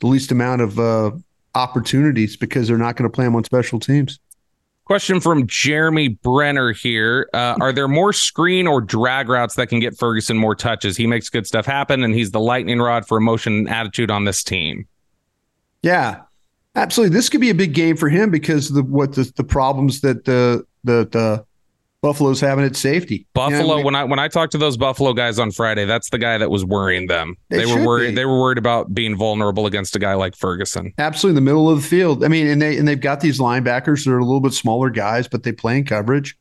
the 0.00 0.06
least 0.06 0.30
amount 0.32 0.60
of 0.60 0.78
uh 0.78 1.10
opportunities 1.54 2.36
because 2.36 2.66
they're 2.66 2.76
not 2.76 2.96
going 2.96 3.08
to 3.08 3.14
play 3.14 3.24
them 3.24 3.36
on 3.36 3.44
special 3.44 3.78
teams 3.78 4.18
Question 4.84 5.18
from 5.18 5.46
Jeremy 5.46 6.08
Brenner 6.08 6.72
here. 6.72 7.30
Uh, 7.32 7.56
are 7.58 7.72
there 7.72 7.88
more 7.88 8.12
screen 8.12 8.66
or 8.66 8.82
drag 8.82 9.30
routes 9.30 9.54
that 9.54 9.68
can 9.68 9.80
get 9.80 9.96
Ferguson 9.96 10.36
more 10.36 10.54
touches? 10.54 10.94
He 10.94 11.06
makes 11.06 11.30
good 11.30 11.46
stuff 11.46 11.64
happen, 11.64 12.04
and 12.04 12.12
he's 12.12 12.32
the 12.32 12.40
lightning 12.40 12.80
rod 12.80 13.06
for 13.06 13.16
emotion 13.16 13.54
and 13.54 13.68
attitude 13.68 14.10
on 14.10 14.26
this 14.26 14.44
team. 14.44 14.86
Yeah, 15.82 16.20
absolutely. 16.76 17.16
This 17.16 17.30
could 17.30 17.40
be 17.40 17.48
a 17.48 17.54
big 17.54 17.72
game 17.72 17.96
for 17.96 18.10
him 18.10 18.30
because 18.30 18.68
of 18.68 18.76
the 18.76 18.82
what 18.82 19.14
the, 19.14 19.32
the 19.36 19.44
problems 19.44 20.02
that 20.02 20.26
the 20.26 20.66
the 20.84 21.08
the 21.10 21.46
Buffalo's 22.04 22.38
having 22.38 22.66
at 22.66 22.76
safety. 22.76 23.26
Buffalo. 23.32 23.76
You 23.76 23.78
know, 23.78 23.84
when 23.86 23.94
I 23.94 24.04
when 24.04 24.18
I 24.18 24.28
talked 24.28 24.52
to 24.52 24.58
those 24.58 24.76
Buffalo 24.76 25.14
guys 25.14 25.38
on 25.38 25.50
Friday, 25.50 25.86
that's 25.86 26.10
the 26.10 26.18
guy 26.18 26.36
that 26.36 26.50
was 26.50 26.62
worrying 26.62 27.06
them. 27.06 27.34
They 27.48 27.64
They, 27.64 27.66
were 27.74 27.82
worried. 27.82 28.08
be. 28.10 28.14
They 28.16 28.26
were 28.26 28.38
worried 28.38 28.58
about 28.58 28.92
being 28.92 29.16
vulnerable 29.16 29.64
against 29.66 29.96
a 29.96 29.98
guy 29.98 30.12
like 30.12 30.36
Ferguson. 30.36 30.92
absolutely 30.98 31.38
in 31.38 31.44
the 31.44 31.50
middle 31.50 31.70
of 31.70 31.80
the 31.80 31.88
field. 31.88 32.22
I 32.22 32.28
mean, 32.28 32.46
and 32.46 32.60
they 32.60 32.76
and 32.76 32.86
they've 32.86 33.00
got 33.00 33.20
these 33.20 33.40
linebackers 33.40 34.04
that 34.04 34.10
are 34.12 34.18
a 34.18 34.24
little 34.24 34.42
bit 34.42 34.52
smaller 34.52 34.90
guys, 34.90 35.26
but 35.28 35.44
they 35.44 35.52
play 35.52 35.78
in 35.78 35.84
coverage. 35.86 36.36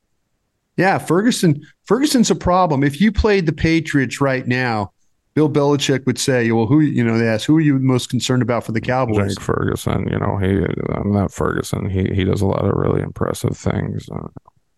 Yeah, 0.75 0.97
Ferguson. 0.97 1.61
Ferguson's 1.85 2.29
a 2.29 2.35
problem. 2.35 2.83
If 2.83 2.99
you 2.99 3.13
played 3.13 3.45
the 3.45 3.53
Patriots 3.53 4.19
right 4.19 4.45
now, 4.45 4.91
Bill 5.33 5.49
Belichick 5.49 6.05
would 6.05 6.19
say, 6.19 6.51
"Well, 6.51 6.65
who 6.65 6.81
you 6.81 7.05
know?" 7.05 7.17
They 7.17 7.27
ask, 7.27 7.45
"Who 7.47 7.55
are 7.55 7.61
you 7.61 7.79
most 7.79 8.09
concerned 8.09 8.41
about 8.41 8.65
for 8.65 8.73
the 8.73 8.81
Cowboys?" 8.81 9.35
Jake 9.35 9.41
Ferguson, 9.41 10.09
you 10.11 10.19
know, 10.19 10.37
he 10.37 10.65
I'm 10.93 11.13
not 11.13 11.31
Ferguson. 11.31 11.89
He 11.89 12.13
he 12.13 12.25
does 12.25 12.41
a 12.41 12.47
lot 12.47 12.65
of 12.65 12.73
really 12.75 13.01
impressive 13.01 13.55
things. 13.55 14.09
Uh, 14.09 14.27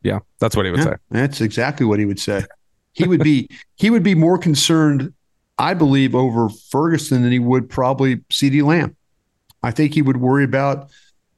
yeah, 0.05 0.19
that's 0.39 0.55
what 0.55 0.65
he 0.65 0.71
would 0.71 0.79
Yeah, 0.79 0.85
say. 0.85 0.95
That's 1.11 1.41
exactly 1.41 1.85
what 1.85 1.99
he 1.99 2.05
would 2.05 2.19
say. 2.19 2.45
He 2.93 3.07
would 3.07 3.23
be 3.23 3.49
he 3.75 3.89
would 3.89 4.03
be 4.03 4.15
more 4.15 4.37
concerned, 4.37 5.13
I 5.57 5.73
believe, 5.73 6.15
over 6.15 6.49
Ferguson 6.49 7.23
than 7.23 7.31
he 7.31 7.39
would 7.39 7.69
probably 7.69 8.17
CeeDee 8.31 8.63
Lamb. 8.63 8.95
I 9.63 9.71
think 9.71 9.93
he 9.93 10.01
would 10.01 10.17
worry 10.17 10.43
about 10.43 10.89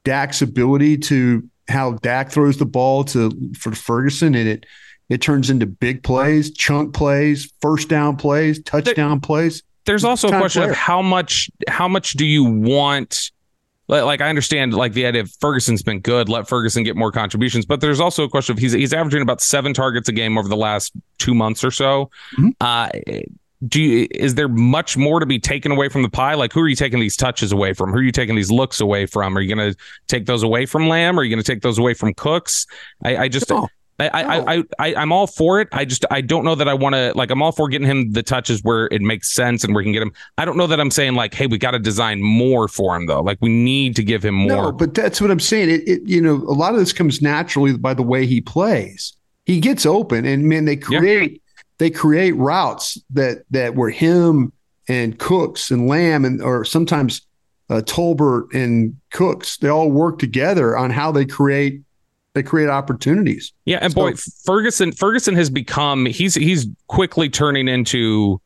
Dak's 0.04 0.42
ability 0.42 0.98
to 1.00 1.50
how 1.70 1.94
Dak 1.94 2.30
throws 2.32 2.58
the 2.58 2.66
ball 2.66 3.04
to 3.06 3.32
for 3.58 3.72
Ferguson 3.74 4.36
and 4.36 4.48
it 4.48 4.66
it 5.10 5.22
turns 5.22 5.50
into 5.50 5.66
big 5.66 6.04
plays, 6.04 6.52
chunk 6.52 6.94
plays, 6.94 7.52
first 7.62 7.88
down 7.88 8.18
plays, 8.18 8.62
touchdown 8.64 9.22
plays. 9.22 9.64
there's 9.86 10.04
also 10.04 10.28
a 10.28 10.38
question 10.38 10.64
of 10.64 10.76
how 10.76 11.02
much 11.02 11.50
how 11.70 11.88
much 11.88 12.14
do 12.14 12.26
you 12.26 12.44
want 12.44 13.32
like, 13.88 14.04
like 14.04 14.22
I 14.22 14.30
understand 14.30 14.74
like 14.74 14.94
the 14.94 15.06
idea 15.06 15.22
of 15.22 15.32
Ferguson's 15.40 15.82
been 15.84 16.00
good, 16.00 16.30
let 16.30 16.48
Ferguson 16.48 16.84
get 16.84 16.96
more 16.96 17.12
contributions, 17.12 17.66
but 17.66 17.82
there's 17.82 18.00
also 18.00 18.24
a 18.24 18.30
question 18.30 18.54
of 18.54 18.60
he's 18.60 18.74
he's 18.74 18.94
averaging 18.94 19.22
about 19.22 19.42
seven 19.42 19.74
targets 19.74 20.10
a 20.10 20.12
game 20.12 20.38
over 20.38 20.48
the 20.50 20.58
last 20.58 20.94
two 21.18 21.34
months 21.34 21.64
or 21.64 21.72
so. 21.72 22.10
Mhm. 22.38 22.52
Uh 22.62 22.90
do 23.68 23.82
you 23.82 24.08
is 24.12 24.36
there 24.36 24.48
much 24.48 24.98
more 24.98 25.20
to 25.20 25.26
be 25.26 25.40
taken 25.40 25.72
away 25.72 25.90
from 25.90 26.04
the 26.04 26.10
pie? 26.10 26.36
Like 26.36 26.54
who 26.54 26.62
are 26.62 26.68
you 26.68 26.76
taking 26.76 27.00
these 27.00 27.16
touches 27.16 27.52
away 27.52 27.74
from? 27.74 27.92
Who 27.92 27.98
are 27.98 28.04
you 28.04 28.12
taking 28.12 28.36
these 28.36 28.52
looks 28.52 28.80
away 28.80 29.08
from? 29.08 29.36
Are 29.36 29.42
you 29.42 29.50
gonna 29.54 29.74
take 30.08 30.28
those 30.28 30.44
away 30.44 30.68
from 30.68 30.88
Lamb? 30.88 31.18
Are 31.20 31.24
you 31.24 31.30
gonna 31.30 31.42
take 31.42 31.62
those 31.62 31.80
away 31.80 31.96
from 31.96 32.14
Cooks? 32.14 32.68
I, 33.04 33.18
I 33.18 33.28
just 33.30 33.50
No. 33.50 33.68
I, 34.00 34.08
I, 34.10 34.56
I, 34.56 34.64
I, 34.80 34.96
I'm 34.96 35.12
all 35.12 35.26
for 35.28 35.60
it. 35.60 35.70
I 35.72 35.86
just, 35.86 36.06
I 36.12 36.22
don't 36.22 36.46
know 36.46 36.56
that 36.56 36.68
I 36.68 36.74
want 36.74 36.94
to, 36.94 37.14
like, 37.16 37.32
I'm 37.32 37.42
all 37.42 37.52
for 37.52 37.68
getting 37.68 37.88
him 37.88 38.12
the 38.12 38.22
touches 38.22 38.64
where 38.64 38.88
it 38.92 39.02
makes 39.02 39.32
sense 39.34 39.64
and 39.64 39.74
we 39.74 39.84
can 39.84 39.92
get 39.92 40.02
him. 40.02 40.14
I 40.38 40.46
don't 40.46 40.58
know 40.58 40.68
that 40.68 40.80
I'm 40.80 40.92
saying, 40.92 41.16
like, 41.16 41.34
hey, 41.34 41.48
we 41.48 41.58
got 41.58 41.72
to 41.72 41.80
design 41.80 42.22
more 42.22 42.68
for 42.68 42.96
him, 42.96 43.08
though. 43.08 43.22
Like, 43.22 43.40
we 43.42 43.50
need 43.50 43.96
to 43.96 44.04
give 44.04 44.24
him 44.24 44.36
more. 44.36 44.48
No, 44.50 44.72
but 44.72 44.94
that's 44.94 45.20
what 45.20 45.32
I'm 45.32 45.40
saying. 45.40 45.70
It, 45.70 45.88
it 45.88 46.02
you 46.04 46.22
know, 46.22 46.36
a 46.36 46.54
lot 46.54 46.74
of 46.74 46.80
this 46.80 46.94
comes 46.94 47.22
naturally 47.22 47.76
by 47.76 47.94
the 47.94 48.04
way 48.04 48.26
he 48.26 48.40
plays. 48.40 49.14
He 49.46 49.60
gets 49.62 49.86
open, 49.86 50.26
and 50.26 50.44
man, 50.44 50.66
they 50.66 50.76
create 50.76 51.42
they 51.78 51.90
create 51.90 52.36
routes 52.36 53.02
that 53.12 53.46
that 53.52 53.76
were 53.76 53.90
him 53.90 54.52
and 54.90 55.18
Cooks 55.18 55.72
and 55.72 55.88
Lamb 55.88 56.26
and 56.26 56.42
or 56.42 56.66
sometimes 56.66 57.26
uh, 57.70 57.82
Tolbert 57.86 58.54
and 58.54 59.00
Cooks. 59.12 59.56
They 59.58 59.70
all 59.70 59.90
work 59.90 60.20
together 60.20 60.78
on 60.78 60.90
how 60.90 61.14
they 61.14 61.26
create 61.26 61.82
they 62.38 62.44
create 62.44 62.70
opportunities. 62.70 63.52
yeah. 63.66 63.80
And 63.82 63.92
so- 63.92 64.02
boy, 64.02 64.14
Ferguson, 64.46 64.92
Ferguson 64.92 65.36
has 65.36 65.50
become, 65.50 66.06
he's, 66.06 66.36
he's 66.36 66.68
quickly 66.88 67.30
turning 67.30 67.68
into 67.68 68.40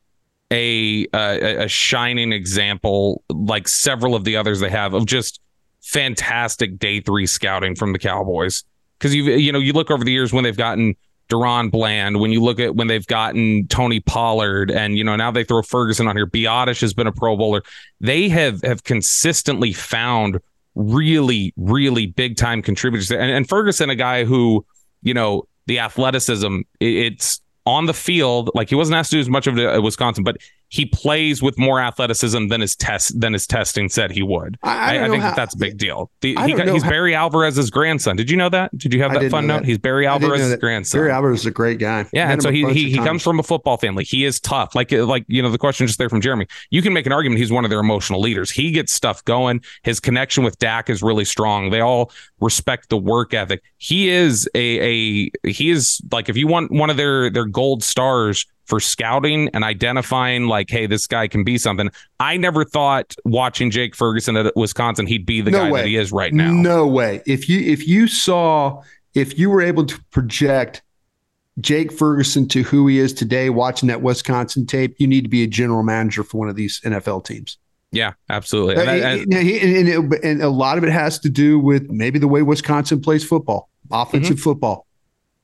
a, 0.52 1.06
a 1.14 1.64
a 1.64 1.68
shining 1.68 2.30
example, 2.32 3.22
like 3.30 3.66
several 3.66 4.14
of 4.14 4.24
the 4.24 4.36
others 4.36 4.60
they 4.60 4.68
have, 4.68 4.92
of 4.92 5.06
just 5.06 5.40
fantastic 5.80 6.78
day 6.78 7.00
three 7.00 7.26
scouting 7.26 7.74
from 7.74 7.92
the 7.92 7.98
Cowboys. 7.98 8.64
Because 8.98 9.14
you 9.14 9.24
you 9.24 9.50
know 9.50 9.58
you 9.58 9.72
look 9.72 9.90
over 9.90 10.04
the 10.04 10.12
years 10.12 10.32
when 10.32 10.44
they've 10.44 10.56
gotten 10.56 10.94
DaRon 11.30 11.70
Bland, 11.70 12.20
when 12.20 12.32
you 12.32 12.42
look 12.42 12.60
at 12.60 12.76
when 12.76 12.86
they've 12.86 13.06
gotten 13.06 13.66
Tony 13.68 14.00
Pollard, 14.00 14.70
and 14.70 14.98
you 14.98 15.04
know 15.04 15.16
now 15.16 15.30
they 15.30 15.42
throw 15.42 15.62
Ferguson 15.62 16.06
on 16.06 16.16
here. 16.16 16.26
Biadasz 16.26 16.82
has 16.82 16.92
been 16.92 17.06
a 17.06 17.12
Pro 17.12 17.34
Bowler. 17.34 17.62
They 18.00 18.28
have 18.28 18.60
have 18.62 18.84
consistently 18.84 19.72
found 19.72 20.38
really 20.74 21.52
really 21.56 22.06
big 22.06 22.36
time 22.36 22.62
contributors, 22.62 23.10
and, 23.10 23.30
and 23.30 23.48
Ferguson, 23.48 23.90
a 23.90 23.94
guy 23.94 24.24
who 24.24 24.64
you 25.02 25.14
know 25.14 25.46
the 25.66 25.78
athleticism, 25.78 26.60
it's 26.80 27.40
on 27.66 27.86
the 27.86 27.94
field. 27.94 28.50
Like 28.54 28.68
he 28.68 28.74
wasn't 28.74 28.96
asked 28.96 29.10
to 29.10 29.16
do 29.16 29.20
as 29.20 29.28
much 29.28 29.46
of 29.46 29.58
it 29.58 29.66
at 29.66 29.78
uh, 29.78 29.82
Wisconsin, 29.82 30.24
but 30.24 30.36
he 30.72 30.86
plays 30.86 31.42
with 31.42 31.58
more 31.58 31.78
athleticism 31.80 32.48
than 32.48 32.62
his 32.62 32.74
test 32.74 33.20
than 33.20 33.34
his 33.34 33.46
testing 33.46 33.90
said 33.90 34.10
he 34.10 34.22
would. 34.22 34.58
I, 34.62 34.96
I, 34.96 35.04
I 35.04 35.08
think 35.10 35.22
how, 35.22 35.28
that 35.28 35.36
that's 35.36 35.54
a 35.54 35.58
big 35.58 35.76
deal. 35.76 36.10
The, 36.22 36.34
he 36.46 36.54
he's 36.72 36.82
how, 36.82 36.88
Barry 36.88 37.14
Alvarez's 37.14 37.70
grandson. 37.70 38.16
Did 38.16 38.30
you 38.30 38.38
know 38.38 38.48
that? 38.48 38.76
Did 38.78 38.94
you 38.94 39.02
have 39.02 39.12
that 39.12 39.30
fun 39.30 39.46
note? 39.46 39.60
That. 39.60 39.64
He's 39.66 39.76
Barry 39.76 40.06
Alvarez's 40.06 40.56
grandson. 40.56 40.98
Barry 40.98 41.10
Alvarez 41.10 41.40
is 41.40 41.46
a 41.46 41.50
great 41.50 41.78
guy. 41.78 42.06
Yeah, 42.14 42.32
and 42.32 42.42
so 42.42 42.50
he 42.50 42.64
he, 42.72 42.90
he 42.90 42.96
comes 42.96 43.22
from 43.22 43.38
a 43.38 43.42
football 43.42 43.76
family. 43.76 44.04
He 44.04 44.24
is 44.24 44.40
tough. 44.40 44.74
Like 44.74 44.90
like 44.92 45.26
you 45.28 45.42
know 45.42 45.50
the 45.50 45.58
question 45.58 45.86
just 45.86 45.98
there 45.98 46.08
from 46.08 46.22
Jeremy. 46.22 46.46
You 46.70 46.80
can 46.80 46.94
make 46.94 47.04
an 47.04 47.12
argument 47.12 47.38
he's 47.38 47.52
one 47.52 47.64
of 47.64 47.70
their 47.70 47.80
emotional 47.80 48.22
leaders. 48.22 48.50
He 48.50 48.70
gets 48.70 48.94
stuff 48.94 49.22
going. 49.26 49.62
His 49.82 50.00
connection 50.00 50.42
with 50.42 50.58
Dak 50.58 50.88
is 50.88 51.02
really 51.02 51.26
strong. 51.26 51.68
They 51.68 51.80
all 51.80 52.10
respect 52.40 52.88
the 52.88 52.96
work 52.96 53.34
ethic. 53.34 53.62
He 53.76 54.08
is 54.08 54.48
a 54.54 54.80
a 54.80 55.30
he 55.46 55.68
is 55.68 56.00
like 56.10 56.30
if 56.30 56.36
you 56.38 56.46
want 56.46 56.72
one 56.72 56.88
of 56.88 56.96
their 56.96 57.28
their 57.28 57.44
gold 57.44 57.84
stars 57.84 58.46
for 58.64 58.80
scouting 58.80 59.48
and 59.54 59.64
identifying 59.64 60.46
like 60.46 60.70
hey 60.70 60.86
this 60.86 61.06
guy 61.06 61.28
can 61.28 61.44
be 61.44 61.58
something 61.58 61.90
i 62.20 62.36
never 62.36 62.64
thought 62.64 63.14
watching 63.24 63.70
jake 63.70 63.94
ferguson 63.94 64.36
at 64.36 64.54
wisconsin 64.56 65.06
he'd 65.06 65.26
be 65.26 65.40
the 65.40 65.50
no 65.50 65.58
guy 65.58 65.70
way. 65.70 65.80
that 65.80 65.88
he 65.88 65.96
is 65.96 66.12
right 66.12 66.32
now 66.32 66.50
no 66.50 66.86
way 66.86 67.22
if 67.26 67.48
you 67.48 67.60
if 67.60 67.86
you 67.86 68.06
saw 68.06 68.80
if 69.14 69.38
you 69.38 69.50
were 69.50 69.62
able 69.62 69.84
to 69.84 70.00
project 70.10 70.82
jake 71.60 71.92
ferguson 71.92 72.48
to 72.48 72.62
who 72.62 72.86
he 72.86 72.98
is 72.98 73.12
today 73.12 73.50
watching 73.50 73.88
that 73.88 74.02
wisconsin 74.02 74.66
tape 74.66 74.94
you 74.98 75.06
need 75.06 75.22
to 75.22 75.30
be 75.30 75.42
a 75.42 75.46
general 75.46 75.82
manager 75.82 76.22
for 76.22 76.38
one 76.38 76.48
of 76.48 76.56
these 76.56 76.80
nfl 76.82 77.24
teams 77.24 77.58
yeah, 77.92 78.14
absolutely. 78.30 78.76
And, 78.76 78.88
and, 78.88 79.34
and, 79.34 79.88
and, 79.88 80.14
and, 80.24 80.42
a 80.42 80.48
lot 80.48 80.78
of 80.78 80.84
it 80.84 80.90
has 80.90 81.18
to 81.20 81.28
do 81.28 81.58
with 81.58 81.90
maybe 81.90 82.18
the 82.18 82.26
way 82.26 82.40
Wisconsin 82.40 83.02
plays 83.02 83.22
football, 83.22 83.68
offensive 83.90 84.36
mm-hmm. 84.36 84.42
football. 84.42 84.86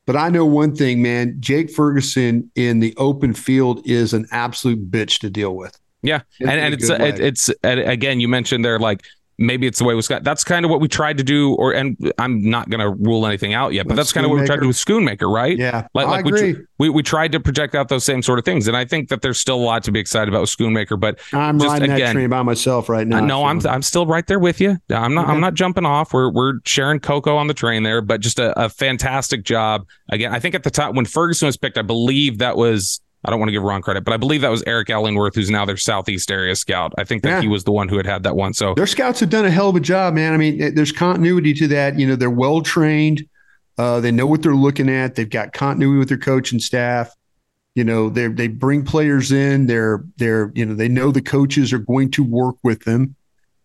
But 0.09 0.15
I 0.15 0.29
know 0.29 0.43
one 0.43 0.73
thing, 0.75 1.03
man. 1.03 1.35
Jake 1.39 1.69
Ferguson 1.69 2.49
in 2.55 2.79
the 2.79 2.95
open 2.97 3.31
field 3.35 3.85
is 3.85 4.11
an 4.11 4.25
absolute 4.31 4.89
bitch 4.89 5.19
to 5.19 5.29
deal 5.29 5.55
with. 5.55 5.79
Yeah, 6.01 6.21
and, 6.39 6.49
and 6.49 6.73
it's 6.73 6.89
it, 6.89 7.19
it's 7.19 7.51
again 7.63 8.19
you 8.19 8.27
mentioned 8.27 8.65
they're 8.65 8.79
like 8.79 9.03
maybe 9.39 9.65
it's 9.65 9.79
the 9.79 9.85
way 9.85 9.95
Wisconsin. 9.95 10.23
That's 10.23 10.43
kind 10.43 10.65
of 10.65 10.69
what 10.69 10.81
we 10.81 10.87
tried 10.87 11.17
to 11.17 11.23
do, 11.23 11.55
or 11.55 11.71
and 11.73 11.97
I'm 12.17 12.47
not 12.49 12.69
going 12.69 12.81
to 12.81 12.89
rule 12.89 13.25
anything 13.25 13.53
out 13.53 13.73
yet, 13.73 13.87
but 13.87 13.95
that's 13.95 14.13
kind 14.13 14.25
of 14.25 14.31
what 14.31 14.41
we 14.41 14.45
tried 14.45 14.57
to 14.57 14.61
do 14.61 14.67
with 14.67 14.75
Schoonmaker, 14.75 15.33
right? 15.33 15.57
Yeah, 15.57 15.87
like, 15.93 16.07
I 16.07 16.11
like 16.11 16.25
agree. 16.25 16.53
We, 16.53 16.65
we, 16.77 16.89
we 16.89 17.03
tried 17.03 17.31
to 17.31 17.39
project 17.39 17.73
out 17.73 17.87
those 17.87 18.05
same 18.05 18.21
sort 18.21 18.37
of 18.37 18.45
things, 18.45 18.67
and 18.67 18.77
I 18.77 18.85
think 18.85 19.09
that 19.09 19.21
there's 19.21 19.39
still 19.39 19.55
a 19.55 19.65
lot 19.65 19.83
to 19.85 19.91
be 19.91 19.99
excited 19.99 20.29
about 20.29 20.41
with 20.41 20.49
Schoonmaker. 20.49 20.99
But 20.99 21.19
I'm 21.33 21.57
just, 21.57 21.71
riding 21.71 21.91
again, 21.91 22.07
that 22.07 22.13
train 22.13 22.29
by 22.29 22.43
myself 22.43 22.89
right 22.89 23.07
now. 23.07 23.21
No, 23.21 23.39
so. 23.39 23.45
I'm 23.45 23.67
I'm 23.67 23.81
still 23.81 24.05
right 24.05 24.27
there 24.27 24.39
with 24.39 24.59
you. 24.59 24.77
I'm 24.89 25.13
not 25.13 25.25
okay. 25.25 25.33
I'm 25.33 25.39
not 25.39 25.53
jumping 25.53 25.85
off. 25.85 26.13
We're 26.13 26.31
we're 26.31 26.59
sharing 26.65 26.99
Coco 26.99 27.35
on 27.37 27.47
the 27.47 27.53
train 27.53 27.83
there, 27.83 28.01
but 28.01 28.21
just 28.21 28.39
a, 28.39 28.59
a 28.59 28.69
fantastic 28.69 29.43
job 29.43 29.85
again. 30.09 30.33
I 30.33 30.39
think 30.39 30.55
at 30.55 30.63
the 30.63 30.71
time 30.71 30.95
when 30.95 31.05
Ferguson 31.05 31.45
was 31.45 31.57
picked, 31.57 31.77
I 31.77 31.81
believe 31.81 32.39
that 32.39 32.57
was 32.57 33.01
I 33.25 33.29
don't 33.29 33.39
want 33.39 33.49
to 33.49 33.51
give 33.51 33.63
wrong 33.63 33.81
credit, 33.81 34.05
but 34.05 34.13
I 34.13 34.17
believe 34.17 34.41
that 34.41 34.49
was 34.49 34.63
Eric 34.65 34.89
Ellingworth, 34.89 35.35
who's 35.35 35.49
now 35.49 35.65
their 35.65 35.77
Southeast 35.77 36.31
area 36.31 36.55
scout. 36.55 36.93
I 36.97 37.03
think 37.03 37.23
that 37.23 37.29
yeah. 37.29 37.41
he 37.41 37.47
was 37.49 37.65
the 37.65 37.71
one 37.71 37.89
who 37.89 37.97
had 37.97 38.05
had 38.05 38.23
that 38.23 38.35
one. 38.35 38.53
So 38.53 38.73
their 38.75 38.87
scouts 38.87 39.19
have 39.19 39.29
done 39.29 39.45
a 39.45 39.51
hell 39.51 39.69
of 39.69 39.75
a 39.75 39.81
job, 39.81 40.13
man. 40.13 40.33
I 40.33 40.37
mean, 40.37 40.73
there's 40.73 40.93
continuity 40.93 41.53
to 41.55 41.67
that. 41.67 41.99
You 41.99 42.07
know, 42.07 42.15
they're 42.15 42.29
well 42.29 42.61
trained. 42.61 43.27
Uh, 43.77 43.99
they 43.99 44.11
know 44.11 44.25
what 44.25 44.41
they're 44.41 44.55
looking 44.55 44.89
at. 44.89 45.15
They've 45.15 45.29
got 45.29 45.53
continuity 45.53 45.99
with 45.99 46.09
their 46.09 46.17
coaching 46.17 46.59
staff. 46.59 47.13
You 47.75 47.83
know, 47.83 48.09
they 48.09 48.27
they 48.27 48.47
bring 48.47 48.83
players 48.83 49.31
in. 49.31 49.67
They're 49.67 50.03
they're 50.17 50.51
you 50.55 50.65
know 50.65 50.73
they 50.73 50.89
know 50.89 51.11
the 51.11 51.21
coaches 51.21 51.73
are 51.73 51.79
going 51.79 52.11
to 52.11 52.23
work 52.23 52.55
with 52.63 52.83
them, 52.83 53.15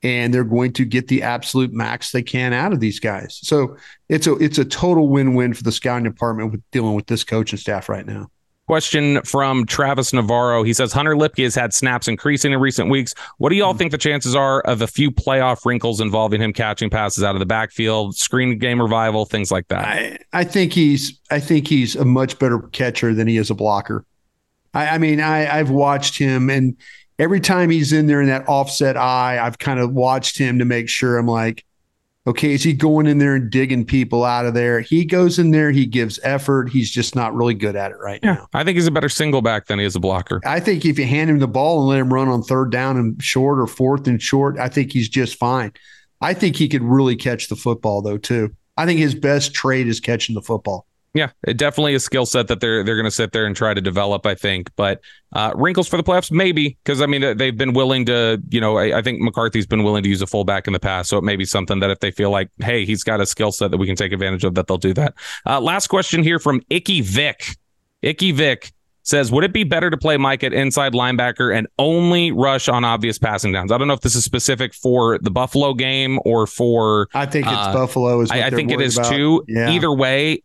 and 0.03 0.35
they're 0.35 0.45
going 0.45 0.73
to 0.75 0.85
get 0.85 1.09
the 1.09 1.23
absolute 1.23 1.73
max 1.73 2.11
they 2.13 2.23
can 2.23 2.53
out 2.53 2.73
of 2.73 2.81
these 2.81 3.01
guys. 3.01 3.39
So 3.43 3.77
it's 4.09 4.27
a 4.27 4.35
it's 4.37 4.59
a 4.59 4.65
total 4.65 5.09
win 5.09 5.35
win 5.35 5.55
for 5.55 5.63
the 5.63 5.73
scouting 5.73 6.05
department 6.05 6.53
with 6.53 6.63
dealing 6.71 6.95
with 6.95 7.07
this 7.07 7.25
coaching 7.25 7.59
staff 7.59 7.89
right 7.89 8.07
now. 8.07 8.29
Question 8.67 9.21
from 9.23 9.67
Travis 9.67 10.15
Navarro. 10.15 10.63
He 10.63 10.73
says 10.73 10.93
Hunter 10.93 11.15
Luepke 11.15 11.43
has 11.43 11.55
had 11.55 11.75
snaps 11.75 12.09
increasing 12.09 12.53
in 12.53 12.61
recent 12.61 12.89
weeks. 12.89 13.15
What 13.37 13.51
do 13.51 13.57
y'all 13.57 13.71
mm-hmm. 13.71 13.79
think 13.79 13.91
the 13.91 13.99
chances 13.99 14.35
are 14.35 14.63
of 14.63 14.81
a 14.81 14.87
few 14.87 15.11
playoff 15.11 15.67
wrinkles 15.67 16.01
involving 16.01 16.41
him 16.41 16.53
catching 16.53 16.89
passes 16.89 17.23
out 17.23 17.35
of 17.35 17.41
the 17.41 17.47
backfield, 17.47 18.17
screen 18.17 18.59
game 18.59 18.81
revival, 18.81 19.27
things 19.27 19.53
like 19.53 19.69
that? 19.69 19.85
I, 19.85 20.19
I 20.33 20.45
think 20.45 20.73
he's 20.73 21.21
I 21.31 21.41
think 21.41 21.69
he's 21.69 21.95
a 21.95 22.07
much 22.07 22.39
better 22.39 22.61
catcher 22.61 23.13
than 23.13 23.29
he 23.29 23.37
is 23.37 23.51
a 23.51 23.55
blocker. 23.55 24.07
I, 24.73 24.89
I 24.89 24.99
mean, 24.99 25.21
I, 25.21 25.59
I've 25.59 25.71
watched 25.71 26.17
him 26.17 26.49
and 26.49 26.77
every 27.19 27.41
time 27.41 27.71
he's 27.71 27.93
in 27.93 28.07
there 28.07 28.21
in 28.21 28.29
that 28.29 28.49
offset 28.49 28.97
eye, 28.97 29.39
I've 29.39 29.59
kind 29.59 29.79
of 29.79 29.93
watched 29.93 30.39
him 30.39 30.59
to 30.59 30.65
make 30.65 30.89
sure 30.89 31.19
I'm 31.19 31.27
like, 31.27 31.65
Okay, 32.27 32.55
is 32.55 32.63
he 32.63 32.73
going 32.73 33.07
in 33.07 33.19
there 33.19 33.35
and 33.35 33.51
digging 33.51 33.85
people 33.85 34.25
out 34.25 34.47
of 34.47 34.55
there? 34.55 34.81
He 34.81 35.05
goes 35.05 35.39
in 35.39 35.51
there, 35.51 35.71
he 35.71 35.85
gives 35.85 36.19
effort. 36.23 36.71
He's 36.71 36.91
just 36.91 37.15
not 37.15 37.35
really 37.35 37.53
good 37.53 37.77
at 37.77 37.91
it 37.91 37.99
right 37.99 38.19
yeah, 38.23 38.35
now. 38.35 38.49
I 38.55 38.65
think 38.65 38.77
he's 38.77 38.87
a 38.87 38.91
better 38.91 39.11
single 39.11 39.43
back 39.43 39.67
than 39.67 39.79
he 39.79 39.85
is 39.85 39.95
a 39.95 40.01
blocker. 40.01 40.41
I 40.47 40.59
think 40.59 40.87
if 40.87 40.99
you 40.99 41.07
hand 41.07 41.29
him 41.29 41.39
the 41.39 41.47
ball 41.47 41.81
and 41.81 41.89
let 41.89 42.01
him 42.01 42.13
run 42.13 42.29
on 42.29 42.43
third 42.43 42.71
down 42.71 42.97
and 42.97 43.23
short 43.23 43.59
or 43.59 43.67
fourth 43.67 44.07
and 44.07 44.23
short, 44.23 44.59
I 44.59 44.69
think 44.69 44.91
he's 44.91 45.11
just 45.11 45.37
fine. 45.37 45.73
I 46.23 46.33
think 46.33 46.57
he 46.57 46.67
could 46.67 46.83
really 46.83 47.17
catch 47.17 47.49
the 47.49 47.57
football 47.57 48.01
though 48.01 48.17
too. 48.17 48.55
I 48.79 48.87
think 48.87 49.01
his 49.01 49.15
best 49.15 49.53
trade 49.53 49.87
is 49.87 50.01
catching 50.01 50.35
the 50.35 50.43
football. 50.43 50.87
Yeah, 51.15 51.31
it 51.47 51.57
definitely 51.57 51.95
a 51.95 52.01
skill 52.01 52.27
set 52.27 52.49
that 52.49 52.61
they're 52.61 52.83
they're 52.83 52.97
going 52.97 53.05
to 53.05 53.11
sit 53.11 53.31
there 53.31 53.47
and 53.47 53.55
try 53.55 53.73
to 53.73 53.81
develop. 53.81 54.27
I 54.27 54.35
think, 54.35 54.69
but 54.75 55.01
uh, 55.33 55.53
wrinkles 55.55 55.87
for 55.87 55.97
the 55.97 56.03
playoffs, 56.03 56.33
maybe 56.33 56.77
because 56.83 57.01
I 57.01 57.07
mean 57.07 57.37
they've 57.37 57.57
been 57.57 57.73
willing 57.73 58.05
to, 58.07 58.43
you 58.51 58.61
know, 58.61 58.79
I, 58.79 58.99
I, 58.99 59.03
think 59.03 59.21
McCarthy's 59.21 59.67
been 59.67 59.85
willing 59.85 60.03
to 60.03 60.09
use 60.09 60.23
a 60.23 60.27
fullback 60.27 60.67
in 60.67 60.73
the 60.73 60.81
past, 60.81 61.09
so 61.09 61.17
it 61.17 61.23
may 61.23 61.37
be 61.37 61.45
something 61.45 61.79
that 61.81 61.91
if 61.91 62.01
they 62.01 62.11
feel 62.11 62.31
like, 62.31 62.51
hey, 62.59 62.85
he's 62.85 63.05
got 63.05 63.21
a 63.21 63.27
skill 63.27 63.53
set 63.53 63.71
that 63.71 63.77
we 63.77 63.87
can 63.87 63.95
take 63.95 64.13
advantage 64.13 64.43
of, 64.43 64.57
that 64.57 64.67
they'll 64.67 64.77
do 64.77 64.93
that. 64.95 65.15
Uh, 65.47 65.61
last 65.61 65.87
question 65.87 66.25
here 66.25 66.41
from 66.41 66.61
Icky 66.69 67.01
Vic. 67.01 67.57
Icky 68.03 68.33
Vic 68.33 68.73
says, 69.05 69.31
would 69.31 69.45
it 69.45 69.53
be 69.53 69.65
better 69.65 69.91
to 69.91 69.97
play 69.97 70.17
Mike 70.17 70.43
at 70.43 70.53
inside 70.53 70.95
linebacker 70.95 71.57
and 71.57 71.69
only 71.79 72.33
rush 72.33 72.69
on 72.69 72.85
obvious 72.85 73.19
passing 73.19 73.53
downs? 73.53 73.71
I 73.71 73.79
don't 73.79 73.87
know 73.87 73.95
if 73.95 74.01
this 74.01 74.17
is 74.17 74.25
specific 74.25 74.75
for 74.75 75.19
the 75.19 75.31
Buffalo 75.31 75.75
game 75.75 76.19
or 76.25 76.47
for. 76.47 77.09
I 77.15 77.27
think 77.27 77.47
it's 77.47 77.55
uh, 77.55 77.73
Buffalo. 77.73 78.21
Is 78.21 78.31
I, 78.31 78.47
I 78.47 78.51
think 78.51 78.73
it 78.73 78.81
is 78.81 78.99
about. 78.99 79.13
too. 79.13 79.45
Yeah. 79.47 79.71
Either 79.71 79.93
way, 79.93 80.43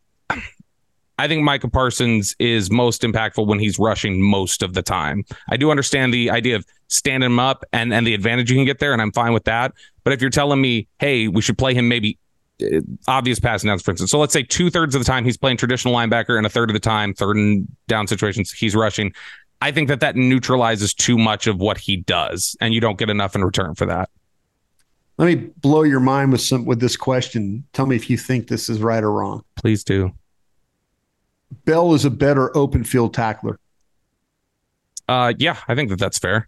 I 1.19 1.27
think 1.27 1.43
Micah 1.43 1.67
Parsons 1.67 2.33
is 2.39 2.71
most 2.71 3.01
impactful 3.01 3.45
when 3.45 3.59
he's 3.59 3.77
rushing 3.77 4.21
most 4.21 4.63
of 4.63 4.73
the 4.73 4.81
time. 4.81 5.25
I 5.49 5.57
do 5.57 5.69
understand 5.69 6.13
the 6.13 6.29
idea 6.31 6.55
of 6.55 6.65
standing 6.87 7.29
him 7.29 7.39
up 7.39 7.65
and, 7.73 7.93
and 7.93 8.07
the 8.07 8.13
advantage 8.13 8.49
you 8.49 8.55
can 8.55 8.63
get 8.63 8.79
there, 8.79 8.93
and 8.93 9.01
I'm 9.01 9.11
fine 9.11 9.33
with 9.33 9.43
that. 9.43 9.73
But 10.05 10.13
if 10.13 10.21
you're 10.21 10.29
telling 10.29 10.61
me, 10.61 10.87
hey, 10.99 11.27
we 11.27 11.41
should 11.41 11.57
play 11.57 11.73
him 11.73 11.89
maybe 11.89 12.17
uh, 12.63 12.79
obvious 13.09 13.37
passing 13.37 13.67
downs, 13.67 13.81
for 13.81 13.91
instance. 13.91 14.11
So 14.11 14.17
let's 14.17 14.31
say 14.31 14.43
two 14.43 14.69
thirds 14.69 14.95
of 14.95 15.01
the 15.01 15.05
time 15.05 15.25
he's 15.25 15.35
playing 15.35 15.57
traditional 15.57 15.93
linebacker, 15.93 16.37
and 16.37 16.45
a 16.45 16.49
third 16.49 16.69
of 16.69 16.73
the 16.73 16.79
time, 16.79 17.13
third 17.13 17.35
and 17.35 17.67
down 17.89 18.07
situations, 18.07 18.53
he's 18.53 18.73
rushing. 18.73 19.11
I 19.61 19.71
think 19.71 19.89
that 19.89 19.99
that 19.99 20.15
neutralizes 20.15 20.93
too 20.93 21.17
much 21.17 21.47
of 21.47 21.59
what 21.59 21.77
he 21.77 21.97
does, 21.97 22.55
and 22.61 22.73
you 22.73 22.79
don't 22.79 22.97
get 22.97 23.09
enough 23.09 23.35
in 23.35 23.43
return 23.43 23.75
for 23.75 23.85
that. 23.87 24.09
Let 25.17 25.25
me 25.25 25.49
blow 25.57 25.83
your 25.83 25.99
mind 25.99 26.31
with 26.31 26.39
some 26.39 26.63
with 26.63 26.79
this 26.79 26.95
question. 26.95 27.65
Tell 27.73 27.87
me 27.87 27.97
if 27.97 28.09
you 28.09 28.17
think 28.17 28.47
this 28.47 28.69
is 28.69 28.79
right 28.79 29.03
or 29.03 29.11
wrong. 29.11 29.43
Please 29.57 29.83
do. 29.83 30.13
Bell 31.65 31.93
is 31.93 32.05
a 32.05 32.09
better 32.09 32.55
open 32.55 32.83
field 32.83 33.13
tackler. 33.13 33.59
Uh, 35.07 35.33
yeah, 35.37 35.57
I 35.67 35.75
think 35.75 35.89
that 35.89 35.99
that's 35.99 36.19
fair. 36.19 36.47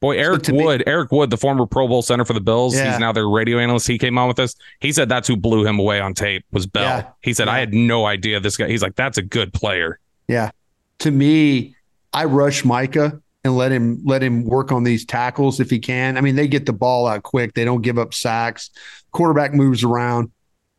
Boy, 0.00 0.16
Eric 0.16 0.44
so 0.44 0.54
Wood, 0.54 0.80
me, 0.80 0.84
Eric 0.86 1.10
Wood, 1.10 1.30
the 1.30 1.36
former 1.36 1.66
Pro 1.66 1.88
Bowl 1.88 2.02
center 2.02 2.24
for 2.24 2.32
the 2.32 2.40
Bills, 2.40 2.74
yeah. 2.74 2.92
he's 2.92 3.00
now 3.00 3.10
their 3.10 3.28
radio 3.28 3.58
analyst. 3.58 3.88
He 3.88 3.98
came 3.98 4.16
on 4.16 4.28
with 4.28 4.38
us. 4.38 4.54
He 4.78 4.92
said 4.92 5.08
that's 5.08 5.26
who 5.26 5.36
blew 5.36 5.66
him 5.66 5.80
away 5.80 6.00
on 6.00 6.14
tape 6.14 6.44
was 6.52 6.66
Bell. 6.66 6.84
Yeah. 6.84 7.08
He 7.20 7.34
said 7.34 7.48
yeah. 7.48 7.54
I 7.54 7.58
had 7.58 7.74
no 7.74 8.06
idea 8.06 8.38
this 8.38 8.56
guy. 8.56 8.68
He's 8.68 8.82
like 8.82 8.94
that's 8.94 9.18
a 9.18 9.22
good 9.22 9.52
player. 9.52 9.98
Yeah. 10.28 10.52
To 11.00 11.10
me, 11.10 11.74
I 12.12 12.26
rush 12.26 12.64
Micah 12.64 13.20
and 13.42 13.56
let 13.56 13.72
him 13.72 14.00
let 14.04 14.22
him 14.22 14.44
work 14.44 14.70
on 14.70 14.84
these 14.84 15.04
tackles 15.04 15.58
if 15.58 15.68
he 15.68 15.80
can. 15.80 16.16
I 16.16 16.20
mean, 16.20 16.36
they 16.36 16.46
get 16.46 16.66
the 16.66 16.72
ball 16.72 17.08
out 17.08 17.24
quick. 17.24 17.54
They 17.54 17.64
don't 17.64 17.82
give 17.82 17.98
up 17.98 18.14
sacks. 18.14 18.70
Quarterback 19.10 19.52
moves 19.52 19.82
around. 19.82 20.30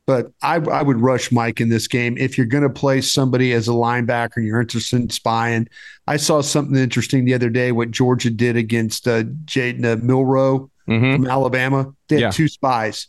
But 0.10 0.32
I, 0.42 0.56
I 0.56 0.82
would 0.82 1.00
rush 1.00 1.32
Mike 1.32 1.62
in 1.62 1.70
this 1.70 1.88
game. 1.88 2.18
If 2.18 2.36
you're 2.36 2.48
going 2.48 2.64
to 2.64 2.70
play 2.72 3.00
somebody 3.00 3.54
as 3.54 3.68
a 3.68 3.74
linebacker 3.74 4.38
and 4.38 4.46
you're 4.48 4.60
interested 4.60 5.00
in 5.00 5.12
spying, 5.12 5.70
I 6.08 6.18
saw 6.18 6.42
something 6.42 6.76
interesting 6.76 7.26
the 7.26 7.36
other 7.36 7.52
day 7.52 7.72
what 7.72 7.92
Georgia 7.92 8.32
did 8.32 8.58
against 8.58 9.08
uh, 9.08 9.26
Jalen 9.46 9.86
uh, 9.86 10.04
Milroe 10.04 10.72
mm-hmm. 10.88 11.14
from 11.14 11.28
Alabama. 11.28 11.94
They 12.08 12.16
had 12.16 12.22
yeah. 12.22 12.32
two 12.32 12.48
spies. 12.48 13.06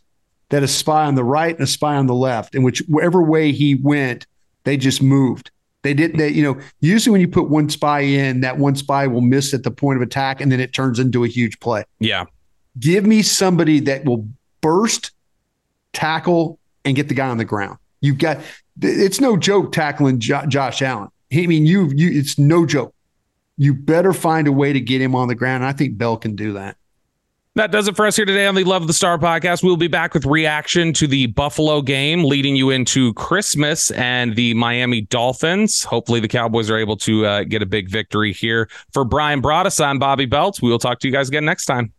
They 0.51 0.59
had 0.59 0.63
a 0.63 0.69
spy 0.69 1.07
on 1.07 1.15
the 1.15 1.25
right 1.25 1.55
and 1.55 1.65
a 1.65 1.67
spy 1.67 1.97
on 1.97 2.07
the 2.07 2.15
left, 2.15 2.55
in 2.55 2.63
which 2.63 2.81
wherever 2.81 3.23
way 3.23 3.53
he 3.53 3.77
went, 3.77 4.27
they 4.65 4.77
just 4.77 5.03
moved. 5.03 5.51
They 5.81 5.95
did 5.95 6.19
they, 6.19 6.29
you 6.29 6.43
know, 6.43 6.61
usually 6.81 7.13
when 7.13 7.23
you 7.23 7.29
put 7.29 7.49
one 7.49 7.71
spy 7.71 8.01
in, 8.01 8.43
that 8.43 8.59
one 8.59 8.77
spy 8.77 9.07
will 9.07 9.23
miss 9.23 9.55
at 9.55 9.63
the 9.63 9.71
point 9.71 9.97
of 9.97 10.03
attack 10.03 10.43
and 10.43 10.53
then 10.53 10.61
it 10.61 10.75
turns 10.75 10.99
into 10.99 11.25
a 11.25 11.29
huge 11.29 11.61
play. 11.61 11.85
Yeah. 11.99 12.27
Give 12.79 13.07
me 13.07 13.23
somebody 13.23 13.81
that 13.81 14.05
will 14.05 14.29
burst, 14.61 15.13
tackle, 15.95 16.60
and 16.85 16.97
get 16.97 17.09
the 17.09 17.15
guy 17.15 17.29
on 17.29 17.39
the 17.39 17.45
ground. 17.45 17.79
You've 18.01 18.19
got 18.19 18.41
it's 18.83 19.21
no 19.21 19.37
joke 19.37 19.73
tackling 19.73 20.21
jo- 20.21 20.47
Josh 20.47 20.83
Allen. 20.83 21.09
I 21.33 21.47
mean, 21.47 21.67
you 21.67 21.91
you 21.95 22.19
it's 22.19 22.39
no 22.39 22.67
joke. 22.67 22.95
You 23.57 23.75
better 23.75 24.13
find 24.13 24.49
a 24.49 24.53
way 24.53 24.73
to 24.73 24.81
get 24.81 25.03
him 25.03 25.15
on 25.15 25.29
the 25.29 25.35
ground. 25.35 25.65
I 25.65 25.73
think 25.73 25.99
Bell 25.99 26.17
can 26.17 26.35
do 26.35 26.55
that. 26.55 26.77
That 27.57 27.73
does 27.73 27.89
it 27.89 27.97
for 27.97 28.07
us 28.07 28.15
here 28.15 28.25
today 28.25 28.47
on 28.47 28.55
the 28.55 28.63
Love 28.63 28.83
of 28.83 28.89
the 28.89 28.95
Star 28.95 29.19
podcast. 29.19 29.65
We'll 29.65 29.77
be 29.77 29.89
back 29.89 30.15
with 30.15 30.25
reaction 30.25 30.93
to 30.95 31.09
the 31.09 31.27
Buffalo 31.27 31.83
game, 31.83 32.23
leading 32.23 32.55
you 32.55 32.71
into 32.71 33.13
Christmas 33.15 33.91
and 33.91 34.37
the 34.37 34.55
Miami 34.55 35.01
Dolphins. 35.01 35.83
Hopefully, 35.83 36.21
the 36.21 36.29
Cowboys 36.29 36.71
are 36.71 36.79
able 36.79 36.97
to 36.99 37.27
uh, 37.27 37.43
get 37.43 37.61
a 37.61 37.67
big 37.67 37.91
victory 37.91 38.33
here. 38.33 38.71
For 38.93 39.05
Bryan 39.05 39.43
Broaddus, 39.43 39.85
I'm 39.85 39.99
Bobby 39.99 40.27
Belt. 40.27 40.63
We 40.63 40.71
will 40.71 40.79
talk 40.79 41.01
to 41.01 41.09
you 41.09 41.13
guys 41.13 41.29
again 41.29 41.45
next 41.45 41.67
time. 41.67 41.93